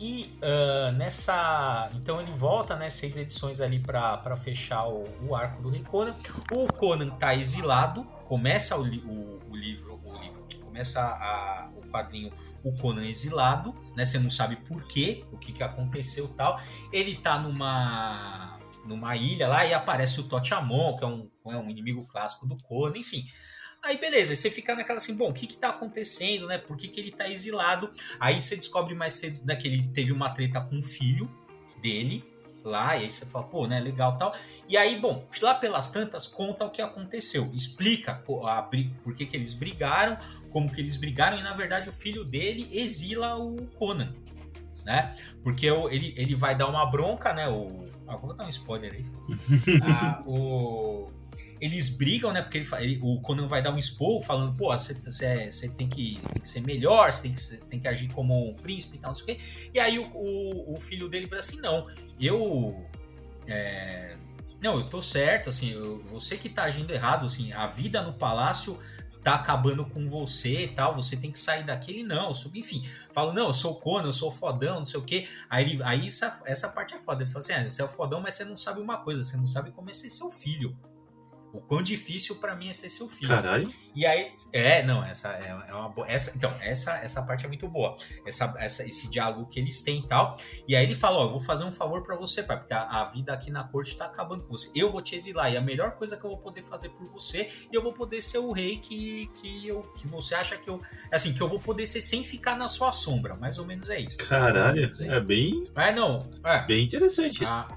e 0.00 0.32
uh, 0.42 0.92
nessa. 0.92 1.90
Então 1.94 2.20
ele 2.20 2.32
volta, 2.32 2.76
né? 2.76 2.88
Seis 2.88 3.16
edições 3.16 3.60
ali 3.60 3.80
para 3.80 4.36
fechar 4.36 4.86
o, 4.86 5.04
o, 5.26 5.34
arco 5.34 5.60
do 5.60 5.84
Conan. 5.84 6.14
O 6.52 6.72
Conan 6.72 7.10
tá 7.10 7.34
exilado, 7.34 8.04
começa 8.24 8.76
o, 8.76 8.82
o, 8.82 9.40
o 9.50 9.56
livro, 9.56 10.00
o 10.04 10.18
livro, 10.18 10.46
começa 10.64 11.00
a, 11.00 11.70
quadrinho 11.88 12.32
O 12.62 12.72
Conan 12.72 13.06
exilado, 13.06 13.74
né? 13.96 14.04
Você 14.04 14.18
não 14.18 14.30
sabe 14.30 14.56
por 14.56 14.86
quê, 14.86 15.24
o 15.32 15.38
que, 15.38 15.52
que 15.52 15.62
aconteceu 15.62 16.28
tal. 16.28 16.60
Ele 16.92 17.16
tá 17.16 17.38
numa 17.38 18.58
numa 18.84 19.14
ilha 19.16 19.46
lá 19.48 19.66
e 19.66 19.74
aparece 19.74 20.18
o 20.18 20.24
Totiamon, 20.24 20.96
que 20.96 21.04
é 21.04 21.06
um, 21.06 21.30
é 21.46 21.56
um 21.56 21.68
inimigo 21.68 22.06
clássico 22.06 22.46
do 22.46 22.56
Conan, 22.56 22.96
enfim. 22.96 23.26
Aí 23.82 23.96
beleza, 23.96 24.34
você 24.34 24.50
fica 24.50 24.74
naquela 24.74 24.98
assim, 24.98 25.14
bom, 25.14 25.30
o 25.30 25.32
que 25.32 25.46
que 25.46 25.56
tá 25.56 25.68
acontecendo, 25.68 26.46
né? 26.46 26.58
Por 26.58 26.76
que, 26.76 26.88
que 26.88 26.98
ele 26.98 27.12
tá 27.12 27.28
exilado? 27.28 27.90
Aí 28.18 28.40
você 28.40 28.56
descobre 28.56 28.94
mais 28.94 29.12
cedo 29.14 29.44
né, 29.44 29.54
que 29.54 29.68
ele 29.68 29.88
teve 29.92 30.10
uma 30.10 30.30
treta 30.30 30.60
com 30.60 30.78
o 30.78 30.82
filho 30.82 31.30
dele 31.80 32.24
lá, 32.64 32.96
e 32.96 33.04
aí 33.04 33.10
você 33.10 33.26
fala, 33.26 33.44
pô, 33.44 33.66
né, 33.66 33.80
legal 33.80 34.16
tal. 34.16 34.34
E 34.68 34.76
aí, 34.76 34.98
bom, 35.00 35.26
lá 35.40 35.54
pelas 35.54 35.90
tantas, 35.90 36.26
conta 36.26 36.64
o 36.64 36.70
que 36.70 36.82
aconteceu, 36.82 37.50
explica 37.54 38.22
a, 38.44 38.62
por 38.62 39.14
que 39.14 39.26
que 39.26 39.36
eles 39.36 39.54
brigaram, 39.54 40.16
como 40.50 40.70
que 40.70 40.80
eles 40.80 40.96
brigaram, 40.96 41.38
e 41.38 41.42
na 41.42 41.52
verdade 41.52 41.88
o 41.88 41.92
filho 41.92 42.24
dele 42.24 42.68
exila 42.72 43.36
o 43.36 43.66
Conan, 43.78 44.14
né? 44.84 45.14
Porque 45.42 45.66
ele, 45.66 46.14
ele 46.16 46.34
vai 46.34 46.54
dar 46.54 46.68
uma 46.68 46.84
bronca, 46.86 47.32
né? 47.32 47.48
O, 47.48 47.88
ah, 48.06 48.16
vou 48.16 48.34
dar 48.34 48.44
um 48.44 48.48
spoiler 48.48 48.94
aí. 48.94 49.04
ah, 49.82 50.22
o 50.26 51.06
eles 51.60 51.88
brigam, 51.88 52.32
né? 52.32 52.42
Porque 52.42 52.58
ele, 52.58 52.68
ele, 52.78 52.98
o 53.02 53.20
Conan 53.20 53.46
vai 53.46 53.62
dar 53.62 53.72
um 53.72 53.78
expor 53.78 54.20
falando, 54.22 54.54
pô, 54.56 54.72
você 54.72 54.94
tem, 54.94 55.88
que, 55.88 56.20
tem 56.20 56.40
que 56.42 56.48
ser 56.48 56.60
melhor, 56.60 57.12
você 57.12 57.22
tem 57.22 57.32
que, 57.32 57.68
tem 57.68 57.80
que 57.80 57.88
agir 57.88 58.08
como 58.12 58.50
um 58.50 58.54
príncipe 58.54 58.96
e 58.96 59.00
tal, 59.00 59.10
não 59.10 59.14
sei 59.14 59.22
o 59.22 59.26
quê. 59.26 59.42
E 59.74 59.80
aí 59.80 59.98
o, 59.98 60.08
o, 60.14 60.74
o 60.74 60.80
filho 60.80 61.08
dele 61.08 61.26
fala 61.26 61.40
assim, 61.40 61.60
não, 61.60 61.86
eu. 62.20 62.86
É, 63.46 64.16
não, 64.60 64.78
eu 64.78 64.84
tô 64.84 65.00
certo, 65.00 65.48
assim, 65.48 65.70
eu, 65.70 66.02
você 66.04 66.36
que 66.36 66.48
tá 66.48 66.64
agindo 66.64 66.92
errado, 66.92 67.24
assim, 67.24 67.52
a 67.52 67.66
vida 67.66 68.02
no 68.02 68.12
palácio 68.12 68.78
tá 69.22 69.34
acabando 69.34 69.84
com 69.84 70.08
você 70.08 70.64
e 70.64 70.68
tal, 70.68 70.94
você 70.94 71.16
tem 71.16 71.30
que 71.30 71.38
sair 71.38 71.62
daquele 71.62 72.02
não, 72.02 72.32
enfim, 72.54 72.86
falo, 73.12 73.32
não, 73.32 73.48
eu 73.48 73.54
sou 73.54 73.76
Conan, 73.76 74.08
eu 74.08 74.12
sou 74.12 74.30
fodão, 74.30 74.78
não 74.78 74.84
sei 74.84 74.98
o 74.98 75.02
quê, 75.02 75.28
aí, 75.48 75.64
ele, 75.64 75.82
aí 75.82 76.08
essa, 76.08 76.40
essa 76.44 76.68
parte 76.68 76.94
é 76.94 76.98
foda, 76.98 77.22
ele 77.22 77.30
fala 77.30 77.40
assim, 77.40 77.52
ah, 77.52 77.68
você 77.68 77.82
é 77.82 77.84
o 77.84 77.88
fodão, 77.88 78.20
mas 78.20 78.34
você 78.34 78.44
não 78.44 78.56
sabe 78.56 78.80
uma 78.80 78.96
coisa, 78.98 79.22
você 79.22 79.36
não 79.36 79.46
sabe 79.46 79.70
como 79.70 79.90
é 79.90 79.92
ser 79.92 80.10
seu 80.10 80.30
filho, 80.30 80.76
o 81.52 81.60
quão 81.60 81.82
difícil 81.82 82.36
para 82.36 82.54
mim 82.54 82.68
é 82.68 82.72
ser 82.72 82.88
seu 82.88 83.08
filho. 83.08 83.28
Caralho. 83.28 83.72
E 83.94 84.06
aí, 84.06 84.32
é, 84.52 84.82
não, 84.82 85.04
essa 85.04 85.32
é, 85.32 85.48
é 85.68 85.74
uma 85.74 85.88
boa. 85.88 86.06
Essa, 86.08 86.36
então, 86.36 86.52
essa, 86.60 86.96
essa 86.98 87.22
parte 87.22 87.44
é 87.44 87.48
muito 87.48 87.68
boa. 87.68 87.96
Essa, 88.26 88.54
essa, 88.58 88.86
esse 88.86 89.10
diálogo 89.10 89.46
que 89.46 89.58
eles 89.60 89.82
têm 89.82 89.98
e 89.98 90.06
tal. 90.06 90.38
E 90.66 90.74
aí 90.74 90.84
ele 90.84 90.94
fala: 90.94 91.18
Ó, 91.18 91.24
eu 91.24 91.30
vou 91.30 91.40
fazer 91.40 91.64
um 91.64 91.72
favor 91.72 92.02
para 92.02 92.16
você, 92.16 92.42
pai, 92.42 92.58
porque 92.58 92.72
a, 92.72 92.82
a, 92.82 93.04
vida 93.04 93.32
aqui 93.32 93.50
na 93.50 93.64
corte 93.64 93.96
tá 93.96 94.06
acabando 94.06 94.44
com 94.44 94.50
você. 94.50 94.70
Eu 94.74 94.90
vou 94.90 95.02
te 95.02 95.14
exilar. 95.14 95.52
E 95.52 95.56
a 95.56 95.60
melhor 95.60 95.92
coisa 95.92 96.16
que 96.16 96.24
eu 96.24 96.30
vou 96.30 96.38
poder 96.38 96.62
fazer 96.62 96.90
por 96.90 97.06
você, 97.06 97.50
eu 97.72 97.82
vou 97.82 97.92
poder 97.92 98.22
ser 98.22 98.38
o 98.38 98.52
rei 98.52 98.78
que, 98.78 99.28
que, 99.34 99.66
eu, 99.66 99.82
que 99.96 100.06
você 100.06 100.34
acha 100.34 100.56
que 100.56 100.68
eu. 100.68 100.80
Assim, 101.12 101.34
que 101.34 101.40
eu 101.40 101.48
vou 101.48 101.58
poder 101.60 101.84
ser 101.84 102.00
sem 102.00 102.24
ficar 102.24 102.56
na 102.56 102.68
sua 102.68 102.92
sombra. 102.92 103.34
Mais 103.36 103.58
ou 103.58 103.66
menos 103.66 103.90
é 103.90 104.00
isso. 104.00 104.18
Caralho, 104.18 104.90
é 105.00 105.20
bem. 105.20 105.66
É, 105.74 105.92
não. 105.92 106.22
É. 106.44 106.64
Bem 106.66 106.84
interessante 106.84 107.44
isso. 107.44 107.52
Ah, 107.52 107.68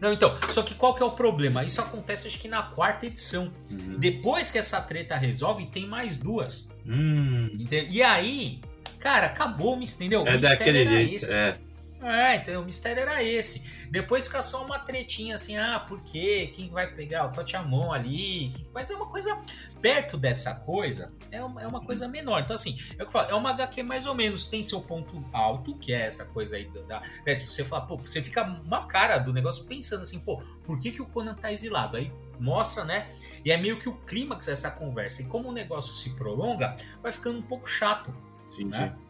não, 0.00 0.12
então, 0.12 0.36
só 0.48 0.62
que 0.62 0.74
qual 0.74 0.94
que 0.94 1.02
é 1.02 1.06
o 1.06 1.10
problema? 1.10 1.64
Isso 1.64 1.80
acontece 1.80 2.28
acho 2.28 2.38
que 2.38 2.48
na 2.48 2.62
quarta 2.62 3.06
edição. 3.06 3.52
Uhum. 3.70 3.96
Depois 3.98 4.50
que 4.50 4.58
essa 4.58 4.80
treta 4.80 5.16
resolve, 5.16 5.66
tem 5.66 5.86
mais 5.86 6.18
duas. 6.18 6.68
Hum. 6.86 7.50
E 7.70 8.02
aí, 8.02 8.60
cara, 9.00 9.26
acabou, 9.26 9.76
me 9.76 9.84
entendeu? 9.84 10.26
É 10.26 10.38
daquele 10.38 10.86
jeito, 10.86 11.14
esse. 11.16 11.34
é. 11.34 11.56
É, 12.02 12.36
então 12.36 12.62
o 12.62 12.64
mistério 12.64 13.02
era 13.02 13.22
esse. 13.22 13.88
Depois 13.90 14.26
fica 14.26 14.40
só 14.40 14.64
uma 14.64 14.78
tretinha 14.78 15.34
assim, 15.34 15.56
ah, 15.56 15.80
por 15.80 16.02
quê? 16.02 16.50
Quem 16.54 16.70
vai 16.70 16.86
pegar 16.86 17.26
o 17.26 17.32
Totiamon 17.32 17.92
ali? 17.92 18.52
Mas 18.72 18.90
é 18.90 18.94
uma 18.94 19.06
coisa 19.06 19.36
perto 19.82 20.16
dessa 20.16 20.54
coisa, 20.54 21.12
é 21.30 21.42
uma, 21.42 21.62
é 21.62 21.66
uma 21.66 21.80
coisa 21.84 22.06
menor. 22.06 22.40
Então, 22.40 22.54
assim, 22.54 22.78
é 22.90 22.94
o 22.94 22.96
que 22.98 23.02
eu 23.04 23.10
falo, 23.10 23.30
é 23.30 23.34
uma 23.34 23.50
HQ 23.50 23.82
mais 23.82 24.06
ou 24.06 24.14
menos, 24.14 24.46
tem 24.46 24.62
seu 24.62 24.80
ponto 24.80 25.24
alto, 25.32 25.76
que 25.76 25.92
é 25.92 26.02
essa 26.02 26.24
coisa 26.26 26.56
aí 26.56 26.70
da. 26.86 27.00
Né, 27.26 27.36
você 27.36 27.64
fala, 27.64 27.86
pô, 27.86 27.96
você 27.96 28.22
fica 28.22 28.44
uma 28.44 28.86
cara 28.86 29.18
do 29.18 29.32
negócio 29.32 29.66
pensando 29.66 30.02
assim, 30.02 30.20
pô, 30.20 30.38
por 30.64 30.78
que, 30.78 30.92
que 30.92 31.02
o 31.02 31.06
Conan 31.06 31.34
tá 31.34 31.50
exilado? 31.50 31.96
Aí 31.96 32.12
mostra, 32.38 32.84
né? 32.84 33.08
E 33.44 33.50
é 33.50 33.56
meio 33.56 33.78
que 33.78 33.88
o 33.88 33.94
clímax 34.02 34.46
dessa 34.46 34.70
conversa. 34.70 35.22
E 35.22 35.24
como 35.24 35.48
o 35.48 35.52
negócio 35.52 35.92
se 35.92 36.10
prolonga, 36.10 36.76
vai 37.02 37.10
ficando 37.10 37.38
um 37.38 37.42
pouco 37.42 37.68
chato. 37.68 38.14
Sim, 38.54 38.66
né? 38.66 38.94
sim. 38.96 39.07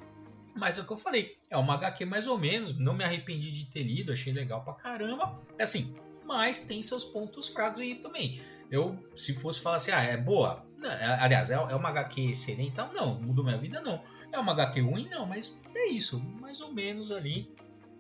Mas 0.59 0.77
é 0.77 0.81
o 0.81 0.85
que 0.85 0.93
eu 0.93 0.97
falei, 0.97 1.37
é 1.49 1.57
uma 1.57 1.75
HQ 1.75 2.05
mais 2.05 2.27
ou 2.27 2.37
menos, 2.37 2.77
não 2.79 2.95
me 2.95 3.05
arrependi 3.05 3.53
de 3.53 3.67
ter 3.67 3.83
lido, 3.83 4.13
achei 4.13 4.33
legal 4.33 4.65
pra 4.65 4.75
caramba. 4.75 5.41
É 5.57 5.63
assim, 5.63 5.95
mas 6.27 6.63
tem 6.63 6.83
seus 6.83 7.05
pontos 7.05 7.49
fracos 7.49 7.81
aí 7.81 7.95
também. 7.95 8.41
Eu, 8.71 8.99
se 9.15 9.35
fosse 9.35 9.61
falar 9.61 9.77
assim, 9.77 9.93
ah, 9.93 10.03
é 10.03 10.17
boa. 10.17 10.67
Não, 10.77 10.91
é, 10.91 11.21
aliás, 11.21 11.51
é, 11.51 11.55
é 11.55 11.75
uma 11.75 11.89
HQ 11.89 12.31
excelente, 12.31 12.71
então 12.71 12.93
não, 12.93 13.21
mudou 13.21 13.45
minha 13.45 13.57
vida, 13.57 13.81
não. 13.81 14.03
É 14.33 14.39
uma 14.39 14.53
HQ 14.53 14.81
ruim, 14.81 15.09
não, 15.09 15.27
mas 15.27 15.59
é 15.75 15.89
isso, 15.89 16.23
mais 16.41 16.61
ou 16.61 16.73
menos 16.73 17.11
ali. 17.11 17.51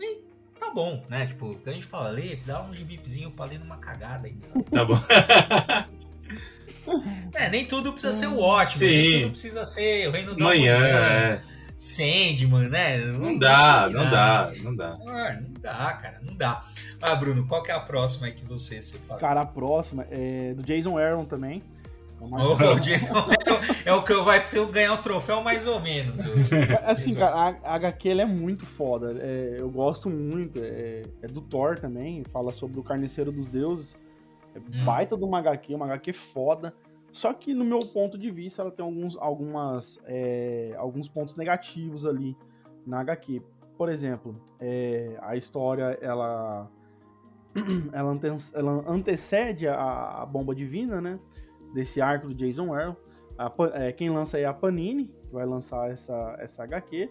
E 0.00 0.20
tá 0.58 0.70
bom, 0.70 1.04
né? 1.08 1.26
Tipo, 1.26 1.54
quando 1.54 1.68
a 1.68 1.72
gente 1.72 1.86
fala, 1.86 2.10
lê, 2.10 2.36
dá 2.44 2.62
um 2.62 2.74
gibipzinho 2.74 3.30
pra 3.30 3.46
ler 3.46 3.58
numa 3.58 3.78
cagada 3.78 4.26
aí. 4.26 4.36
Tá 4.70 4.84
bom. 4.84 4.98
é, 7.34 7.48
nem 7.48 7.66
tudo 7.66 7.92
precisa 7.92 8.12
ser 8.12 8.26
o 8.26 8.38
ótimo, 8.38 8.80
Sim. 8.80 8.86
nem 8.86 9.22
tudo 9.22 9.30
precisa 9.30 9.64
ser 9.64 10.08
o 10.08 10.12
reino 10.12 10.34
da 10.34 10.44
manhã. 10.44 10.78
manhã. 10.78 10.98
É. 10.98 11.57
Sandman, 11.78 12.68
né? 12.68 12.98
Não, 12.98 13.18
não 13.20 13.38
dá, 13.38 13.88
não 13.88 14.10
dá, 14.10 14.50
não 14.64 14.74
dá. 14.74 14.98
Ah, 15.06 15.40
não 15.40 15.52
dá, 15.60 15.92
cara, 15.92 16.20
não 16.24 16.34
dá. 16.34 16.60
Ah, 17.00 17.14
Bruno, 17.14 17.46
qual 17.46 17.62
que 17.62 17.70
é 17.70 17.74
a 17.74 17.78
próxima 17.78 18.26
aí 18.26 18.32
que 18.32 18.44
você 18.44 18.82
separou? 18.82 19.20
Cara, 19.20 19.42
a 19.42 19.46
próxima 19.46 20.04
é 20.10 20.54
do 20.54 20.62
Jason 20.64 20.98
Aaron 20.98 21.24
também. 21.24 21.62
É 22.20 22.24
o, 22.24 22.74
o 22.74 22.80
Jason 22.82 23.14
é 23.84 23.92
o 23.92 24.02
que 24.02 24.12
vai 24.22 24.44
ser 24.44 24.66
ganhar 24.72 24.92
o 24.94 24.98
troféu 24.98 25.40
mais 25.40 25.68
ou 25.68 25.80
menos. 25.80 26.20
assim, 26.84 27.14
cara, 27.14 27.56
a, 27.62 27.76
HQ 27.76 28.08
é 28.08 28.26
muito 28.26 28.66
foda. 28.66 29.16
É, 29.20 29.58
eu 29.60 29.70
gosto 29.70 30.10
muito. 30.10 30.58
É, 30.60 31.02
é, 31.22 31.26
do 31.28 31.40
Thor 31.40 31.78
também. 31.78 32.24
Fala 32.32 32.52
sobre 32.52 32.80
o 32.80 32.82
Carniceiro 32.82 33.30
dos 33.30 33.48
Deuses. 33.48 33.96
É 34.52 34.58
hum. 34.58 34.84
baita 34.84 35.16
de 35.16 35.22
uma 35.22 35.38
HQ, 35.38 35.76
uma 35.76 35.86
HQ 35.86 36.12
foda. 36.12 36.74
Só 37.18 37.32
que, 37.32 37.52
no 37.52 37.64
meu 37.64 37.80
ponto 37.80 38.16
de 38.16 38.30
vista, 38.30 38.62
ela 38.62 38.70
tem 38.70 38.84
alguns, 38.84 39.16
algumas, 39.16 40.00
é, 40.04 40.72
alguns 40.78 41.08
pontos 41.08 41.34
negativos 41.34 42.06
ali 42.06 42.36
na 42.86 43.00
HQ. 43.00 43.42
Por 43.76 43.88
exemplo, 43.88 44.40
é, 44.60 45.18
a 45.20 45.34
história 45.34 45.98
ela, 46.00 46.70
ela, 47.92 48.12
ante, 48.12 48.28
ela 48.54 48.84
antecede 48.88 49.66
a, 49.66 50.22
a, 50.22 50.26
bomba 50.26 50.54
divina, 50.54 51.00
né? 51.00 51.18
Desse 51.74 52.00
arco 52.00 52.28
do 52.28 52.34
Jason. 52.34 52.72
A, 52.72 53.52
é, 53.72 53.90
quem 53.90 54.10
lança 54.10 54.38
é 54.38 54.44
a 54.44 54.54
Panini, 54.54 55.06
que 55.06 55.32
vai 55.32 55.44
lançar 55.44 55.90
essa, 55.90 56.36
essa 56.38 56.62
HQ. 56.62 57.10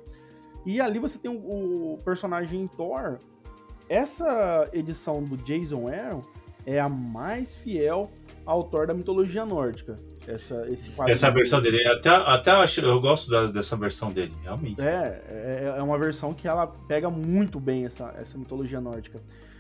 E 0.66 0.80
ali 0.80 1.00
você 1.00 1.20
tem 1.20 1.30
o, 1.30 1.96
o 1.96 1.98
personagem 2.06 2.66
Thor. 2.78 3.20
Essa 3.90 4.70
edição 4.72 5.22
do 5.22 5.36
Jason 5.36 5.90
Aaron 5.90 6.22
é 6.68 6.82
a 6.82 6.90
mais 6.90 7.56
fiel 7.56 8.12
autor 8.46 8.88
da 8.88 8.94
mitologia 8.94 9.46
nórdica. 9.46 9.96
Essa, 10.28 10.68
esse 10.68 10.92
essa 11.08 11.32
versão 11.32 11.62
dele, 11.62 11.88
até, 11.88 12.10
até 12.10 12.52
acho, 12.52 12.82
eu 12.82 13.00
gosto 13.00 13.32
da, 13.32 13.46
dessa 13.46 13.78
versão 13.78 14.12
dele, 14.12 14.34
realmente. 14.44 14.82
É, 14.82 15.24
é, 15.30 15.76
é, 15.78 15.82
uma 15.82 15.98
versão 15.98 16.34
que 16.34 16.46
ela 16.46 16.68
pega 16.68 17.10
muito 17.10 17.58
bem 17.58 17.86
essa, 17.86 18.14
essa 18.18 18.38
mitologia 18.38 18.82
nórdica. 18.82 19.18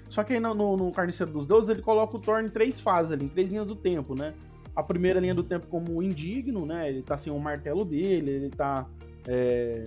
Só 0.09 0.21
que 0.23 0.33
aí 0.33 0.39
no, 0.41 0.53
no, 0.53 0.75
no 0.75 0.91
Carniceiro 0.91 1.31
dos 1.31 1.47
Deuses 1.47 1.69
ele 1.69 1.81
coloca 1.81 2.17
o 2.17 2.19
Thor 2.19 2.41
em 2.41 2.49
três 2.49 2.81
fases 2.81 3.13
ali, 3.13 3.25
em 3.25 3.29
três 3.29 3.49
linhas 3.49 3.67
do 3.67 3.75
tempo, 3.75 4.13
né? 4.13 4.33
A 4.75 4.83
primeira 4.83 5.21
linha 5.21 5.33
do 5.33 5.43
tempo 5.43 5.67
como 5.67 6.03
indigno, 6.03 6.65
né? 6.65 6.89
Ele 6.89 7.01
tá 7.01 7.17
sem 7.17 7.31
o 7.31 7.39
martelo 7.39 7.85
dele, 7.85 8.31
ele 8.31 8.49
tá 8.49 8.85
é, 9.25 9.83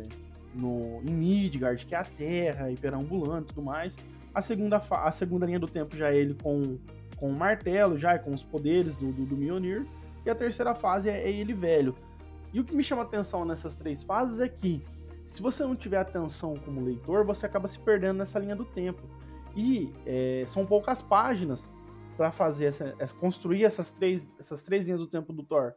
no, 0.55 1.03
em 1.07 1.13
Midgard, 1.13 1.85
que 1.85 1.95
é 1.95 1.99
a 1.99 2.05
terra, 2.05 2.71
e 2.71 2.77
perambulando 2.77 3.43
e 3.43 3.47
tudo 3.49 3.63
mais. 3.63 3.99
A 4.35 4.41
segunda, 4.41 4.83
a 4.91 5.13
segunda 5.13 5.45
linha 5.45 5.59
do 5.59 5.69
tempo 5.69 5.97
já 5.97 6.11
é 6.11 6.17
ele 6.17 6.35
com 6.43 6.79
com 7.21 7.31
o 7.31 7.39
martelo 7.39 7.99
já, 7.99 8.19
com 8.19 8.31
os 8.31 8.43
poderes 8.43 8.97
do, 8.97 9.13
do, 9.13 9.27
do 9.27 9.37
Mjolnir. 9.37 9.87
E 10.25 10.31
a 10.31 10.35
terceira 10.35 10.75
fase 10.75 11.09
é, 11.09 11.23
é 11.23 11.31
ele 11.31 11.53
velho. 11.53 11.95
E 12.53 12.59
o 12.59 12.65
que 12.65 12.75
me 12.75 12.83
chama 12.83 13.03
atenção 13.03 13.45
nessas 13.45 13.77
três 13.77 14.03
fases 14.03 14.41
é 14.41 14.49
que, 14.49 14.83
se 15.27 15.41
você 15.41 15.63
não 15.63 15.77
tiver 15.77 15.99
atenção 15.99 16.57
como 16.65 16.83
leitor, 16.83 17.25
você 17.25 17.47
acaba 17.47 17.69
se 17.69 17.79
perdendo 17.79 18.17
nessa 18.17 18.39
linha 18.39 18.57
do 18.57 18.65
tempo. 18.65 19.03
E 19.55 19.93
é, 20.07 20.45
são 20.47 20.67
poucas 20.67 21.01
páginas 21.03 21.71
para 22.17 22.33
fazer 22.33 22.67
essa, 22.67 22.95
construir 23.21 23.65
essas 23.65 23.93
três, 23.93 24.35
essas 24.41 24.65
três 24.65 24.87
linhas 24.87 25.01
do 25.01 25.07
tempo 25.07 25.33
do 25.33 25.43
Thor. 25.43 25.75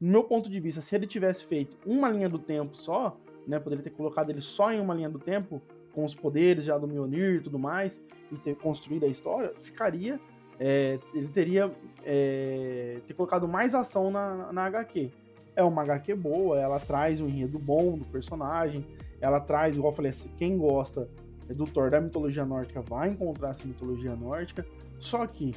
No 0.00 0.10
meu 0.10 0.24
ponto 0.24 0.50
de 0.50 0.60
vista, 0.60 0.80
se 0.80 0.94
ele 0.94 1.06
tivesse 1.06 1.44
feito 1.44 1.76
uma 1.86 2.08
linha 2.08 2.28
do 2.28 2.38
tempo 2.38 2.76
só, 2.76 3.18
né, 3.46 3.58
poderia 3.58 3.84
ter 3.84 3.90
colocado 3.90 4.30
ele 4.30 4.40
só 4.40 4.72
em 4.72 4.80
uma 4.80 4.94
linha 4.94 5.08
do 5.08 5.18
tempo, 5.18 5.62
com 5.92 6.04
os 6.04 6.14
poderes 6.14 6.64
já 6.64 6.76
do 6.76 6.86
Mjolnir 6.86 7.36
e 7.36 7.40
tudo 7.40 7.58
mais, 7.58 8.02
e 8.30 8.36
ter 8.36 8.56
construído 8.56 9.04
a 9.04 9.08
história, 9.08 9.54
ficaria 9.62 10.20
é, 10.58 10.98
ele 11.14 11.28
teria 11.28 11.70
é, 12.04 13.00
ter 13.06 13.14
colocado 13.14 13.46
mais 13.46 13.74
ação 13.74 14.10
na, 14.10 14.52
na 14.52 14.64
HQ. 14.64 15.10
É 15.54 15.62
uma 15.62 15.82
HQ 15.82 16.14
boa, 16.14 16.58
ela 16.58 16.78
traz 16.78 17.20
um 17.20 17.26
enredo 17.26 17.58
bom 17.58 17.96
do 17.96 18.06
personagem, 18.06 18.86
ela 19.20 19.40
traz, 19.40 19.76
igual 19.76 19.92
eu 19.92 19.96
falei, 19.96 20.10
assim, 20.10 20.28
quem 20.36 20.58
gosta 20.58 21.08
do 21.54 21.64
Thor 21.64 21.90
da 21.90 22.00
mitologia 22.00 22.44
nórdica 22.44 22.82
vai 22.82 23.08
encontrar 23.08 23.50
essa 23.50 23.66
mitologia 23.66 24.14
nórdica, 24.14 24.66
só 24.98 25.26
que 25.26 25.54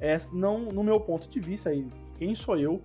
é, 0.00 0.16
não, 0.32 0.60
no 0.66 0.82
meu 0.82 0.98
ponto 0.98 1.28
de 1.28 1.38
vista, 1.38 1.70
aí, 1.70 1.86
quem 2.18 2.34
sou 2.34 2.56
eu 2.56 2.80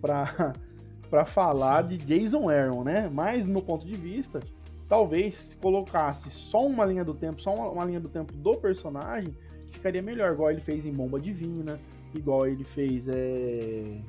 para 0.00 0.52
para 1.12 1.26
falar 1.26 1.82
de 1.82 1.98
Jason 1.98 2.48
Aaron, 2.48 2.84
né? 2.84 3.10
Mas 3.12 3.46
no 3.46 3.60
ponto 3.60 3.86
de 3.86 3.94
vista, 3.94 4.40
talvez 4.88 5.34
se 5.34 5.56
colocasse 5.58 6.30
só 6.30 6.64
uma 6.64 6.86
linha 6.86 7.04
do 7.04 7.12
tempo, 7.12 7.38
só 7.38 7.54
uma, 7.54 7.70
uma 7.70 7.84
linha 7.84 8.00
do 8.00 8.08
tempo 8.08 8.32
do 8.32 8.56
personagem, 8.56 9.36
ficaria 9.72 10.02
melhor, 10.02 10.32
igual 10.32 10.50
ele 10.50 10.60
fez 10.60 10.86
em 10.86 10.92
Bomba 10.92 11.18
Divina, 11.20 11.80
igual 12.14 12.46
ele 12.46 12.64
fez. 12.64 13.08
É... 13.08 14.00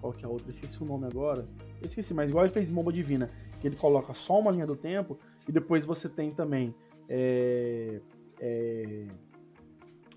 Qual 0.00 0.12
que 0.12 0.24
é 0.24 0.28
a 0.28 0.30
outra? 0.30 0.50
Esqueci 0.50 0.82
o 0.82 0.86
nome 0.86 1.06
agora. 1.06 1.46
Eu 1.80 1.86
esqueci, 1.86 2.14
mas 2.14 2.30
igual 2.30 2.44
ele 2.44 2.52
fez 2.52 2.70
em 2.70 2.74
Bomba 2.74 2.92
Divina, 2.92 3.26
que 3.60 3.66
ele 3.66 3.76
coloca 3.76 4.14
só 4.14 4.38
uma 4.38 4.50
linha 4.50 4.66
do 4.66 4.76
tempo, 4.76 5.18
e 5.46 5.52
depois 5.52 5.84
você 5.84 6.08
tem 6.08 6.30
também 6.30 6.74
é... 7.08 8.00
É... 8.40 9.06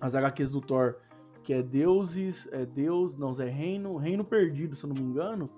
as 0.00 0.14
HQs 0.14 0.50
do 0.50 0.60
Thor, 0.60 0.96
que 1.42 1.52
é 1.52 1.62
Deuses, 1.62 2.48
é 2.50 2.64
Deus, 2.64 3.16
não, 3.18 3.32
é 3.38 3.48
Reino, 3.48 3.96
Reino 3.96 4.24
Perdido, 4.24 4.74
se 4.74 4.84
eu 4.84 4.88
não 4.88 4.96
me 4.96 5.08
engano. 5.10 5.50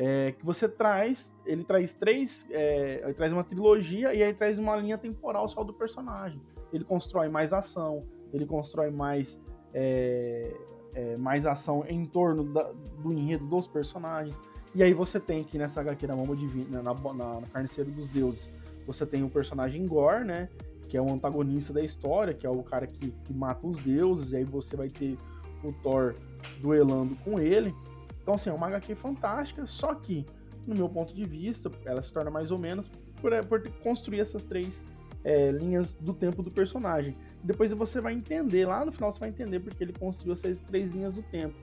É, 0.00 0.32
que 0.32 0.46
você 0.46 0.68
traz, 0.68 1.34
ele 1.44 1.64
traz 1.64 1.92
três, 1.92 2.46
é, 2.50 3.02
ele 3.02 3.14
traz 3.14 3.32
uma 3.32 3.42
trilogia 3.42 4.14
e 4.14 4.22
aí 4.22 4.32
traz 4.32 4.56
uma 4.56 4.76
linha 4.76 4.96
temporal 4.96 5.48
só 5.48 5.64
do 5.64 5.74
personagem. 5.74 6.40
Ele 6.72 6.84
constrói 6.84 7.28
mais 7.28 7.52
ação, 7.52 8.06
ele 8.32 8.46
constrói 8.46 8.90
mais, 8.90 9.40
é, 9.72 10.54
é, 10.94 11.16
mais 11.16 11.46
ação 11.46 11.84
em 11.88 12.04
torno 12.04 12.44
da, 12.44 12.72
do 13.02 13.12
enredo 13.12 13.46
dos 13.46 13.66
personagens. 13.66 14.36
E 14.74 14.82
aí 14.82 14.92
você 14.92 15.18
tem 15.18 15.40
aqui 15.40 15.58
nessa 15.58 15.80
HQ 15.80 16.06
da 16.06 16.14
Mama 16.14 16.36
Divina, 16.36 16.82
na, 16.82 16.94
na, 16.94 17.40
na 17.40 17.46
Carniceiro 17.52 17.90
dos 17.90 18.08
Deuses, 18.08 18.50
você 18.86 19.04
tem 19.04 19.22
o 19.22 19.28
personagem 19.28 19.84
Gore, 19.86 20.24
né? 20.24 20.48
Que 20.88 20.96
é 20.96 21.02
o 21.02 21.12
antagonista 21.12 21.72
da 21.72 21.82
história, 21.82 22.32
que 22.32 22.46
é 22.46 22.50
o 22.50 22.62
cara 22.62 22.86
que, 22.86 23.10
que 23.10 23.32
mata 23.34 23.66
os 23.66 23.78
deuses, 23.78 24.32
e 24.32 24.36
aí 24.36 24.44
você 24.44 24.76
vai 24.76 24.88
ter 24.88 25.16
o 25.62 25.72
Thor 25.72 26.14
duelando 26.60 27.14
com 27.16 27.38
ele. 27.38 27.74
Então, 28.22 28.34
assim, 28.34 28.50
é 28.50 28.52
uma 28.52 28.66
HQ 28.66 28.94
fantástica, 28.94 29.66
só 29.66 29.94
que, 29.94 30.24
no 30.66 30.74
meu 30.74 30.88
ponto 30.88 31.14
de 31.14 31.24
vista, 31.24 31.70
ela 31.84 32.00
se 32.00 32.12
torna 32.12 32.30
mais 32.30 32.50
ou 32.50 32.58
menos 32.58 32.90
por, 33.20 33.32
por 33.46 33.68
construir 33.82 34.20
essas 34.20 34.46
três 34.46 34.84
é, 35.24 35.50
linhas 35.50 35.94
do 35.94 36.12
tempo 36.12 36.42
do 36.42 36.50
personagem. 36.50 37.16
Depois 37.42 37.72
você 37.72 38.00
vai 38.00 38.14
entender, 38.14 38.66
lá 38.66 38.84
no 38.84 38.92
final 38.92 39.12
você 39.12 39.20
vai 39.20 39.28
entender 39.28 39.60
porque 39.60 39.82
ele 39.84 39.92
construiu 39.92 40.32
essas 40.32 40.60
três 40.60 40.92
linhas 40.92 41.14
do 41.14 41.22
tempo. 41.22 41.54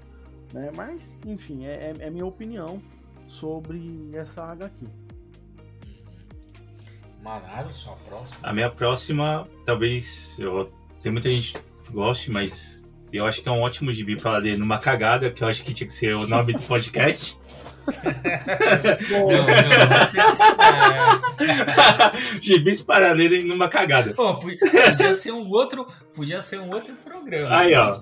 Né? 0.53 0.71
Mas, 0.75 1.17
enfim, 1.25 1.65
é, 1.65 1.91
é, 1.91 1.93
é 1.99 2.09
minha 2.09 2.25
opinião 2.25 2.81
sobre 3.27 4.09
essa 4.13 4.43
HQ. 4.43 4.85
Manaro, 7.21 7.71
sua 7.73 7.95
próxima? 8.07 8.47
A 8.47 8.53
minha 8.53 8.69
próxima, 8.69 9.47
talvez 9.65 10.37
eu, 10.39 10.71
tem 11.01 11.11
muita 11.11 11.31
gente 11.31 11.57
que 11.83 11.91
goste, 11.91 12.29
mas 12.29 12.83
eu 13.11 13.25
acho 13.25 13.41
que 13.41 13.49
é 13.49 13.51
um 13.51 13.61
ótimo 13.61 13.91
gibi 13.91 14.15
para 14.15 14.37
ler 14.37 14.57
numa 14.57 14.77
cagada, 14.77 15.31
que 15.31 15.43
eu 15.43 15.47
acho 15.47 15.63
que 15.63 15.73
tinha 15.73 15.87
que 15.87 15.93
ser 15.93 16.15
o 16.15 16.27
nome 16.27 16.53
do 16.53 16.61
podcast 16.67 17.39
não, 19.11 19.27
não, 19.27 19.45
você. 19.99 20.21
É... 20.21 20.25
Gibis 22.41 22.81
paralelo 22.81 23.45
numa 23.45 23.69
cagada. 23.69 24.13
Pô, 24.13 24.35
podia 24.35 25.13
ser 25.13 25.31
um 25.31 25.47
outro, 25.49 25.85
podia 26.13 26.41
ser 26.41 26.59
um 26.59 26.73
outro 26.73 26.95
programa. 26.95 27.55
Aí, 27.55 27.73
ó. 27.75 27.99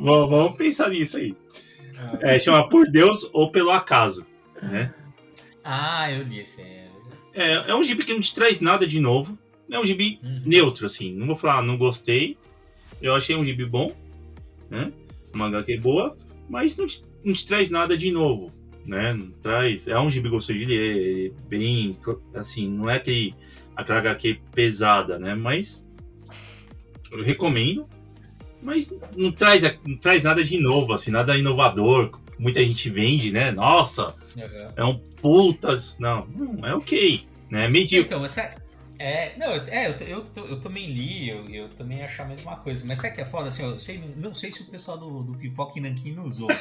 Vamos 0.00 0.56
pensar 0.56 0.90
nisso 0.90 1.18
aí. 1.18 1.36
Ah. 1.98 2.18
É, 2.22 2.38
chama 2.38 2.68
Por 2.68 2.90
Deus 2.90 3.28
ou 3.32 3.50
Pelo 3.50 3.70
Acaso. 3.70 4.26
Né? 4.62 4.92
Ah, 5.64 6.10
eu 6.10 6.22
li 6.22 6.40
esse. 6.40 6.62
É, 7.34 7.70
é 7.70 7.74
um 7.74 7.82
gibi 7.82 8.04
que 8.04 8.12
não 8.12 8.20
te 8.20 8.34
traz 8.34 8.60
nada 8.60 8.86
de 8.86 8.98
novo. 8.98 9.38
é 9.70 9.78
um 9.78 9.84
gibi 9.84 10.18
uhum. 10.22 10.42
neutro, 10.46 10.86
assim. 10.86 11.12
Não 11.12 11.26
vou 11.26 11.36
falar, 11.36 11.62
não 11.62 11.76
gostei. 11.76 12.36
Eu 13.00 13.14
achei 13.14 13.36
um 13.36 13.44
gibi 13.44 13.64
bom, 13.64 13.92
né? 14.70 14.92
Uma 15.32 15.46
HQ 15.46 15.78
boa, 15.78 16.16
mas 16.48 16.76
não 16.76 16.86
te, 16.86 17.04
não 17.22 17.32
te 17.32 17.46
traz 17.46 17.70
nada 17.70 17.96
de 17.96 18.10
novo, 18.10 18.50
né? 18.88 19.12
Não 19.12 19.30
traz. 19.32 19.86
É 19.86 19.98
um 19.98 20.10
gibi 20.10 20.28
gostoso 20.30 20.58
de 20.58 20.64
ler, 20.64 21.26
é 21.26 21.48
bem. 21.48 21.98
Assim, 22.34 22.68
não 22.68 22.88
é 22.88 22.96
aquele, 22.96 23.34
aquela 23.76 23.98
HQ 23.98 24.40
pesada, 24.52 25.18
né? 25.18 25.34
Mas. 25.34 25.86
Eu 27.12 27.22
recomendo. 27.22 27.86
Mas 28.62 28.92
não 29.16 29.30
traz, 29.30 29.62
não 29.86 29.96
traz 29.96 30.24
nada 30.24 30.42
de 30.42 30.58
novo, 30.58 30.92
assim, 30.92 31.10
nada 31.10 31.36
inovador. 31.36 32.18
Muita 32.38 32.64
gente 32.64 32.90
vende, 32.90 33.30
né? 33.30 33.52
Nossa, 33.52 34.12
uhum. 34.36 34.68
é 34.76 34.84
um 34.84 34.98
putas. 34.98 35.96
Não, 36.00 36.26
não 36.26 36.68
é 36.68 36.74
ok. 36.74 37.20
Né? 37.50 37.68
Medíocre. 37.68 38.06
Então, 38.06 38.24
essa, 38.24 38.54
é, 38.98 39.32
não, 39.36 39.52
é, 39.52 39.88
eu, 39.88 39.94
eu, 40.00 40.26
eu, 40.36 40.60
também 40.60 40.86
li, 40.92 41.28
eu, 41.28 41.48
eu 41.48 41.68
também 41.68 42.02
acho 42.02 42.20
a 42.20 42.24
mesma 42.24 42.56
coisa. 42.56 42.84
Mas 42.86 42.98
sabe 42.98 43.14
que 43.14 43.20
é 43.20 43.24
foda? 43.24 43.48
Assim, 43.48 43.62
eu 43.62 43.78
sei, 43.78 44.02
não 44.16 44.34
sei 44.34 44.50
se 44.50 44.62
o 44.62 44.66
pessoal 44.66 44.98
do, 44.98 45.22
do 45.22 45.34
Pipoca 45.34 45.80
Nankin 45.80 46.12
nos 46.12 46.40
ouve. 46.42 46.54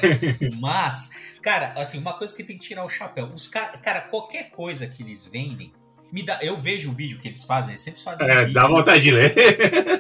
mas, 0.60 1.12
cara, 1.42 1.74
assim, 1.76 1.98
uma 1.98 2.14
coisa 2.14 2.36
que 2.36 2.44
tem 2.44 2.58
que 2.58 2.66
tirar 2.66 2.86
o 2.86 2.90
chapéu. 2.90 3.26
Os 3.26 3.48
cara, 3.48 3.78
cara, 3.78 4.02
qualquer 4.02 4.52
coisa 4.52 4.86
que 4.88 5.02
eles 5.02 5.26
vendem, 5.26 5.74
me 6.12 6.24
dá, 6.24 6.40
eu 6.42 6.58
vejo 6.58 6.92
o 6.92 6.94
vídeo 6.94 7.20
que 7.20 7.28
eles 7.28 7.44
fazem, 7.44 7.72
eles 7.72 7.82
sempre 7.82 8.02
fazem. 8.02 8.30
É, 8.30 8.52
dá 8.52 8.68
vontade 8.68 9.02
de 9.02 9.12
ler. 9.12 9.36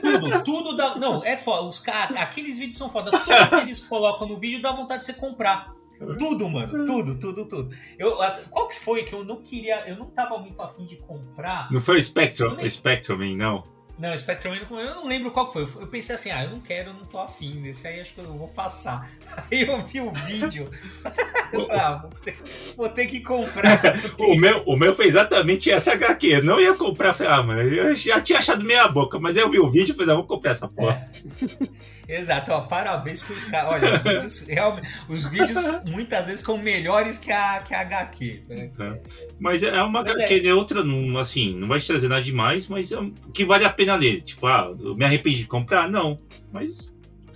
Tudo, 0.01 0.43
tudo 0.43 0.77
dá. 0.77 0.95
Não, 0.95 1.23
é 1.25 1.35
foda. 1.35 1.63
Os, 1.63 1.83
aqueles 2.15 2.57
vídeos 2.57 2.77
são 2.77 2.89
foda. 2.89 3.11
Tudo 3.11 3.49
que 3.49 3.55
eles 3.55 3.79
colocam 3.79 4.27
no 4.27 4.39
vídeo 4.39 4.61
dá 4.61 4.71
vontade 4.71 5.01
de 5.01 5.07
você 5.07 5.13
comprar. 5.13 5.76
Tudo, 6.17 6.49
mano. 6.49 6.83
Tudo, 6.85 7.19
tudo, 7.19 7.45
tudo. 7.47 7.75
Eu, 7.97 8.17
qual 8.49 8.67
que 8.67 8.79
foi 8.79 9.03
que 9.03 9.13
eu 9.13 9.23
não 9.23 9.41
queria. 9.41 9.87
Eu 9.87 9.97
não 9.97 10.07
tava 10.07 10.37
muito 10.37 10.61
afim 10.61 10.85
de 10.85 10.95
comprar. 10.97 11.71
Não 11.71 11.81
foi 11.81 11.97
o 11.97 12.03
Spectrum, 12.03 12.55
nem... 12.55 12.69
Spectrum, 12.69 13.35
não. 13.35 13.77
Não, 13.97 14.15
Spectrum 14.15 14.53
eu 14.53 14.95
não 14.95 15.07
lembro 15.07 15.31
qual 15.31 15.51
foi. 15.51 15.63
Eu 15.63 15.87
pensei 15.87 16.13
assim, 16.13 16.29
ah, 16.29 16.43
eu 16.43 16.51
não 16.51 16.59
quero, 16.59 16.91
eu 16.91 16.93
não 16.93 17.05
tô 17.05 17.17
afim 17.17 17.59
desse 17.63 17.87
aí, 17.87 17.99
acho 17.99 18.13
que 18.13 18.19
eu 18.19 18.25
vou 18.25 18.47
passar. 18.47 19.09
Aí 19.51 19.63
eu 19.63 19.81
vi 19.81 19.99
o 20.01 20.13
vídeo. 20.13 20.69
eu 21.51 21.65
falei, 21.65 21.81
ah, 21.81 21.95
vou 21.95 22.11
ter, 22.21 22.37
vou 22.75 22.89
ter 22.89 23.07
que 23.07 23.21
comprar. 23.21 23.81
o, 24.19 24.35
meu, 24.35 24.61
o 24.67 24.77
meu 24.77 24.93
foi 24.93 25.07
exatamente 25.07 25.71
essa 25.71 25.93
HQ. 25.93 26.27
Eu 26.27 26.43
não 26.43 26.59
ia 26.59 26.75
comprar. 26.75 27.13
Falei, 27.13 27.33
ah, 27.33 27.41
mano, 27.41 27.61
eu 27.63 27.95
já 27.95 28.21
tinha 28.21 28.37
achado 28.37 28.63
meia 28.63 28.87
boca, 28.87 29.19
mas 29.19 29.35
eu 29.35 29.49
vi 29.49 29.57
o 29.57 29.71
vídeo 29.71 29.93
e 29.93 29.95
falei, 29.95 30.13
ah, 30.13 30.17
vou 30.17 30.27
comprar 30.27 30.51
essa 30.51 30.67
porra. 30.67 31.09
É. 31.41 31.96
Exato, 32.07 32.51
ó, 32.53 32.61
parabéns 32.61 33.21
os 33.29 33.43
caras. 33.43 33.73
Olha, 33.73 33.95
os 33.95 34.01
vídeos, 34.01 34.39
realmente, 34.47 34.87
os 35.09 35.25
vídeos 35.29 35.83
muitas 35.85 36.25
vezes 36.25 36.41
são 36.41 36.57
melhores 36.57 37.19
que 37.19 37.31
a, 37.31 37.59
que 37.61 37.73
a 37.73 37.81
HQ. 37.81 38.43
Né? 38.47 38.71
É. 38.79 39.01
Mas 39.37 39.61
é 39.61 39.81
uma 39.81 40.03
mas 40.03 40.17
HQ 40.17 40.33
é... 40.33 40.41
neutra, 40.41 40.83
não, 40.83 41.17
assim, 41.17 41.53
não 41.53 41.67
vai 41.67 41.79
te 41.79 41.87
trazer 41.87 42.07
nada 42.07 42.21
demais, 42.21 42.67
mas 42.67 42.91
é, 42.91 42.97
que 43.33 43.43
vale 43.43 43.65
a 43.65 43.69
pena 43.69 43.95
ler. 43.95 44.21
Tipo, 44.21 44.47
ah, 44.47 44.73
eu 44.79 44.95
me 44.95 45.03
arrependi 45.03 45.39
de 45.39 45.47
comprar? 45.47 45.89
Não. 45.89 46.17
Mas 46.51 46.89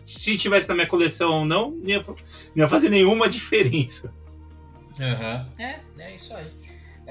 se 0.06 0.38
tivesse 0.38 0.70
na 0.70 0.76
minha 0.76 0.88
coleção 0.88 1.32
ou 1.32 1.46
não, 1.46 1.72
não 1.72 1.90
ia, 1.90 2.02
não 2.02 2.16
ia 2.56 2.70
fazer 2.70 2.90
nenhuma 2.90 3.28
diferença. 3.30 4.14
Uhum. 5.00 5.46
É, 5.60 5.80
é 6.00 6.16
isso 6.16 6.34
aí. 6.34 6.48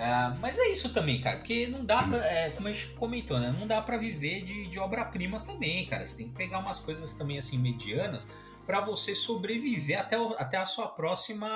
É, 0.00 0.34
mas 0.40 0.58
é 0.58 0.68
isso 0.68 0.94
também, 0.94 1.20
cara, 1.20 1.36
porque 1.36 1.66
não 1.66 1.84
dá 1.84 2.02
pra, 2.02 2.24
é, 2.24 2.48
como 2.50 2.68
a 2.68 2.72
gente 2.72 2.94
comentou, 2.94 3.38
né? 3.38 3.54
Não 3.56 3.66
dá 3.66 3.82
para 3.82 3.98
viver 3.98 4.40
de, 4.42 4.66
de 4.66 4.78
obra-prima 4.78 5.40
também, 5.40 5.84
cara. 5.84 6.06
Você 6.06 6.16
tem 6.16 6.28
que 6.28 6.34
pegar 6.34 6.58
umas 6.58 6.78
coisas 6.78 7.12
também 7.12 7.36
assim 7.36 7.58
medianas 7.58 8.26
para 8.64 8.80
você 8.80 9.14
sobreviver 9.14 10.00
até, 10.00 10.16
até 10.38 10.56
a 10.56 10.64
sua 10.64 10.88
próxima 10.88 11.46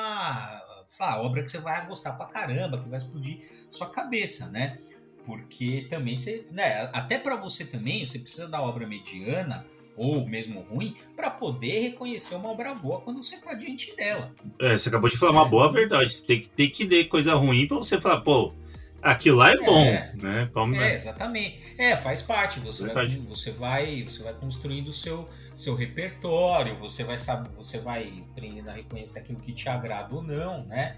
lá, 1.01 1.23
obra 1.23 1.43
que 1.43 1.51
você 1.51 1.59
vai 1.59 1.87
gostar 1.87 2.13
pra 2.13 2.27
caramba, 2.27 2.83
que 2.83 2.89
vai 2.89 2.99
explodir 2.99 3.49
sua 3.71 3.89
cabeça, 3.89 4.49
né? 4.49 4.79
Porque 5.25 5.87
também 5.89 6.15
você, 6.15 6.47
né, 6.51 6.91
até 6.93 7.19
para 7.19 7.37
você 7.37 7.65
também, 7.65 8.05
você 8.05 8.19
precisa 8.19 8.47
da 8.47 8.61
obra 8.61 8.87
mediana 8.87 9.65
ou 9.97 10.27
mesmo 10.27 10.61
ruim, 10.63 10.95
para 11.15 11.31
poder 11.31 11.81
reconhecer 11.81 12.35
uma 12.35 12.51
obra 12.51 12.75
boa 12.75 13.01
quando 13.01 13.23
você 13.23 13.37
está 13.37 13.55
diante 13.55 13.95
dela. 13.97 14.35
É, 14.61 14.77
você 14.77 14.89
acabou 14.89 15.09
de 15.09 15.17
falar 15.17 15.33
uma 15.33 15.45
boa 15.45 15.71
verdade. 15.71 16.13
Você 16.13 16.27
tem 16.27 16.41
que, 16.41 16.49
tem 16.49 16.71
que 16.71 16.85
ler 16.85 17.05
coisa 17.05 17.35
ruim 17.35 17.67
para 17.67 17.77
você 17.77 18.01
falar, 18.01 18.21
pô, 18.21 18.53
aquilo 19.03 19.39
lá 19.39 19.53
é 19.53 19.57
bom, 19.57 19.85
é, 19.85 20.13
né? 20.17 20.51
Palme... 20.53 20.79
É, 20.79 20.95
exatamente. 20.95 21.61
É, 21.79 21.97
faz 21.97 22.23
parte. 22.23 22.59
Você, 22.61 22.83
faz 22.85 22.95
vai, 22.95 23.07
parte. 23.07 23.19
você 23.21 23.51
vai, 23.53 24.03
você 24.03 24.23
vai 24.23 24.35
construindo 24.35 24.89
o 24.89 24.93
seu, 24.93 25.29
seu 25.55 25.75
repertório, 25.75 26.77
você 26.77 27.05
vai 27.05 27.17
saber, 27.17 27.51
você 27.51 27.79
vai 27.79 28.25
aprendendo 28.31 28.71
a 28.71 28.73
reconhecer 28.73 29.21
aquilo 29.21 29.39
que 29.39 29.53
te 29.53 29.69
agrada 29.69 30.15
ou 30.15 30.23
não, 30.23 30.65
né? 30.65 30.97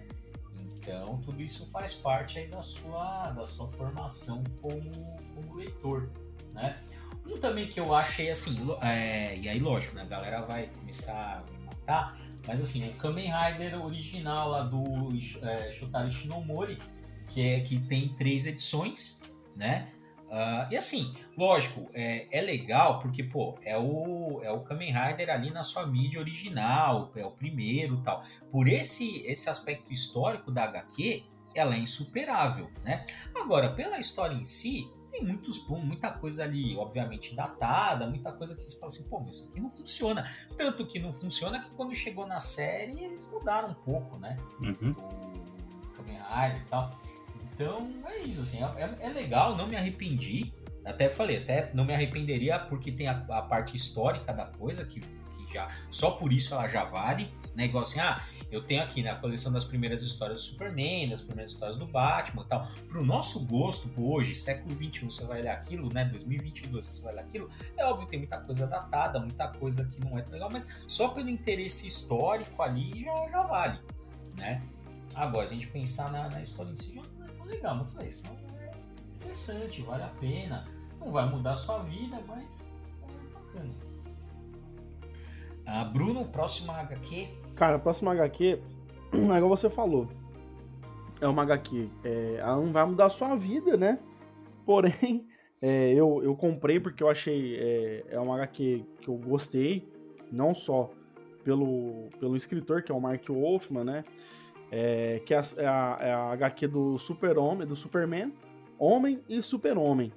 Então, 0.79 1.21
tudo 1.25 1.43
isso 1.43 1.67
faz 1.67 1.95
parte 1.95 2.39
aí 2.39 2.47
da 2.47 2.63
sua, 2.63 3.31
da 3.33 3.45
sua 3.45 3.67
formação 3.67 4.45
como, 4.63 5.17
como 5.35 5.57
leitor, 5.57 6.09
né? 6.55 6.79
Um 7.27 7.37
também 7.39 7.67
que 7.67 7.81
eu 7.81 7.95
achei 7.95 8.31
assim, 8.31 8.59
é, 8.81 9.37
e 9.37 9.49
aí 9.49 9.59
lógico, 9.59 9.95
né, 9.97 10.03
a 10.03 10.07
galera 10.07 10.43
vai 10.43 10.69
começar 10.69 11.45
a 11.45 11.53
me 11.53 11.65
matar, 11.65 12.17
mas 12.47 12.61
assim, 12.61 12.89
o 12.89 12.93
Kamen 12.95 13.31
Rider 13.31 13.85
original 13.85 14.51
lá 14.51 14.63
do 14.63 15.09
é, 15.43 15.71
Shotari 15.71 16.11
Shinomori, 16.11 16.79
que, 17.29 17.47
é, 17.47 17.61
que 17.61 17.81
tem 17.81 18.09
três 18.11 18.47
edições, 18.47 19.21
né? 19.57 19.89
Uh, 20.27 20.67
e 20.73 20.77
assim, 20.77 21.15
lógico, 21.37 21.89
é, 21.95 22.27
é 22.37 22.41
legal 22.41 22.99
porque, 22.99 23.23
pô, 23.23 23.57
é 23.63 23.79
o, 23.79 24.41
é 24.43 24.51
o 24.51 24.61
Kamen 24.61 24.93
Rider 24.93 25.31
ali 25.31 25.51
na 25.51 25.63
sua 25.63 25.87
mídia 25.87 26.19
original, 26.19 27.13
é 27.15 27.25
o 27.25 27.31
primeiro 27.31 28.03
tal. 28.03 28.25
Por 28.51 28.69
esse, 28.69 29.23
esse 29.25 29.49
aspecto 29.49 29.93
histórico 29.93 30.51
da 30.51 30.65
HQ, 30.65 31.25
ela 31.55 31.75
é 31.75 31.79
insuperável, 31.79 32.71
né? 32.85 33.05
Agora, 33.35 33.73
pela 33.73 33.99
história 33.99 34.35
em 34.35 34.45
si, 34.45 34.91
tem 35.17 35.25
muitos, 35.25 35.67
muita 35.69 36.11
coisa 36.11 36.45
ali, 36.45 36.77
obviamente, 36.77 37.35
datada, 37.35 38.07
muita 38.07 38.33
coisa 38.33 38.55
que 38.55 38.63
você 38.63 38.79
fala 38.79 38.87
assim, 38.87 39.09
pô, 39.09 39.23
isso 39.29 39.49
aqui 39.51 39.61
não 39.61 39.71
funciona. 39.71 40.31
Tanto 40.57 40.87
que 40.87 40.99
não 40.99 41.13
funciona 41.13 41.61
que 41.61 41.71
quando 41.71 41.95
chegou 41.95 42.27
na 42.27 42.39
série 42.39 43.03
eles 43.03 43.29
mudaram 43.31 43.71
um 43.71 43.75
pouco, 43.75 44.19
né? 44.19 44.37
Uhum. 44.61 44.91
O 44.91 45.97
Kamen 45.97 46.19
Rider 46.19 46.63
e 46.63 46.69
tal. 46.69 47.01
Então 47.53 47.91
é 48.05 48.19
isso, 48.19 48.43
assim, 48.43 48.63
é, 48.63 48.95
é, 49.01 49.09
legal, 49.09 49.57
não 49.57 49.67
me 49.67 49.77
arrependi. 49.77 50.53
Até 50.85 51.09
falei, 51.09 51.39
até 51.39 51.73
não 51.73 51.85
me 51.85 51.95
arrependeria 51.95 52.59
porque 52.59 52.93
tem 52.93 53.09
a, 53.09 53.25
a 53.31 53.43
parte 53.43 53.75
histórica 53.75 54.33
da 54.33 54.47
coisa, 54.47 54.85
que, 54.85 55.01
que 55.01 55.53
já 55.53 55.69
só 55.91 56.13
por 56.13 56.33
isso 56.33 56.55
ela 56.55 56.69
já 56.69 56.85
vale, 56.85 57.33
né? 57.55 57.65
Igual 57.65 57.83
assim, 57.83 58.01
ah, 58.01 58.23
eu 58.57 58.63
tenho 58.63 58.83
aqui 58.83 59.03
na 59.03 59.13
né, 59.13 59.19
coleção 59.21 59.53
das 59.53 59.65
primeiras 59.65 60.03
histórias 60.03 60.41
do 60.41 60.47
Superman, 60.47 61.11
das 61.11 61.21
primeiras 61.21 61.53
histórias 61.53 61.77
do 61.77 61.87
Batman 61.87 62.43
e 62.43 62.47
tal. 62.47 62.67
Pro 62.89 63.05
nosso 63.05 63.45
gosto, 63.45 63.93
hoje, 64.01 64.35
século 64.35 64.75
21, 64.75 65.11
você 65.11 65.27
vai 65.27 65.43
ler 65.43 65.51
aquilo, 65.51 65.93
né? 65.93 66.07
2022, 66.07 66.87
você 66.87 67.03
vai 67.03 67.15
ler 67.15 67.21
aquilo. 67.21 67.51
É 67.77 67.85
óbvio, 67.85 68.09
tem 68.09 68.19
muita 68.19 68.39
coisa 68.39 68.67
datada, 68.67 69.21
muita 69.21 69.49
coisa 69.49 69.85
que 69.85 70.01
não 70.01 70.19
é 70.19 70.23
tão 70.23 70.33
legal, 70.33 70.49
mas 70.51 70.75
só 70.89 71.09
pelo 71.09 71.29
interesse 71.29 71.87
histórico 71.87 72.63
ali 72.63 73.05
já, 73.05 73.29
já 73.29 73.43
vale, 73.43 73.79
né? 74.37 74.63
Agora, 75.15 75.45
a 75.45 75.49
gente 75.49 75.67
pensar 75.67 76.11
na, 76.11 76.29
na 76.31 76.41
história 76.41 76.73
em 76.73 76.77
si 76.77 76.95
já 76.95 77.03
não 77.19 77.27
é 77.27 77.29
tão 77.29 77.47
legal. 77.47 77.77
Mas 77.77 77.89
eu 77.89 77.93
falei, 77.93 78.09
isso 78.09 78.27
é 78.27 79.17
interessante, 79.17 79.83
vale 79.83 80.03
a 80.03 80.09
pena. 80.09 80.67
Não 80.99 81.13
vai 81.13 81.29
mudar 81.29 81.53
a 81.53 81.57
sua 81.57 81.81
vida, 81.81 82.23
mas 82.27 82.73
é 83.03 83.35
bacana. 83.35 83.75
Ah, 85.67 85.85
Bruno, 85.85 86.25
próxima 86.27 86.73
HQ 86.79 87.46
Cara, 87.57 87.77
a 87.77 87.79
próxima 87.79 88.13
HQ, 88.13 88.61
é 89.13 89.37
igual 89.37 89.49
você 89.49 89.71
falou. 89.71 90.09
É 91.21 91.27
uma 91.27 91.43
HQ. 91.43 91.89
É, 92.05 92.37
ela 92.39 92.57
não 92.57 92.71
vai 92.71 92.85
mudar 92.85 93.07
a 93.07 93.09
sua 93.09 93.35
vida, 93.35 93.77
né? 93.77 93.99
Porém, 94.67 95.27
é, 95.61 95.93
eu, 95.93 96.23
eu 96.23 96.37
comprei 96.37 96.79
porque 96.79 97.03
eu 97.03 97.09
achei. 97.09 97.57
É, 97.57 98.05
é 98.11 98.21
uma 98.21 98.35
HQ 98.37 98.85
que 99.01 99.09
eu 99.09 99.17
gostei. 99.17 99.89
Não 100.31 100.55
só 100.55 100.91
pelo, 101.43 102.09
pelo 102.21 102.37
escritor, 102.37 102.83
que 102.83 102.93
é 102.93 102.95
o 102.95 103.01
Mark 103.01 103.27
Wolfman, 103.27 103.85
né? 103.85 104.05
É, 104.71 105.23
que 105.25 105.33
é 105.33 105.39
a, 105.39 105.45
é 105.57 105.67
a, 105.67 105.99
é 106.01 106.13
HQ 106.13 106.69
do 106.69 106.99
Super-Homem, 106.99 107.67
do 107.67 107.77
Superman, 107.77 108.33
Homem 108.79 109.23
e 109.29 109.41
Super-Homem. 109.41 110.13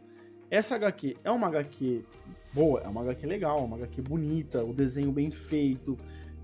Essa 0.49 0.75
HQ 0.75 1.15
é 1.23 1.29
uma 1.29 1.47
HQ 1.47 2.03
boa, 2.51 2.81
é 2.81 2.87
uma 2.87 3.01
HQ 3.01 3.27
legal, 3.27 3.63
uma 3.63 3.77
HQ 3.77 4.01
bonita, 4.01 4.63
o 4.63 4.73
desenho 4.73 5.11
bem 5.11 5.29
feito, 5.29 5.95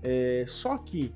é, 0.08 0.44
só 0.46 0.78
que 0.78 1.12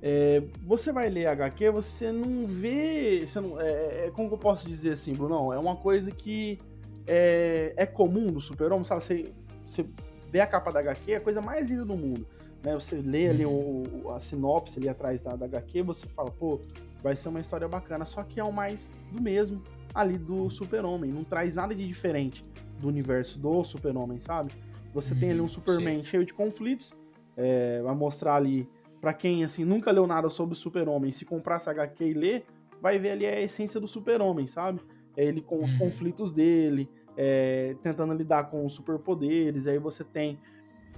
é, 0.00 0.44
você 0.64 0.92
vai 0.92 1.10
ler 1.10 1.26
HQ, 1.26 1.70
você 1.70 2.12
não 2.12 2.46
vê. 2.46 3.26
Você 3.26 3.40
não, 3.40 3.60
é, 3.60 3.68
é, 3.68 4.04
é 4.06 4.10
como 4.12 4.32
eu 4.32 4.38
posso 4.38 4.64
dizer 4.64 4.92
assim, 4.92 5.12
Bruno? 5.12 5.52
É 5.52 5.58
uma 5.58 5.74
coisa 5.74 6.08
que 6.12 6.56
é, 7.04 7.72
é 7.76 7.84
comum 7.84 8.28
do 8.28 8.40
Super-Homem, 8.40 8.84
sabe? 8.84 9.02
Você, 9.02 9.32
você 9.64 9.86
vê 10.30 10.38
a 10.38 10.46
capa 10.46 10.70
da 10.70 10.78
HQ, 10.78 11.12
é 11.12 11.16
a 11.16 11.20
coisa 11.20 11.40
mais 11.40 11.68
linda 11.68 11.84
do 11.84 11.96
mundo. 11.96 12.24
Né? 12.62 12.74
Você 12.74 12.94
lê 12.94 13.28
ali 13.28 13.44
uhum. 13.44 13.82
o, 14.04 14.12
a 14.12 14.20
sinopse 14.20 14.78
ali 14.78 14.88
atrás 14.88 15.20
da, 15.20 15.34
da 15.34 15.46
HQ, 15.46 15.82
você 15.82 16.06
fala, 16.06 16.30
pô, 16.30 16.60
vai 17.02 17.16
ser 17.16 17.28
uma 17.30 17.40
história 17.40 17.66
bacana. 17.66 18.06
Só 18.06 18.22
que 18.22 18.38
é 18.38 18.44
o 18.44 18.52
mais 18.52 18.92
do 19.10 19.20
mesmo 19.20 19.60
ali 19.92 20.16
do 20.16 20.48
Super-Homem. 20.48 21.10
Não 21.10 21.24
traz 21.24 21.56
nada 21.56 21.74
de 21.74 21.84
diferente 21.84 22.44
do 22.78 22.86
universo 22.86 23.36
do 23.36 23.64
Super-Homem, 23.64 24.20
sabe? 24.20 24.52
Você 24.94 25.12
uhum, 25.12 25.18
tem 25.18 25.30
ali 25.30 25.40
um 25.40 25.42
uhum, 25.42 25.48
Superman 25.48 25.98
sim. 25.98 26.04
cheio 26.04 26.24
de 26.24 26.32
conflitos 26.32 26.94
é, 27.38 27.80
vai 27.80 27.94
mostrar 27.94 28.34
ali 28.34 28.68
para 29.00 29.14
quem 29.14 29.44
assim 29.44 29.64
nunca 29.64 29.92
leu 29.92 30.06
nada 30.06 30.28
sobre 30.28 30.54
o 30.54 30.56
Super-Homem, 30.56 31.12
se 31.12 31.24
comprar 31.24 31.56
essa 31.56 31.70
HQ 31.70 32.04
e 32.04 32.12
ler, 32.12 32.44
vai 32.82 32.98
ver 32.98 33.10
ali 33.10 33.26
a 33.26 33.40
essência 33.40 33.80
do 33.80 33.86
Super-Homem, 33.86 34.46
sabe? 34.48 34.80
É 35.16 35.24
ele 35.24 35.40
com 35.40 35.62
os 35.62 35.70
uhum. 35.72 35.78
conflitos 35.78 36.32
dele, 36.32 36.90
é, 37.16 37.76
tentando 37.82 38.12
lidar 38.12 38.50
com 38.50 38.66
os 38.66 38.74
superpoderes. 38.74 39.66
Aí 39.66 39.78
você 39.78 40.04
tem 40.04 40.38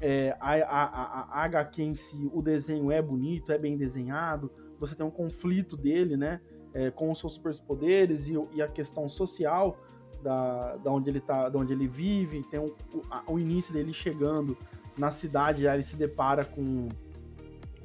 é, 0.00 0.36
a, 0.40 0.54
a, 0.54 0.84
a, 0.84 1.40
a 1.40 1.44
HQ 1.44 1.82
em 1.82 1.94
si, 1.94 2.30
o 2.32 2.42
desenho 2.42 2.90
é 2.90 3.00
bonito, 3.00 3.52
é 3.52 3.58
bem 3.58 3.76
desenhado. 3.76 4.50
Você 4.78 4.94
tem 4.94 5.04
um 5.04 5.10
conflito 5.10 5.76
dele, 5.76 6.16
né? 6.16 6.40
É, 6.72 6.90
com 6.90 7.10
os 7.10 7.18
seus 7.18 7.34
superpoderes 7.34 8.28
e, 8.28 8.34
e, 8.54 8.62
a 8.62 8.68
questão 8.68 9.08
social 9.08 9.76
da, 10.22 10.76
da 10.76 10.92
onde 10.92 11.10
ele 11.10 11.20
tá, 11.20 11.48
da 11.48 11.58
onde 11.58 11.72
ele 11.72 11.88
vive. 11.88 12.42
Tem 12.44 12.60
o, 12.60 12.74
o, 12.94 13.32
o 13.34 13.38
início 13.38 13.72
dele 13.72 13.92
chegando 13.92 14.56
na 15.00 15.10
cidade, 15.10 15.66
aí 15.66 15.76
ele 15.76 15.82
se 15.82 15.96
depara 15.96 16.44
com, 16.44 16.88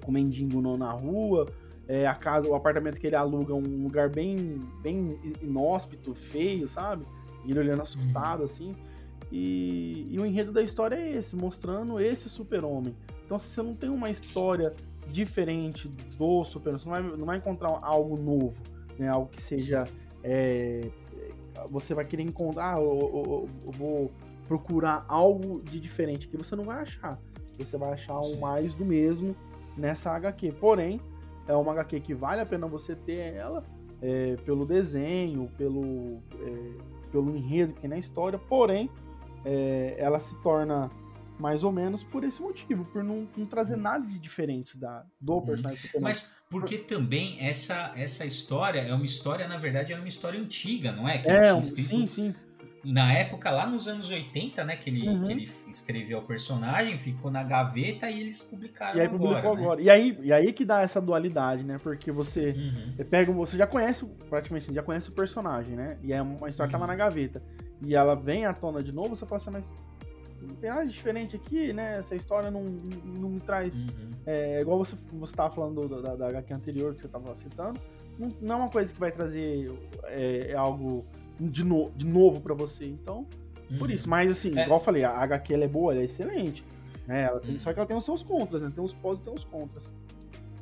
com 0.04 0.12
o 0.12 0.14
mendigo 0.14 0.62
na 0.78 0.92
rua. 0.92 1.48
É, 1.88 2.06
a 2.06 2.14
casa, 2.16 2.48
o 2.48 2.56
apartamento 2.56 3.00
que 3.00 3.08
ele 3.08 3.16
aluga 3.16 3.54
é 3.54 3.56
um 3.56 3.84
lugar 3.84 4.10
bem, 4.10 4.60
bem 4.82 5.20
inóspito, 5.42 6.14
feio, 6.14 6.68
sabe? 6.68 7.06
E 7.46 7.52
ele 7.52 7.60
olhando 7.60 7.82
assustado, 7.82 8.40
uhum. 8.40 8.46
assim. 8.46 8.72
E, 9.32 10.06
e, 10.10 10.20
o 10.20 10.26
enredo 10.26 10.52
da 10.52 10.62
história 10.62 10.96
é 10.96 11.18
esse, 11.18 11.36
mostrando 11.36 12.00
esse 12.00 12.30
super-homem. 12.30 12.96
Então, 13.26 13.40
se 13.40 13.50
você 13.50 13.62
não 13.62 13.74
tem 13.74 13.90
uma 13.90 14.10
história 14.10 14.74
diferente 15.10 15.88
do 16.18 16.44
super-homem, 16.44 16.80
você 16.80 16.90
não 16.90 16.96
vai, 16.96 17.18
não 17.18 17.26
vai 17.26 17.38
encontrar 17.38 17.78
algo 17.82 18.20
novo, 18.20 18.54
né? 19.00 19.08
Algo 19.08 19.30
que 19.30 19.42
seja... 19.42 19.86
É, 20.24 20.82
você 21.70 21.94
vai 21.94 22.04
querer 22.04 22.24
encontrar, 22.24 22.76
ah, 22.76 22.82
eu, 22.82 23.00
eu, 23.00 23.48
eu, 23.66 23.72
vou 23.72 24.12
procurar 24.48 25.06
algo 25.08 25.62
de 25.62 25.80
diferente 25.80 26.28
que 26.28 26.38
você 26.38 26.56
não 26.56 26.64
vai 26.64 26.82
achar. 26.82 27.20
Você 27.58 27.78
vai 27.78 27.94
achar 27.94 28.20
um 28.20 28.38
mais 28.40 28.74
do 28.74 28.86
mesmo 28.86 29.36
nessa 29.78 30.12
HQ. 30.12 30.54
Porém, 30.54 31.00
é 31.48 31.54
uma 31.54 31.72
HQ 31.72 32.00
que 32.02 32.14
vale 32.14 32.42
a 32.42 32.46
pena 32.46 32.68
você 32.68 32.96
ter 32.96 33.34
ela 33.34 33.64
é, 34.02 34.36
pelo 34.46 34.66
desenho, 34.66 35.50
pelo, 35.58 36.22
é, 36.34 37.12
pelo 37.12 37.36
enredo 37.36 37.74
que 37.74 37.82
tem 37.82 37.90
na 37.90 37.98
história. 37.98 38.38
Porém, 38.38 38.90
é, 39.44 39.96
ela 39.98 40.20
se 40.20 40.36
torna 40.42 40.90
mais 41.38 41.64
ou 41.64 41.72
menos 41.72 42.02
por 42.02 42.24
esse 42.24 42.42
motivo, 42.42 42.86
por 42.86 43.04
não, 43.04 43.28
não 43.36 43.46
trazer 43.46 43.76
nada 43.76 44.08
de 44.08 44.18
diferente 44.18 44.78
da, 44.78 45.06
do 45.20 45.34
uhum. 45.34 45.42
personagem 45.42 45.80
Superman. 45.80 46.04
Mas 46.10 46.36
porque 46.50 46.78
também 46.78 47.38
essa, 47.42 47.92
essa 47.96 48.26
história 48.26 48.80
é 48.80 48.94
uma 48.94 49.04
história, 49.04 49.46
na 49.48 49.58
verdade, 49.58 49.92
é 49.92 49.98
uma 49.98 50.08
história 50.08 50.40
antiga, 50.40 50.94
não 50.94 51.08
é? 51.08 51.18
Que 51.18 51.30
é, 51.30 51.62
sim, 51.62 52.08
sim 52.08 52.36
na 52.86 53.12
época, 53.12 53.50
lá 53.50 53.66
nos 53.66 53.88
anos 53.88 54.10
80, 54.10 54.64
né, 54.64 54.76
que 54.76 54.90
ele, 54.90 55.08
uhum. 55.08 55.24
que 55.24 55.32
ele 55.32 55.50
escreveu 55.68 56.20
o 56.20 56.22
personagem, 56.22 56.98
ficou 56.98 57.32
na 57.32 57.44
gaveta 57.44 58.10
e 58.10 58.22
eles 58.22 58.42
publicaram 58.42 58.98
e 58.98 59.02
aí, 59.02 59.08
agora. 59.08 59.20
Publicou 59.20 59.56
né? 59.56 59.62
agora. 59.62 59.82
E 59.82 59.90
aí, 59.90 60.18
e 60.22 60.32
aí 60.32 60.54
que 60.54 60.64
dá 60.64 60.82
essa 60.82 61.02
dualidade, 61.02 61.64
né? 61.64 61.80
Porque 61.82 62.12
você 62.12 62.50
uhum. 62.50 63.06
pega, 63.10 63.32
você 63.32 63.58
já 63.58 63.66
conhece, 63.66 64.06
praticamente, 64.30 64.74
já 64.74 64.84
conhece 64.84 65.10
o 65.10 65.14
personagem, 65.14 65.76
né? 65.76 65.98
E 66.04 66.14
é 66.14 66.22
uma 66.22 66.50
história 66.50 66.70
que 66.70 66.76
uhum. 66.76 66.86
tá 66.86 66.86
uhum. 66.86 66.88
na 66.88 66.96
gaveta. 66.96 67.42
E 67.86 67.96
ela 67.96 68.16
vem 68.16 68.46
à 68.46 68.54
tona 68.54 68.84
de 68.84 68.94
novo, 68.94 69.16
você 69.16 69.26
fala 69.26 69.38
assim, 69.38 69.50
mas 69.52 69.72
não 70.42 70.56
tem 70.56 70.70
nada 70.70 70.86
diferente 70.86 71.36
aqui, 71.36 71.74
né? 71.74 71.98
Essa 71.98 72.16
história 72.16 72.52
não, 72.52 72.64
não 73.18 73.30
me 73.30 73.40
traz. 73.40 73.80
Uhum. 73.80 74.12
É, 74.26 74.62
igual 74.62 74.78
você, 74.78 74.96
você 75.14 75.36
tava 75.36 75.54
falando 75.54 76.02
da, 76.02 76.16
da 76.16 76.28
HQ 76.28 76.54
anterior 76.54 76.94
que 76.94 77.02
você 77.02 77.08
tava 77.08 77.36
citando. 77.36 77.80
Não, 78.20 78.32
não 78.42 78.56
é 78.56 78.58
uma 78.60 78.70
coisa 78.70 78.94
que 78.94 79.00
vai 79.00 79.12
trazer 79.12 79.72
é, 80.06 80.52
é 80.52 80.56
algo 80.56 81.06
de, 81.40 81.64
no, 81.64 81.92
de 81.92 82.06
novo 82.06 82.40
para 82.40 82.54
você. 82.54 82.86
Então, 82.86 83.26
uhum. 83.70 83.78
por 83.78 83.92
isso. 83.92 84.10
Mas 84.10 84.32
assim, 84.32 84.58
é. 84.58 84.64
igual 84.64 84.80
eu 84.80 84.84
falei, 84.84 85.04
a 85.04 85.12
HQ 85.12 85.54
ela 85.54 85.64
é 85.64 85.68
boa, 85.68 85.94
ela 85.94 86.02
é 86.02 86.06
excelente. 86.06 86.64
Né? 87.08 87.24
Ela 87.24 87.40
tem, 87.40 87.54
uhum. 87.54 87.60
Só 87.60 87.74
que 87.74 87.80
ela 87.80 87.88
tem 87.88 87.96
os 87.96 88.06
seus 88.06 88.24
contras, 88.24 88.62
né? 88.62 88.72
Tem 88.74 88.84
os 88.84 88.94
pós 88.94 89.20
e 89.20 89.24
tem 89.24 89.34
os 89.34 89.44
contras. 89.44 89.94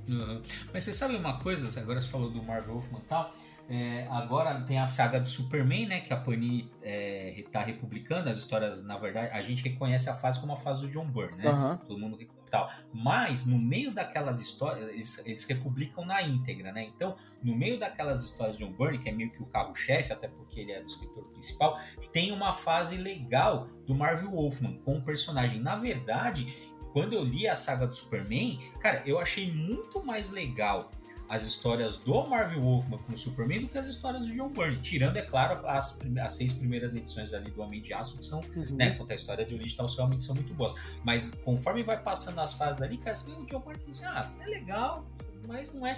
Uhum. 0.07 0.41
Mas 0.73 0.83
você 0.83 0.91
sabe 0.91 1.15
uma 1.15 1.39
coisa, 1.39 1.79
agora 1.79 1.99
você 1.99 2.07
falou 2.07 2.29
do 2.29 2.43
Marvel 2.43 2.73
Wolfman 2.73 2.99
e 2.99 3.07
tal. 3.07 3.33
É, 3.69 4.07
agora 4.09 4.62
tem 4.62 4.77
a 4.77 4.88
saga 4.88 5.19
do 5.19 5.27
Superman, 5.27 5.88
né? 5.88 6.01
Que 6.01 6.13
a 6.13 6.17
Panini 6.17 6.69
é, 6.81 7.43
tá 7.51 7.62
republicando 7.62 8.29
as 8.29 8.38
histórias. 8.38 8.83
Na 8.83 8.97
verdade, 8.97 9.31
a 9.31 9.41
gente 9.41 9.63
reconhece 9.63 10.09
a 10.09 10.13
fase 10.13 10.39
como 10.39 10.53
a 10.53 10.57
fase 10.57 10.86
do 10.86 10.91
John 10.91 11.05
Byrne, 11.05 11.38
né? 11.38 11.49
Uhum. 11.49 11.77
Todo 11.77 11.99
mundo 11.99 12.17
tal. 12.54 12.72
Mas 12.94 13.48
no 13.48 13.58
meio 13.58 13.92
daquelas 13.92 14.39
histórias, 14.39 14.88
eles, 14.89 15.26
eles 15.26 15.44
republicam 15.46 16.06
na 16.06 16.22
íntegra, 16.22 16.72
né? 16.72 16.84
Então, 16.84 17.16
no 17.42 17.58
meio 17.58 17.80
daquelas 17.80 18.24
histórias 18.24 18.58
de 18.58 18.63
John 18.63 18.72
Byrne, 18.72 19.00
que 19.00 19.10
é 19.10 19.12
meio 19.12 19.32
que 19.32 19.42
o 19.42 19.46
carro-chefe, 19.48 20.13
até 20.13 20.28
porque 20.28 20.60
ele 20.60 20.72
é 20.72 20.80
o 20.80 20.86
escritor 20.86 21.24
principal, 21.30 21.80
tem 22.12 22.32
uma 22.32 22.54
fase 22.54 22.96
legal 22.96 23.68
do 23.88 23.96
Marvel 23.96 24.30
Wolfman 24.30 24.78
com 24.86 24.98
o 24.98 25.02
personagem. 25.02 25.60
Na 25.60 25.76
verdade, 25.76 26.56
quando 26.94 27.13
eu 27.13 27.24
li 27.24 27.48
a 27.48 27.56
saga 27.56 27.88
do 27.88 27.96
Superman, 27.96 28.60
cara, 28.80 29.02
eu 29.04 29.18
achei 29.20 29.52
muito 29.52 30.06
mais 30.06 30.30
legal 30.30 30.92
as 31.34 31.41
histórias 31.48 31.98
do 31.98 32.28
Marvel 32.28 32.62
Wolfman 32.62 33.00
com 33.00 33.13
o 33.13 33.17
Superman 33.17 33.62
do 33.62 33.67
que 33.67 33.78
as 33.80 33.88
histórias 33.88 34.28
do 34.28 34.36
John 34.36 34.50
Byrne. 34.50 34.80
Tirando, 34.80 35.17
é 35.17 35.24
claro, 35.24 35.65
as, 35.67 36.00
as 36.22 36.32
seis 36.34 36.54
primeiras 36.54 36.93
edições 36.93 37.34
ali 37.34 37.50
do 37.50 37.60
Homem 37.60 37.82
de 37.82 37.91
Aço, 37.91 38.19
que 38.19 38.26
são, 38.26 38.39
uhum. 38.56 38.76
né, 38.76 38.91
conta 38.91 39.13
a 39.13 39.15
história 39.15 39.43
de 39.43 39.56
origem 39.56 39.76
tal, 39.76 39.88
realmente 39.88 40.24
são 40.24 40.36
muito 40.36 40.54
boas. 40.54 40.76
Mas 41.04 41.32
conforme 41.43 41.82
vai 41.82 42.00
passando 42.00 42.39
as 42.39 42.54
fases 42.54 42.84
ali, 42.84 42.98
cara, 42.98 43.13
assim, 43.13 43.34
o 43.34 43.46
John 43.48 43.62
Byrne 43.62 43.80
fala 43.80 43.89
assim, 43.89 44.06
ah, 44.06 44.32
é 44.41 44.46
legal, 44.46 45.08
mas 45.48 45.74
não 45.74 45.88
é... 45.88 45.98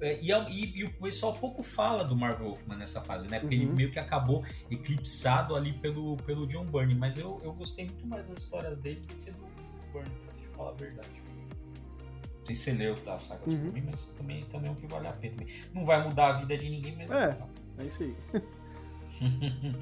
é 0.00 0.18
e, 0.20 0.32
e, 0.32 0.78
e, 0.80 0.84
o 0.84 0.92
pessoal 0.94 1.34
pouco 1.34 1.62
fala 1.62 2.02
do 2.02 2.16
Marvel 2.16 2.48
Wolfman 2.48 2.78
nessa 2.78 3.00
fase, 3.00 3.28
né? 3.28 3.38
Porque 3.38 3.54
uhum. 3.54 3.62
ele 3.62 3.72
meio 3.72 3.92
que 3.92 4.00
acabou 4.00 4.44
eclipsado 4.68 5.54
ali 5.54 5.72
pelo, 5.74 6.16
pelo 6.16 6.48
John 6.48 6.64
Byrne. 6.64 6.96
Mas 6.96 7.16
eu, 7.16 7.40
eu 7.44 7.52
gostei 7.52 7.84
muito 7.84 8.04
mais 8.08 8.26
das 8.26 8.38
histórias 8.38 8.78
dele 8.78 8.98
do 9.06 9.14
que 9.14 9.30
do 9.30 9.46
Byrne, 9.92 10.10
pra 10.26 10.50
falar 10.50 10.70
a 10.70 10.74
verdade 10.74 11.17
sei 12.48 12.54
se 12.54 12.64
você 12.64 12.72
leu 12.72 12.96
a 13.06 13.18
saga 13.18 13.40
uhum. 13.46 13.52
Superman, 13.52 13.84
mas 13.90 14.08
também, 14.08 14.42
também 14.44 14.68
é 14.68 14.72
um 14.72 14.74
que 14.74 14.86
vale 14.86 15.08
a 15.08 15.12
pena. 15.12 15.36
Não 15.74 15.84
vai 15.84 16.02
mudar 16.02 16.28
a 16.28 16.32
vida 16.32 16.56
de 16.56 16.68
ninguém 16.68 16.96
mesmo. 16.96 17.14
É, 17.14 17.36
é 17.78 17.84
isso 17.84 18.02
aí. 18.02 18.14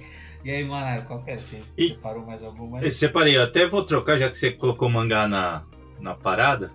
e 0.44 0.50
aí, 0.50 0.64
Manário, 0.64 1.04
qual 1.04 1.22
que 1.22 1.30
é? 1.30 1.36
Você 1.36 1.62
e, 1.76 1.88
separou 1.88 2.24
mais 2.24 2.42
alguma? 2.42 2.80
Eu 2.80 2.90
separei, 2.90 3.36
eu 3.36 3.42
até 3.42 3.66
vou 3.66 3.84
trocar, 3.84 4.18
já 4.18 4.28
que 4.28 4.36
você 4.36 4.50
colocou 4.50 4.88
mangá 4.88 5.28
na, 5.28 5.64
na 6.00 6.14
parada. 6.14 6.72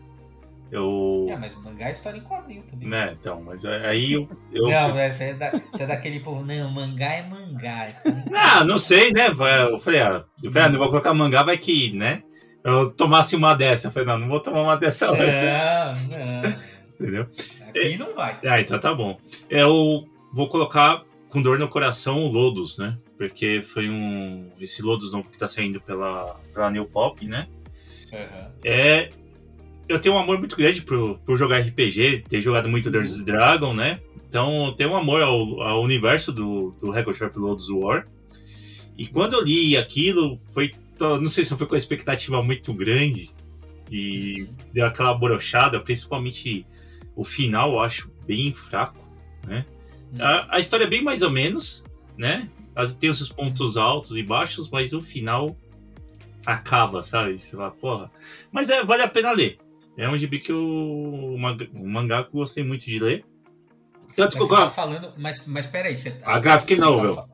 Eu... 0.71 1.27
É, 1.30 1.36
mas 1.36 1.54
mangá 1.56 1.89
é 1.89 1.91
história 1.91 2.17
em 2.17 2.21
quadrinho 2.21 2.63
também. 2.63 2.88
Né, 2.88 3.17
então, 3.19 3.41
mas 3.41 3.65
aí 3.65 4.13
eu. 4.13 4.30
eu... 4.54 4.69
Não, 4.69 4.93
você 4.93 5.25
é, 5.25 5.34
da, 5.34 5.51
você 5.69 5.84
é 5.84 5.88
daquele 5.88 6.21
povo, 6.21 6.45
não, 6.45 6.71
mangá 6.71 7.12
é 7.12 7.27
mangá. 7.27 7.89
Não, 8.30 8.65
não 8.65 8.77
sei, 8.77 9.12
né? 9.12 9.27
Eu 9.27 9.36
falei, 9.36 9.54
ah, 9.54 9.69
eu 9.71 9.80
falei, 9.80 9.99
ah, 9.99 10.69
não 10.69 10.80
vou 10.80 10.88
colocar 10.88 11.13
mangá, 11.13 11.43
vai 11.43 11.58
que, 11.58 11.91
né? 11.91 12.23
Eu 12.63 12.91
tomasse 12.91 13.36
uma 13.36 13.54
dessa. 13.54 13.88
Eu 13.88 13.91
falei, 13.91 14.08
não, 14.08 14.19
não 14.19 14.28
vou 14.28 14.39
tomar 14.39 14.62
uma 14.62 14.76
dessa 14.76 15.12
hoje. 15.12 15.21
Não, 15.21 15.93
não. 16.41 16.71
Entendeu? 17.00 17.28
Aqui 17.67 17.97
não 17.97 18.13
vai. 18.13 18.39
Ah, 18.45 18.62
então 18.62 18.80
tá 18.80 18.93
bom. 18.93 19.19
Eu 19.50 20.08
vou 20.32 20.47
colocar 20.47 21.04
com 21.30 21.41
dor 21.41 21.58
no 21.58 21.67
coração 21.67 22.24
o 22.24 22.28
Lodos, 22.28 22.78
né? 22.78 22.97
Porque 23.17 23.62
foi 23.62 23.89
um. 23.89 24.52
Esse 24.60 24.82
Lodos 24.82 25.12
novo 25.12 25.30
que 25.30 25.38
tá 25.38 25.47
saindo 25.47 25.82
pela, 25.82 26.39
pela 26.54 26.69
New 26.69 26.86
Pop, 26.86 27.26
né? 27.26 27.47
Uhum. 28.12 28.47
É. 28.63 29.10
Eu 29.88 30.00
tenho 30.00 30.15
um 30.15 30.19
amor 30.19 30.38
muito 30.38 30.56
grande 30.56 30.84
por, 30.84 31.17
por 31.19 31.36
jogar 31.38 31.60
RPG, 31.60 32.24
ter 32.30 32.39
jogado 32.39 32.69
muito 32.69 32.89
Dungeons 32.89 33.19
uhum. 33.19 33.26
Dragon, 33.26 33.74
né? 33.74 34.00
Então 34.28 34.67
eu 34.67 34.71
tenho 34.74 34.91
um 34.91 34.95
amor 34.95 35.21
ao, 35.21 35.62
ao 35.62 35.82
universo 35.82 36.32
do, 36.32 36.71
do 36.80 36.91
Record 36.91 37.17
Sharp 37.17 37.36
Lodos 37.36 37.69
War. 37.69 38.06
E 38.97 39.08
quando 39.08 39.34
eu 39.34 39.41
li 39.41 39.76
aquilo, 39.76 40.39
foi 40.54 40.71
tô, 41.02 41.20
não 41.20 41.28
sei 41.28 41.44
se 41.44 41.58
foi 41.58 41.66
com 41.66 41.74
a 41.74 41.78
expectativa 41.78 42.42
muito 42.44 42.72
grande 42.74 43.32
e 43.90 44.48
deu 44.72 44.86
aquela 44.86 45.16
brochada, 45.16 45.82
principalmente 45.82 46.66
o 47.16 47.24
final, 47.26 47.74
eu 47.74 47.80
acho 47.80 48.12
bem 48.26 48.54
fraco, 48.54 49.10
né? 49.48 49.66
Hum. 50.14 50.18
A, 50.22 50.58
a, 50.58 50.60
história 50.60 50.84
é 50.84 50.88
bem 50.88 51.04
mais 51.04 51.24
ou 51.24 51.32
menos, 51.32 51.84
né? 52.16 52.48
Tem 53.00 53.10
os 53.10 53.18
seus 53.18 53.30
pontos 53.30 53.78
altos 53.78 54.16
e 54.16 54.22
baixos, 54.22 54.70
mas 54.70 54.94
o 54.94 55.02
final 55.02 55.58
acaba, 56.46 57.02
sabe? 57.02 57.40
Você 57.40 57.58
fala, 57.58 57.72
porra. 57.72 58.12
Mas 58.52 58.70
é, 58.70 58.84
vale 58.84 59.02
a 59.02 59.08
pena 59.08 59.32
ler. 59.32 59.58
É 59.98 60.08
um 60.08 60.18
gibi 60.18 60.40
que 60.40 60.52
eu. 60.52 60.58
Um 60.58 61.38
mangá 61.90 62.24
que 62.24 62.30
eu 62.30 62.40
gostei 62.40 62.64
muito 62.64 62.86
de 62.86 63.00
ler. 63.00 63.26
Tanto 64.16 64.38
mas 64.38 64.48
que 64.48 64.54
eu... 64.54 64.58
tá 64.58 64.70
falando. 64.70 65.14
Mas, 65.18 65.46
mas 65.48 65.66
peraí, 65.66 65.96
você. 65.96 66.22
A 66.24 66.40
gráfica 66.40 66.76
não, 66.78 67.16
tá... 67.16 67.26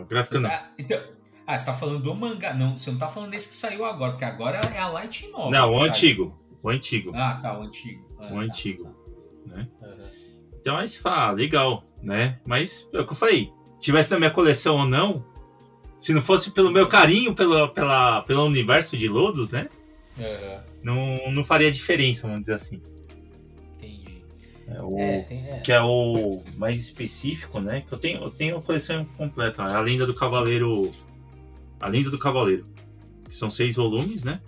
A 0.00 0.04
gráfica 0.04 0.40
não. 0.40 0.50
Tá... 0.50 0.72
Então, 0.78 1.00
ah, 1.46 1.56
você 1.56 1.66
tá 1.66 1.74
falando 1.74 2.02
do 2.02 2.14
mangá. 2.14 2.52
Não, 2.52 2.76
você 2.76 2.90
não 2.90 2.98
tá 2.98 3.08
falando 3.08 3.30
desse 3.30 3.48
que 3.48 3.54
saiu 3.54 3.84
agora, 3.84 4.12
porque 4.12 4.24
agora 4.24 4.60
é 4.74 4.78
a 4.78 4.88
Light 4.88 5.28
Novel. 5.28 5.50
Não, 5.52 5.72
o 5.72 5.82
antigo. 5.82 6.36
O 6.60 6.68
antigo. 6.68 7.12
Ah, 7.14 7.38
tá, 7.40 7.56
o 7.56 7.62
antigo. 7.62 8.04
Ah, 8.18 8.26
o 8.26 8.28
tá, 8.28 8.38
antigo. 8.40 8.84
Tá. 8.84 9.56
Né? 9.56 9.68
Uhum. 9.80 10.06
Então 10.60 10.76
aí 10.76 10.88
você 10.88 10.98
fala, 10.98 11.28
ah, 11.28 11.30
legal, 11.30 11.84
né? 12.02 12.40
Mas 12.44 12.88
é 12.92 13.00
o 13.00 13.06
que 13.06 13.12
eu 13.12 13.16
falei. 13.16 13.52
Tivesse 13.78 14.10
na 14.10 14.18
minha 14.18 14.30
coleção 14.30 14.78
ou 14.78 14.84
não, 14.84 15.24
se 16.00 16.12
não 16.12 16.20
fosse 16.20 16.50
pelo 16.50 16.72
meu 16.72 16.88
carinho 16.88 17.32
pelo, 17.32 17.68
pela, 17.68 18.22
pelo 18.22 18.44
universo 18.44 18.96
de 18.96 19.06
Lodos, 19.06 19.52
né? 19.52 19.68
Uhum. 20.18 20.60
Não, 20.82 21.30
não 21.30 21.44
faria 21.44 21.70
diferença, 21.70 22.22
vamos 22.22 22.40
dizer 22.40 22.54
assim. 22.54 22.82
Entendi. 23.76 24.24
É, 24.66 24.82
o, 24.82 24.98
é, 24.98 25.20
tem, 25.20 25.48
é. 25.48 25.60
Que 25.60 25.70
é 25.70 25.80
o 25.80 26.42
mais 26.56 26.80
específico, 26.80 27.60
né? 27.60 27.84
Que 27.86 27.94
eu 27.94 27.98
tenho, 27.98 28.22
eu 28.22 28.30
tenho 28.30 28.56
a 28.56 28.62
coleção 28.62 29.04
completa. 29.16 29.62
A 29.62 29.78
lenda 29.78 30.04
do 30.04 30.14
Cavaleiro 30.14 30.90
a 31.80 31.88
Lenda 31.88 32.10
do 32.10 32.18
Cavaleiro. 32.18 32.64
Que 33.28 33.34
são 33.34 33.50
seis 33.50 33.76
volumes, 33.76 34.24
né? 34.24 34.40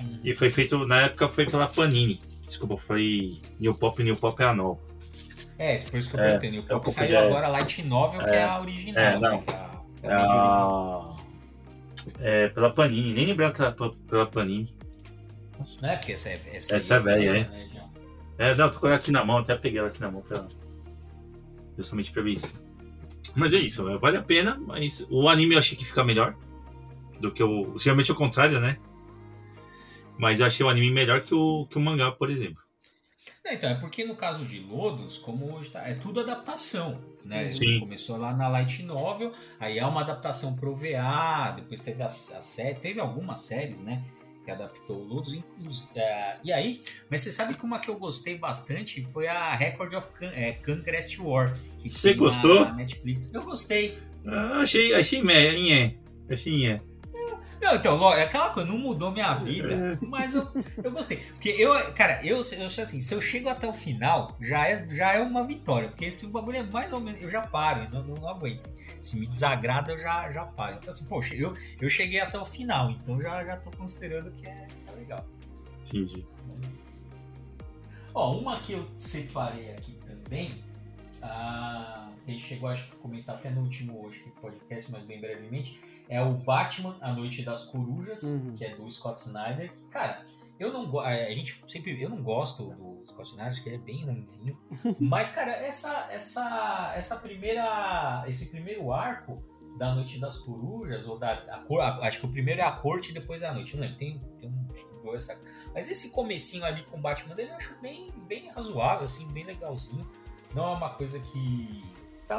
Uhum. 0.00 0.20
E 0.24 0.34
foi 0.34 0.50
feito, 0.50 0.86
na 0.86 1.02
época, 1.02 1.28
foi 1.28 1.46
pela 1.46 1.66
Panini. 1.66 2.20
Desculpa, 2.46 2.76
foi 2.76 3.38
New 3.58 3.74
Pop, 3.74 4.02
New 4.02 4.16
Pop 4.16 4.40
é 4.42 4.46
a 4.46 4.54
nova. 4.54 4.80
É, 5.58 5.76
por 5.76 5.96
isso 5.96 6.10
que 6.10 6.16
eu 6.16 6.20
é, 6.20 6.24
perguntei. 6.24 6.50
New 6.50 6.62
Pop 6.64 6.90
saiu 6.90 7.16
é... 7.16 7.26
agora 7.26 7.48
Light 7.48 7.82
Novel, 7.82 8.24
que 8.24 8.34
é 8.34 8.42
a 8.42 8.60
original, 8.60 9.02
é, 9.02 9.18
não. 9.18 9.36
Né? 9.38 9.42
Que 9.46 10.06
é 10.06 10.12
a, 10.12 10.12
é 10.12 10.14
a, 10.14 11.14
É, 12.20 12.48
pela 12.48 12.70
Panini. 12.70 13.14
Nem 13.14 13.26
lembrava 13.26 13.54
que 13.54 13.62
era 13.62 13.72
pela 13.72 14.26
Panini. 14.26 14.74
Nossa. 15.58 15.80
Não 15.80 15.90
é 15.90 15.96
porque 15.96 16.12
essa 16.12 16.30
é, 16.30 16.40
essa 16.52 16.76
essa 16.76 16.94
é 16.96 16.98
velha, 16.98 17.30
é. 17.30 17.44
Né, 17.44 17.68
é, 18.38 18.54
não, 18.54 18.70
tô 18.70 18.80
com 18.80 18.86
ela 18.88 18.96
aqui 18.96 19.12
na 19.12 19.24
mão, 19.24 19.38
até 19.38 19.54
peguei 19.54 19.78
ela 19.78 19.88
aqui 19.88 20.00
na 20.00 20.10
mão 20.10 20.22
pra, 20.22 20.44
justamente 21.76 22.10
pra 22.10 22.22
ver 22.22 22.32
isso. 22.32 22.52
Mas 23.36 23.54
é 23.54 23.58
isso, 23.58 23.88
é, 23.88 23.96
vale 23.98 24.16
a 24.16 24.22
pena, 24.22 24.60
mas 24.66 25.06
o 25.08 25.28
anime 25.28 25.54
eu 25.54 25.58
achei 25.58 25.76
que 25.76 25.84
fica 25.84 26.02
melhor 26.02 26.34
do 27.22 27.32
que 27.32 27.42
o. 27.42 27.78
Geralmente 27.78 28.10
é 28.10 28.14
o 28.14 28.16
contrário, 28.16 28.60
né? 28.60 28.76
Mas 30.18 30.40
eu 30.40 30.46
achei 30.46 30.66
o 30.66 30.68
anime 30.68 30.90
melhor 30.90 31.22
que 31.22 31.34
o, 31.34 31.66
que 31.66 31.78
o 31.78 31.80
mangá, 31.80 32.10
por 32.10 32.30
exemplo. 32.30 32.60
É, 33.44 33.54
então, 33.54 33.70
é 33.70 33.74
porque 33.74 34.04
no 34.04 34.14
caso 34.14 34.44
de 34.44 34.60
Lodos, 34.60 35.16
como 35.16 35.54
hoje 35.54 35.70
tá, 35.70 35.86
é 35.88 35.94
tudo 35.94 36.20
adaptação, 36.20 37.00
né? 37.24 37.50
Sim. 37.50 37.80
Começou 37.80 38.16
lá 38.16 38.34
na 38.34 38.48
Light 38.48 38.82
Novel, 38.82 39.32
aí 39.58 39.78
é 39.78 39.86
uma 39.86 40.00
adaptação 40.00 40.54
pro 40.54 40.74
VA, 40.74 41.52
depois 41.56 41.80
teve 41.80 42.02
a, 42.02 42.06
a 42.06 42.10
série, 42.10 42.74
teve 42.74 43.00
algumas 43.00 43.40
séries, 43.40 43.82
né? 43.82 44.02
Que 44.44 44.50
adaptou 44.50 44.96
o 44.96 45.04
Lodos, 45.04 45.34
inclusive. 45.34 45.90
É, 45.94 46.36
e 46.42 46.52
aí, 46.52 46.80
mas 47.08 47.20
você 47.20 47.30
sabe 47.30 47.54
que 47.54 47.64
uma 47.64 47.78
que 47.78 47.88
eu 47.88 47.96
gostei 47.96 48.36
bastante 48.36 49.02
foi 49.04 49.28
a 49.28 49.54
Record 49.54 49.94
of 49.94 50.08
Can, 50.18 50.30
é, 50.34 50.52
Congress 50.52 51.20
War. 51.20 51.56
Você 51.78 52.14
gostou? 52.14 52.64
Na 52.64 52.74
Netflix. 52.74 53.32
Eu 53.32 53.42
gostei. 53.42 53.98
Ah, 54.26 54.56
achei, 54.62 54.94
achei 54.94 55.22
meia, 55.22 55.52
achei 56.30 56.52
meia. 56.52 56.91
Não, 57.62 57.76
então, 57.76 58.12
é 58.12 58.24
aquela 58.24 58.50
coisa, 58.50 58.68
não 58.68 58.76
mudou 58.76 59.12
minha 59.12 59.34
vida, 59.34 59.72
é. 59.72 59.98
mas 60.04 60.34
eu, 60.34 60.48
eu 60.82 60.90
gostei. 60.90 61.18
Porque 61.18 61.50
eu, 61.50 61.72
cara, 61.92 62.18
eu, 62.26 62.38
eu 62.58 62.66
assim, 62.66 63.00
se 63.00 63.14
eu 63.14 63.20
chego 63.20 63.48
até 63.48 63.68
o 63.68 63.72
final, 63.72 64.36
já 64.40 64.66
é, 64.66 64.84
já 64.88 65.12
é 65.12 65.20
uma 65.20 65.46
vitória. 65.46 65.88
Porque 65.88 66.10
se 66.10 66.26
o 66.26 66.30
bagulho 66.30 66.56
é 66.56 66.62
mais 66.64 66.92
ou 66.92 67.00
menos, 67.00 67.22
eu 67.22 67.28
já 67.28 67.40
paro, 67.40 67.84
eu 67.84 67.90
não, 67.90 68.02
não, 68.02 68.14
não 68.16 68.28
aguento. 68.28 68.68
Se 69.00 69.16
me 69.16 69.28
desagrada, 69.28 69.92
eu 69.92 69.98
já, 69.98 70.28
já 70.32 70.44
paro. 70.44 70.74
Então, 70.74 70.88
assim, 70.88 71.06
poxa, 71.06 71.36
eu, 71.36 71.56
eu 71.80 71.88
cheguei 71.88 72.18
até 72.18 72.36
o 72.36 72.44
final, 72.44 72.90
então 72.90 73.20
já, 73.20 73.44
já 73.44 73.56
tô 73.56 73.70
considerando 73.70 74.32
que 74.32 74.44
é, 74.48 74.66
é 74.88 74.96
legal. 74.96 75.24
Entendi. 75.86 76.26
Ó, 78.12 78.38
uma 78.38 78.58
que 78.58 78.72
eu 78.72 78.84
separei 78.98 79.70
aqui 79.70 79.96
também, 80.04 80.52
ah, 81.22 82.01
gente 82.30 82.44
chegou, 82.44 82.68
acho 82.68 82.90
que 82.90 82.96
comentar 82.96 83.36
até 83.36 83.50
no 83.50 83.62
último 83.62 84.04
hoje, 84.04 84.20
que 84.20 84.30
podcast, 84.30 84.92
mas 84.92 85.04
bem 85.04 85.20
brevemente, 85.20 85.80
é 86.08 86.22
o 86.22 86.34
Batman, 86.34 86.96
A 87.00 87.12
Noite 87.12 87.42
das 87.42 87.66
Corujas, 87.66 88.22
uhum. 88.22 88.54
que 88.54 88.64
é 88.64 88.74
do 88.74 88.90
Scott 88.90 89.20
Snyder. 89.20 89.72
Que, 89.74 89.84
cara, 89.86 90.22
eu 90.58 90.72
não 90.72 91.00
a 91.00 91.32
gente 91.32 91.62
sempre 91.66 92.00
eu 92.00 92.08
não 92.08 92.22
gosto 92.22 92.64
do 92.74 93.04
Scott 93.04 93.30
Snyder, 93.30 93.48
acho 93.48 93.62
que 93.62 93.68
ele 93.68 93.76
é 93.76 93.80
bem 93.80 94.04
ruimzinho. 94.04 94.58
mas, 95.00 95.34
cara, 95.34 95.52
essa, 95.52 96.08
essa, 96.10 96.92
essa 96.94 97.16
primeira, 97.16 98.24
esse 98.28 98.50
primeiro 98.50 98.92
arco 98.92 99.42
da 99.76 99.94
Noite 99.94 100.20
das 100.20 100.38
Corujas, 100.38 101.08
ou 101.08 101.18
da. 101.18 101.32
A, 101.32 101.64
a, 101.80 102.06
acho 102.06 102.20
que 102.20 102.26
o 102.26 102.30
primeiro 102.30 102.60
é 102.60 102.64
a 102.64 102.72
corte 102.72 103.10
e 103.10 103.14
depois 103.14 103.42
é 103.42 103.48
a 103.48 103.54
noite. 103.54 103.74
Não 103.74 103.82
lembro, 103.82 103.98
tem, 103.98 104.20
tem 104.38 104.48
um. 104.48 104.72
Dois 105.02 105.26
Mas 105.74 105.90
esse 105.90 106.12
comecinho 106.12 106.64
ali 106.64 106.84
com 106.84 106.96
o 106.96 107.00
Batman 107.00 107.34
dele 107.34 107.50
eu 107.50 107.56
acho 107.56 107.74
bem, 107.82 108.12
bem 108.28 108.48
razoável, 108.50 109.04
assim, 109.04 109.26
bem 109.32 109.44
legalzinho. 109.44 110.08
Não 110.54 110.64
é 110.64 110.76
uma 110.76 110.90
coisa 110.90 111.18
que 111.18 111.82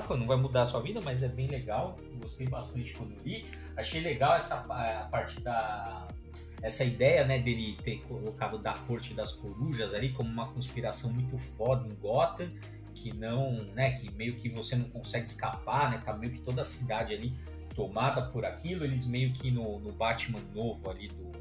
Tá, 0.02 0.18
não 0.18 0.26
vai 0.26 0.38
mudar 0.38 0.64
a 0.64 0.66
sua 0.66 0.82
vida, 0.82 1.00
mas 1.02 1.22
é 1.22 1.28
bem 1.28 1.48
legal. 1.48 1.96
Gostei 2.22 2.48
bastante 2.48 2.94
quando 2.94 3.16
li. 3.24 3.46
Achei 3.76 4.02
legal 4.02 4.36
essa 4.36 4.56
a 4.56 5.06
parte 5.06 5.40
da 5.42 6.08
essa 6.62 6.86
ideia, 6.86 7.26
né, 7.26 7.40
dele 7.40 7.78
ter 7.84 7.98
colocado 8.08 8.58
da 8.58 8.74
corte 8.74 9.14
das 9.14 9.34
corujas 9.34 9.94
ali 9.94 10.10
como 10.14 10.30
uma 10.30 10.48
conspiração 10.48 11.12
muito 11.12 11.38
foda 11.38 11.86
em 11.86 11.94
Gotham, 11.96 12.48
que 12.96 13.14
não, 13.14 13.52
né, 13.76 13.92
que 13.92 14.10
meio 14.14 14.38
que 14.38 14.48
você 14.48 14.78
não 14.78 14.90
consegue 14.90 15.26
escapar, 15.26 15.92
né, 15.92 16.02
tá 16.04 16.14
meio 16.14 16.32
que 16.32 16.40
toda 16.40 16.62
a 16.62 16.64
cidade 16.64 17.14
ali 17.14 17.34
tomada 17.76 18.28
por 18.28 18.46
aquilo. 18.46 18.86
Eles 18.86 19.06
meio 19.06 19.34
que 19.34 19.52
no, 19.52 19.78
no 19.80 19.92
Batman 19.92 20.40
novo 20.56 20.90
ali 20.90 21.10
do 21.10 21.32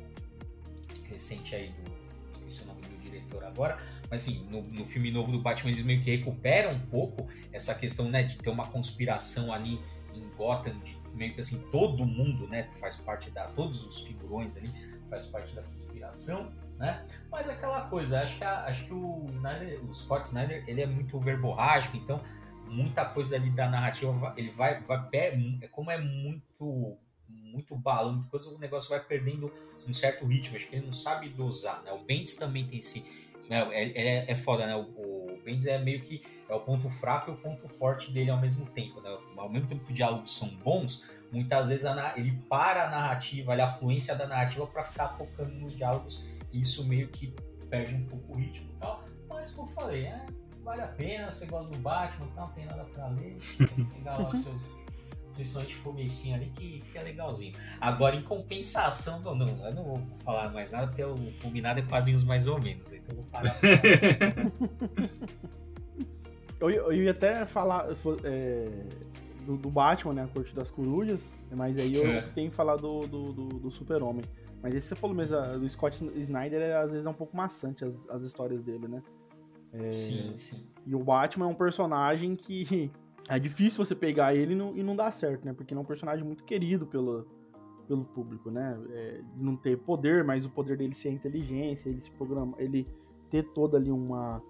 recente 1.08 1.54
aí 1.54 1.68
do 1.68 1.92
esqueci 2.32 2.64
o 2.64 2.66
nome 2.66 2.80
do 2.80 2.98
diretor 2.98 3.44
agora, 3.44 3.78
mas 4.12 4.28
assim, 4.28 4.46
no, 4.50 4.60
no, 4.60 4.84
filme 4.84 5.10
novo 5.10 5.32
do 5.32 5.38
Batman 5.38 5.70
eles 5.70 5.82
meio 5.82 6.02
que 6.02 6.14
recuperam 6.14 6.72
um 6.72 6.78
pouco 6.78 7.26
essa 7.50 7.74
questão, 7.74 8.10
né, 8.10 8.22
de 8.22 8.36
ter 8.36 8.50
uma 8.50 8.66
conspiração 8.66 9.50
ali 9.50 9.80
em 10.14 10.28
Gotham, 10.36 10.78
de 10.80 10.94
meio 11.14 11.32
que 11.32 11.40
assim, 11.40 11.66
todo 11.70 12.04
mundo, 12.04 12.46
né, 12.46 12.68
faz 12.78 12.96
parte 12.96 13.30
da, 13.30 13.46
todos 13.46 13.86
os 13.86 14.02
figurões 14.02 14.54
ali 14.54 14.70
faz 15.08 15.28
parte 15.28 15.54
da 15.54 15.62
conspiração, 15.62 16.52
né, 16.78 17.06
mas 17.30 17.48
aquela 17.48 17.88
coisa, 17.88 18.20
acho 18.20 18.36
que, 18.36 18.44
a, 18.44 18.66
acho 18.66 18.84
que 18.84 18.92
o 18.92 19.30
Snyder, 19.32 19.82
o 19.82 19.94
Scott 19.94 20.26
Snyder, 20.26 20.62
ele 20.66 20.82
é 20.82 20.86
muito 20.86 21.18
verborrágico, 21.18 21.96
então 21.96 22.20
muita 22.66 23.06
coisa 23.06 23.36
ali 23.36 23.48
da 23.48 23.66
narrativa, 23.66 24.34
ele 24.36 24.50
vai, 24.50 24.82
vai, 24.82 25.08
é 25.62 25.68
como 25.68 25.90
é 25.90 25.96
muito 25.96 26.98
muito 27.28 27.76
balão, 27.76 28.12
muita 28.14 28.28
coisa, 28.28 28.48
o 28.50 28.58
negócio 28.58 28.90
vai 28.90 29.00
perdendo 29.00 29.52
um 29.86 29.92
certo 29.92 30.26
ritmo, 30.26 30.56
acho 30.56 30.68
que 30.68 30.76
ele 30.76 30.86
não 30.86 30.92
sabe 30.92 31.28
dosar, 31.28 31.82
né? 31.82 31.92
O 31.92 31.98
Bendis 31.98 32.36
também 32.36 32.66
tem 32.66 32.78
esse 32.78 33.00
né, 33.48 33.68
é, 33.72 33.84
é, 33.84 34.30
é 34.30 34.34
foda, 34.34 34.66
né? 34.66 34.76
O, 34.76 34.82
o 34.82 35.40
Bendis 35.44 35.66
é 35.66 35.78
meio 35.78 36.00
que 36.00 36.22
é 36.48 36.54
o 36.54 36.60
ponto 36.60 36.88
fraco 36.88 37.30
e 37.30 37.34
o 37.34 37.36
ponto 37.36 37.66
forte 37.68 38.12
dele 38.12 38.30
ao 38.30 38.40
mesmo 38.40 38.66
tempo, 38.66 39.00
né? 39.00 39.16
Ao 39.36 39.48
mesmo 39.48 39.66
tempo 39.66 39.84
que 39.84 39.92
os 39.92 39.96
diálogos 39.96 40.36
são 40.36 40.48
bons, 40.48 41.08
muitas 41.32 41.70
vezes 41.70 41.86
a, 41.86 42.14
ele 42.16 42.32
para 42.48 42.86
a 42.86 42.90
narrativa, 42.90 43.54
a 43.54 43.66
fluência 43.66 44.14
da 44.14 44.26
narrativa 44.26 44.66
para 44.66 44.82
ficar 44.82 45.08
focando 45.16 45.54
nos 45.54 45.74
diálogos 45.74 46.24
e 46.52 46.60
isso 46.60 46.86
meio 46.86 47.08
que 47.08 47.34
perde 47.68 47.94
um 47.94 48.04
pouco 48.04 48.32
o 48.32 48.36
ritmo 48.36 48.70
e 48.70 48.80
tal. 48.80 49.04
Mas 49.28 49.52
como 49.52 49.68
eu 49.68 49.72
falei, 49.72 50.04
é, 50.04 50.26
vale 50.62 50.82
a 50.82 50.88
pena, 50.88 51.30
você 51.30 51.46
gosta 51.46 51.72
do 51.72 51.78
Batman, 51.78 52.28
não 52.36 52.46
tem 52.48 52.66
nada 52.66 52.84
para 52.84 53.08
ler, 53.08 53.38
pegar 53.94 54.18
lá 54.18 54.28
o 54.28 54.36
seu 54.36 54.52
principalmente 55.32 55.76
o 55.78 55.82
comecinho 55.82 56.36
ali, 56.36 56.50
que, 56.54 56.80
que 56.80 56.98
é 56.98 57.02
legalzinho. 57.02 57.54
Agora, 57.80 58.14
em 58.14 58.22
compensação, 58.22 59.20
não, 59.20 59.34
não, 59.34 59.66
eu 59.66 59.74
não 59.74 59.84
vou 59.84 60.02
falar 60.24 60.50
mais 60.50 60.70
nada, 60.70 60.86
porque 60.86 61.02
o 61.02 61.16
combinado 61.42 61.80
é 61.80 61.82
quadrinhos 61.82 62.24
mais 62.24 62.46
ou 62.46 62.60
menos, 62.60 62.92
então 62.92 63.16
eu 63.16 63.22
vou 63.22 63.24
parar. 63.30 63.56
eu, 66.60 66.70
eu 66.70 66.92
ia 66.92 67.10
até 67.10 67.44
falar 67.44 67.86
é, 68.24 68.64
do, 69.44 69.56
do, 69.56 69.70
Batman, 69.70 70.14
né, 70.14 70.24
a 70.24 70.28
Corte 70.28 70.54
das 70.54 70.70
Corujas, 70.70 71.28
mas 71.56 71.78
aí 71.78 71.94
eu 71.94 72.06
é. 72.06 72.22
tenho 72.22 72.50
que 72.50 72.56
falar 72.56 72.76
do, 72.76 73.06
do, 73.06 73.32
do, 73.32 73.46
do 73.60 73.70
Super-Homem. 73.70 74.24
Mas 74.62 74.74
esse 74.74 74.88
você 74.88 74.94
falou 74.94 75.16
mesmo, 75.16 75.36
do 75.58 75.68
Scott 75.68 75.98
Snyder, 76.16 76.76
às 76.76 76.92
vezes 76.92 77.04
é 77.04 77.10
um 77.10 77.14
pouco 77.14 77.36
maçante 77.36 77.84
as, 77.84 78.08
as 78.08 78.22
histórias 78.22 78.62
dele, 78.62 78.86
né? 78.86 79.02
É, 79.72 79.90
sim, 79.90 80.34
sim. 80.36 80.64
E 80.86 80.94
o 80.94 81.02
Batman 81.02 81.46
é 81.46 81.48
um 81.48 81.54
personagem 81.54 82.36
que 82.36 82.90
é 83.28 83.38
difícil 83.38 83.84
você 83.84 83.94
pegar 83.94 84.34
ele 84.34 84.52
e 84.52 84.56
não, 84.56 84.76
e 84.76 84.82
não 84.82 84.96
dar 84.96 85.12
certo, 85.12 85.44
né? 85.44 85.52
Porque 85.52 85.72
ele 85.72 85.78
é 85.78 85.82
um 85.82 85.86
personagem 85.86 86.24
muito 86.24 86.44
querido 86.44 86.86
pelo, 86.86 87.26
pelo 87.86 88.04
público, 88.04 88.50
né? 88.50 88.78
É, 88.90 89.20
não 89.36 89.56
ter 89.56 89.78
poder, 89.78 90.24
mas 90.24 90.44
o 90.44 90.50
poder 90.50 90.76
dele 90.76 90.94
ser 90.94 91.08
a 91.08 91.12
inteligência, 91.12 91.88
ele 91.88 92.00
se 92.00 92.10
programa, 92.10 92.54
ele 92.58 92.86
ter 93.30 93.42
toda 93.52 93.76
ali 93.76 93.90
uma, 93.90 94.42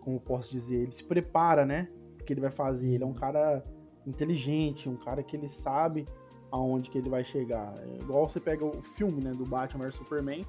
como 0.00 0.20
posso 0.20 0.50
dizer, 0.50 0.82
ele 0.82 0.92
se 0.92 1.04
prepara, 1.04 1.64
né? 1.64 1.88
O 2.20 2.24
que 2.24 2.32
ele 2.32 2.40
vai 2.40 2.50
fazer. 2.50 2.88
Ele 2.88 3.04
é 3.04 3.06
um 3.06 3.14
cara 3.14 3.64
inteligente, 4.06 4.88
um 4.88 4.96
cara 4.96 5.22
que 5.22 5.36
ele 5.36 5.48
sabe 5.48 6.06
aonde 6.50 6.90
que 6.90 6.98
ele 6.98 7.08
vai 7.08 7.24
chegar. 7.24 7.74
É 7.78 8.02
igual 8.02 8.28
você 8.28 8.40
pega 8.40 8.64
o 8.64 8.82
filme, 8.96 9.22
né, 9.22 9.32
do 9.32 9.44
Batman 9.44 9.86
vs 9.86 9.96
Superman, 9.96 10.44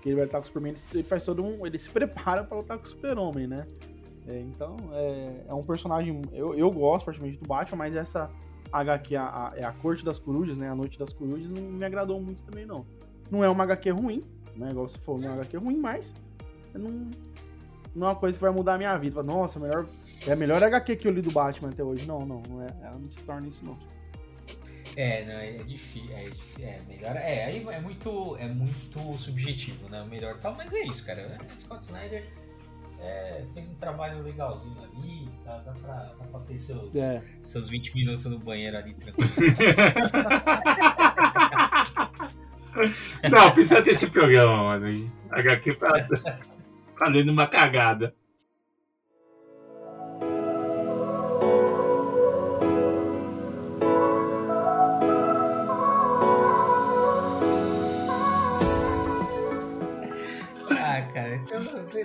que 0.00 0.08
ele 0.08 0.16
vai 0.16 0.24
lutar 0.24 0.40
com 0.40 0.44
o 0.44 0.48
Superman, 0.48 0.74
ele 0.92 1.02
faz 1.02 1.24
todo 1.24 1.44
um, 1.44 1.64
ele 1.66 1.78
se 1.78 1.88
prepara 1.88 2.44
para 2.44 2.58
lutar 2.58 2.76
com 2.76 2.84
o 2.84 2.88
Super-Homem, 2.88 3.46
né? 3.46 3.66
É, 4.26 4.38
então, 4.40 4.76
é, 4.92 5.44
é, 5.48 5.54
um 5.54 5.62
personagem. 5.62 6.20
Eu, 6.32 6.54
eu 6.54 6.70
gosto 6.70 7.04
praticamente 7.04 7.38
do 7.38 7.46
Batman, 7.46 7.78
mas 7.78 7.94
essa 7.94 8.30
HQ, 8.72 9.16
a, 9.16 9.22
a, 9.24 9.52
é 9.54 9.64
a 9.64 9.72
Corte 9.72 10.04
das 10.04 10.18
Corujas, 10.18 10.56
né? 10.56 10.68
A 10.68 10.74
Noite 10.74 10.98
das 10.98 11.12
Corujas, 11.12 11.50
não 11.52 11.62
me 11.62 11.84
agradou 11.84 12.20
muito 12.20 12.42
também, 12.42 12.64
não. 12.64 12.86
Não 13.30 13.44
é 13.44 13.48
uma 13.48 13.64
HQ 13.64 13.90
ruim, 13.90 14.22
né? 14.56 14.70
Igual 14.70 14.88
falou, 14.88 15.20
não 15.20 15.28
é 15.28 15.30
uma 15.32 15.38
HQ 15.38 15.56
ruim, 15.58 15.76
mas 15.76 16.14
não, 16.74 17.10
não 17.94 18.06
é 18.06 18.10
uma 18.10 18.16
coisa 18.16 18.38
que 18.38 18.42
vai 18.42 18.52
mudar 18.52 18.74
a 18.74 18.78
minha 18.78 18.96
vida. 18.96 19.22
Nossa, 19.22 19.60
melhor, 19.60 19.86
é 20.26 20.32
a 20.32 20.36
melhor 20.36 20.62
HQ 20.62 20.96
que 20.96 21.06
eu 21.06 21.12
li 21.12 21.20
do 21.20 21.30
Batman 21.30 21.68
até 21.68 21.84
hoje. 21.84 22.06
Não, 22.06 22.20
não, 22.20 22.42
não 22.48 22.62
é, 22.62 22.66
ela 22.82 22.98
não 22.98 23.10
se 23.10 23.16
torna 23.22 23.46
isso, 23.46 23.64
não. 23.64 23.76
É, 24.96 25.24
não, 25.24 25.32
é 25.32 25.52
difícil, 25.64 26.14
é, 26.14 26.30
é 26.60 26.80
melhor, 26.86 27.16
é, 27.16 27.56
é 27.56 27.80
muito, 27.80 28.36
é 28.36 28.46
muito 28.46 29.18
subjetivo, 29.18 29.88
né, 29.88 30.00
o 30.00 30.06
melhor 30.06 30.38
tal, 30.38 30.54
mas 30.54 30.72
é 30.72 30.84
isso, 30.84 31.04
cara, 31.04 31.36
Scott 31.58 31.82
Snyder 31.82 32.24
é, 33.04 33.44
fez 33.52 33.70
um 33.70 33.74
trabalho 33.74 34.22
legalzinho 34.22 34.82
ali, 34.82 35.28
dá, 35.44 35.58
dá, 35.58 35.72
pra, 35.72 36.14
dá 36.18 36.24
pra 36.24 36.40
ter 36.40 36.56
seus, 36.56 36.96
é. 36.96 37.22
seus 37.42 37.68
20 37.68 37.94
minutos 37.94 38.24
no 38.26 38.38
banheiro 38.38 38.78
ali 38.78 38.94
tranquilo. 38.94 39.30
Não, 43.30 43.52
precisa 43.52 43.80
desse 43.82 44.08
programa, 44.08 44.64
mano. 44.64 44.88
HQ 45.30 45.76
tá, 45.76 46.08
tá 46.98 47.08
dando 47.08 47.30
uma 47.30 47.46
cagada. 47.46 48.12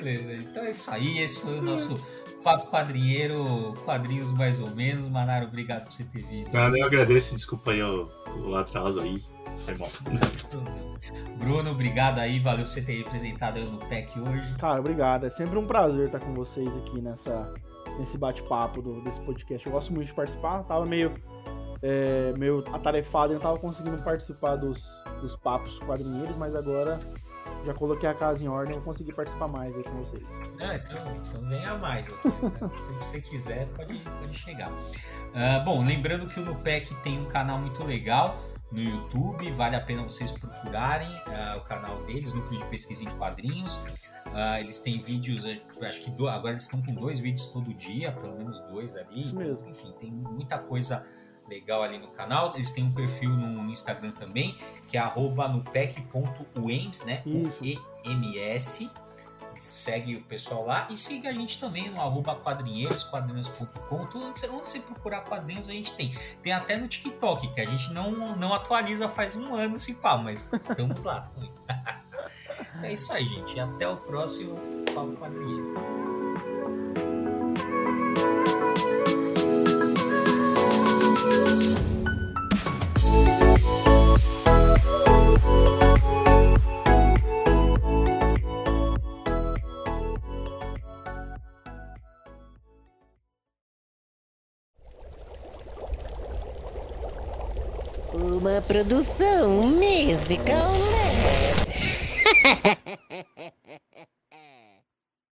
Beleza. 0.02 0.34
Então 0.34 0.64
é 0.64 0.72
isso 0.72 0.91
aí. 0.91 1.20
Esse 1.20 1.39
foi 1.39 1.60
o 1.60 1.62
nosso 1.62 2.00
Papo 2.43 2.72
Quadrinheiro, 2.72 3.74
quadrinhos 3.84 4.32
mais 4.32 4.60
ou 4.60 4.70
menos. 4.72 5.10
Manaro, 5.10 5.45
obrigado 5.45 5.84
por 5.86 5.93
você 5.93 6.04
ter 6.06 6.22
vindo. 6.22 6.50
Cara, 6.52 6.78
eu 6.78 6.86
agradeço, 6.86 7.36
desculpa 7.36 7.72
aí 7.72 7.84
o, 7.84 8.10
o 8.45 8.56
atraso 8.56 9.02
aí. 9.02 9.22
Foi 9.66 9.76
bom. 9.76 9.89
Bruno, 11.38 11.72
obrigado 11.72 12.20
aí, 12.20 12.39
valeu 12.39 12.64
por 12.64 12.70
você 12.70 12.82
ter 12.82 12.97
representado 13.00 13.60
aí 13.60 13.66
no 13.66 13.78
PEC 13.78 14.20
hoje. 14.20 14.56
Cara, 14.58 14.80
obrigado. 14.80 15.26
É 15.26 15.30
sempre 15.30 15.58
um 15.58 15.68
prazer 15.68 16.06
estar 16.06 16.20
com 16.20 16.34
vocês 16.34 16.76
aqui 16.78 17.02
nessa, 17.02 17.54
nesse 17.97 18.18
bate-papo 18.18 18.82
desse 19.02 19.20
podcast. 19.22 19.66
Eu 19.66 19.74
gosto 19.74 19.93
muito 19.93 20.08
de 20.08 20.14
participar, 20.14 20.64
tava 20.64 20.86
meio, 20.86 21.14
é, 21.82 22.34
meio 22.38 22.64
atarefado 22.72 23.34
e 23.34 23.36
não 23.36 23.41
tava 23.41 23.60
conseguindo 23.60 24.02
participar 24.02 24.56
dos, 24.56 24.86
dos 25.22 25.36
papos 25.36 25.78
quadrinheiros, 25.80 26.38
mas 26.38 26.56
agora 26.56 27.00
já 27.66 27.74
coloquei 27.74 28.07
a 28.07 28.14
casa 28.14 28.43
em 28.43 28.47
ordem 28.47 28.78
e 28.78 28.82
consegui 28.82 29.14
participar 29.14 29.47
mais 29.47 29.76
aí 29.76 29.84
com 29.84 29.91
vocês. 30.01 30.24
Não, 30.57 30.74
então, 30.74 31.16
então 31.16 31.49
venha 31.49 31.78
mais. 31.78 32.05
Né? 32.05 32.14
Se 32.68 32.93
você 32.93 33.22
quiser, 33.22 33.68
pode, 33.76 33.99
pode 33.99 34.34
chegar. 34.38 34.70
Uh, 34.72 35.64
bom, 35.66 35.84
lembrando 35.84 36.28
que 36.28 36.39
o 36.39 36.45
Nupec 36.45 36.93
tem 37.03 37.20
um 37.20 37.26
canal 37.26 37.57
muito 37.57 37.84
legal 37.84 38.39
no 38.72 38.80
YouTube, 38.80 39.49
vale 39.51 39.76
a 39.76 39.82
pena 39.82 40.03
vocês 40.03 40.32
procurarem 40.32 41.10
uh, 41.10 41.57
o 41.57 41.62
canal 41.62 42.01
deles, 42.03 42.34
Núcleo 42.34 42.60
de 42.60 42.66
Pesquisa 42.66 43.03
em 43.03 43.10
Quadrinhos. 43.18 43.76
Uh, 44.28 44.60
eles 44.60 44.80
têm 44.80 45.01
vídeos, 45.01 45.43
acho 45.82 46.01
que 46.01 46.12
do, 46.12 46.28
agora 46.30 46.51
eles 46.51 46.64
estão 46.64 46.82
com 46.82 46.93
dois 46.93 47.20
vídeos 47.20 47.47
todo 47.47 47.74
dia, 47.74 48.12
pelo 48.12 48.38
menos 48.38 48.60
dois 48.66 48.95
ali. 48.95 49.22
Isso 49.22 49.36
mesmo. 49.36 49.68
Enfim, 49.68 49.91
tem 49.99 50.12
muita 50.12 50.60
coisa 50.60 51.03
legal 51.50 51.84
ali 51.84 51.97
no 51.97 52.08
canal. 52.10 52.54
Eles 52.56 52.72
têm 52.72 52.84
um 52.84 52.91
perfil 52.91 53.32
no 53.32 53.70
Instagram 53.70 54.12
também, 54.12 54.56
que 54.88 54.97
é 54.97 55.02
nupec.uems, 55.50 57.04
né? 57.04 57.24
E-M-S. 57.62 58.89
Segue 59.60 60.16
o 60.16 60.24
pessoal 60.24 60.66
lá 60.66 60.88
e 60.89 60.95
siga 60.95 61.30
a 61.30 61.34
gente 61.34 61.60
também 61.60 61.91
no 61.91 62.00
arroba 62.00 62.36
quadrinheiros, 62.36 63.04
quadrinhos.com. 63.04 64.08
Onde 64.18 64.39
você 64.39 64.80
procurar 64.80 65.22
quadrinhos, 65.22 65.70
a 65.70 65.74
gente 65.74 65.93
tem. 65.93 66.16
Tem 66.41 66.54
até 66.54 66.78
no 66.78 66.88
TikTok, 66.88 67.54
que 67.54 67.62
a 67.62 67.66
gente 67.66 67.91
não, 67.91 68.36
não 68.36 68.54
atualiza 68.54 69.10
faz 69.10 69.36
um 69.36 69.54
ano, 69.56 69.78
se 69.78 69.95
pá, 69.95 70.18
mas 70.18 70.52
estamos 70.54 71.04
lá. 71.04 71.30
é 72.82 72.93
isso 72.93 73.12
aí, 73.12 73.26
gente. 73.26 73.60
Até 73.60 73.88
o 73.88 73.97
próximo 73.97 74.58
Papo 74.93 75.16
Quadrinheiro. 75.18 75.99
Uma 98.60 98.68
produção 98.68 99.68
musical. 99.68 100.74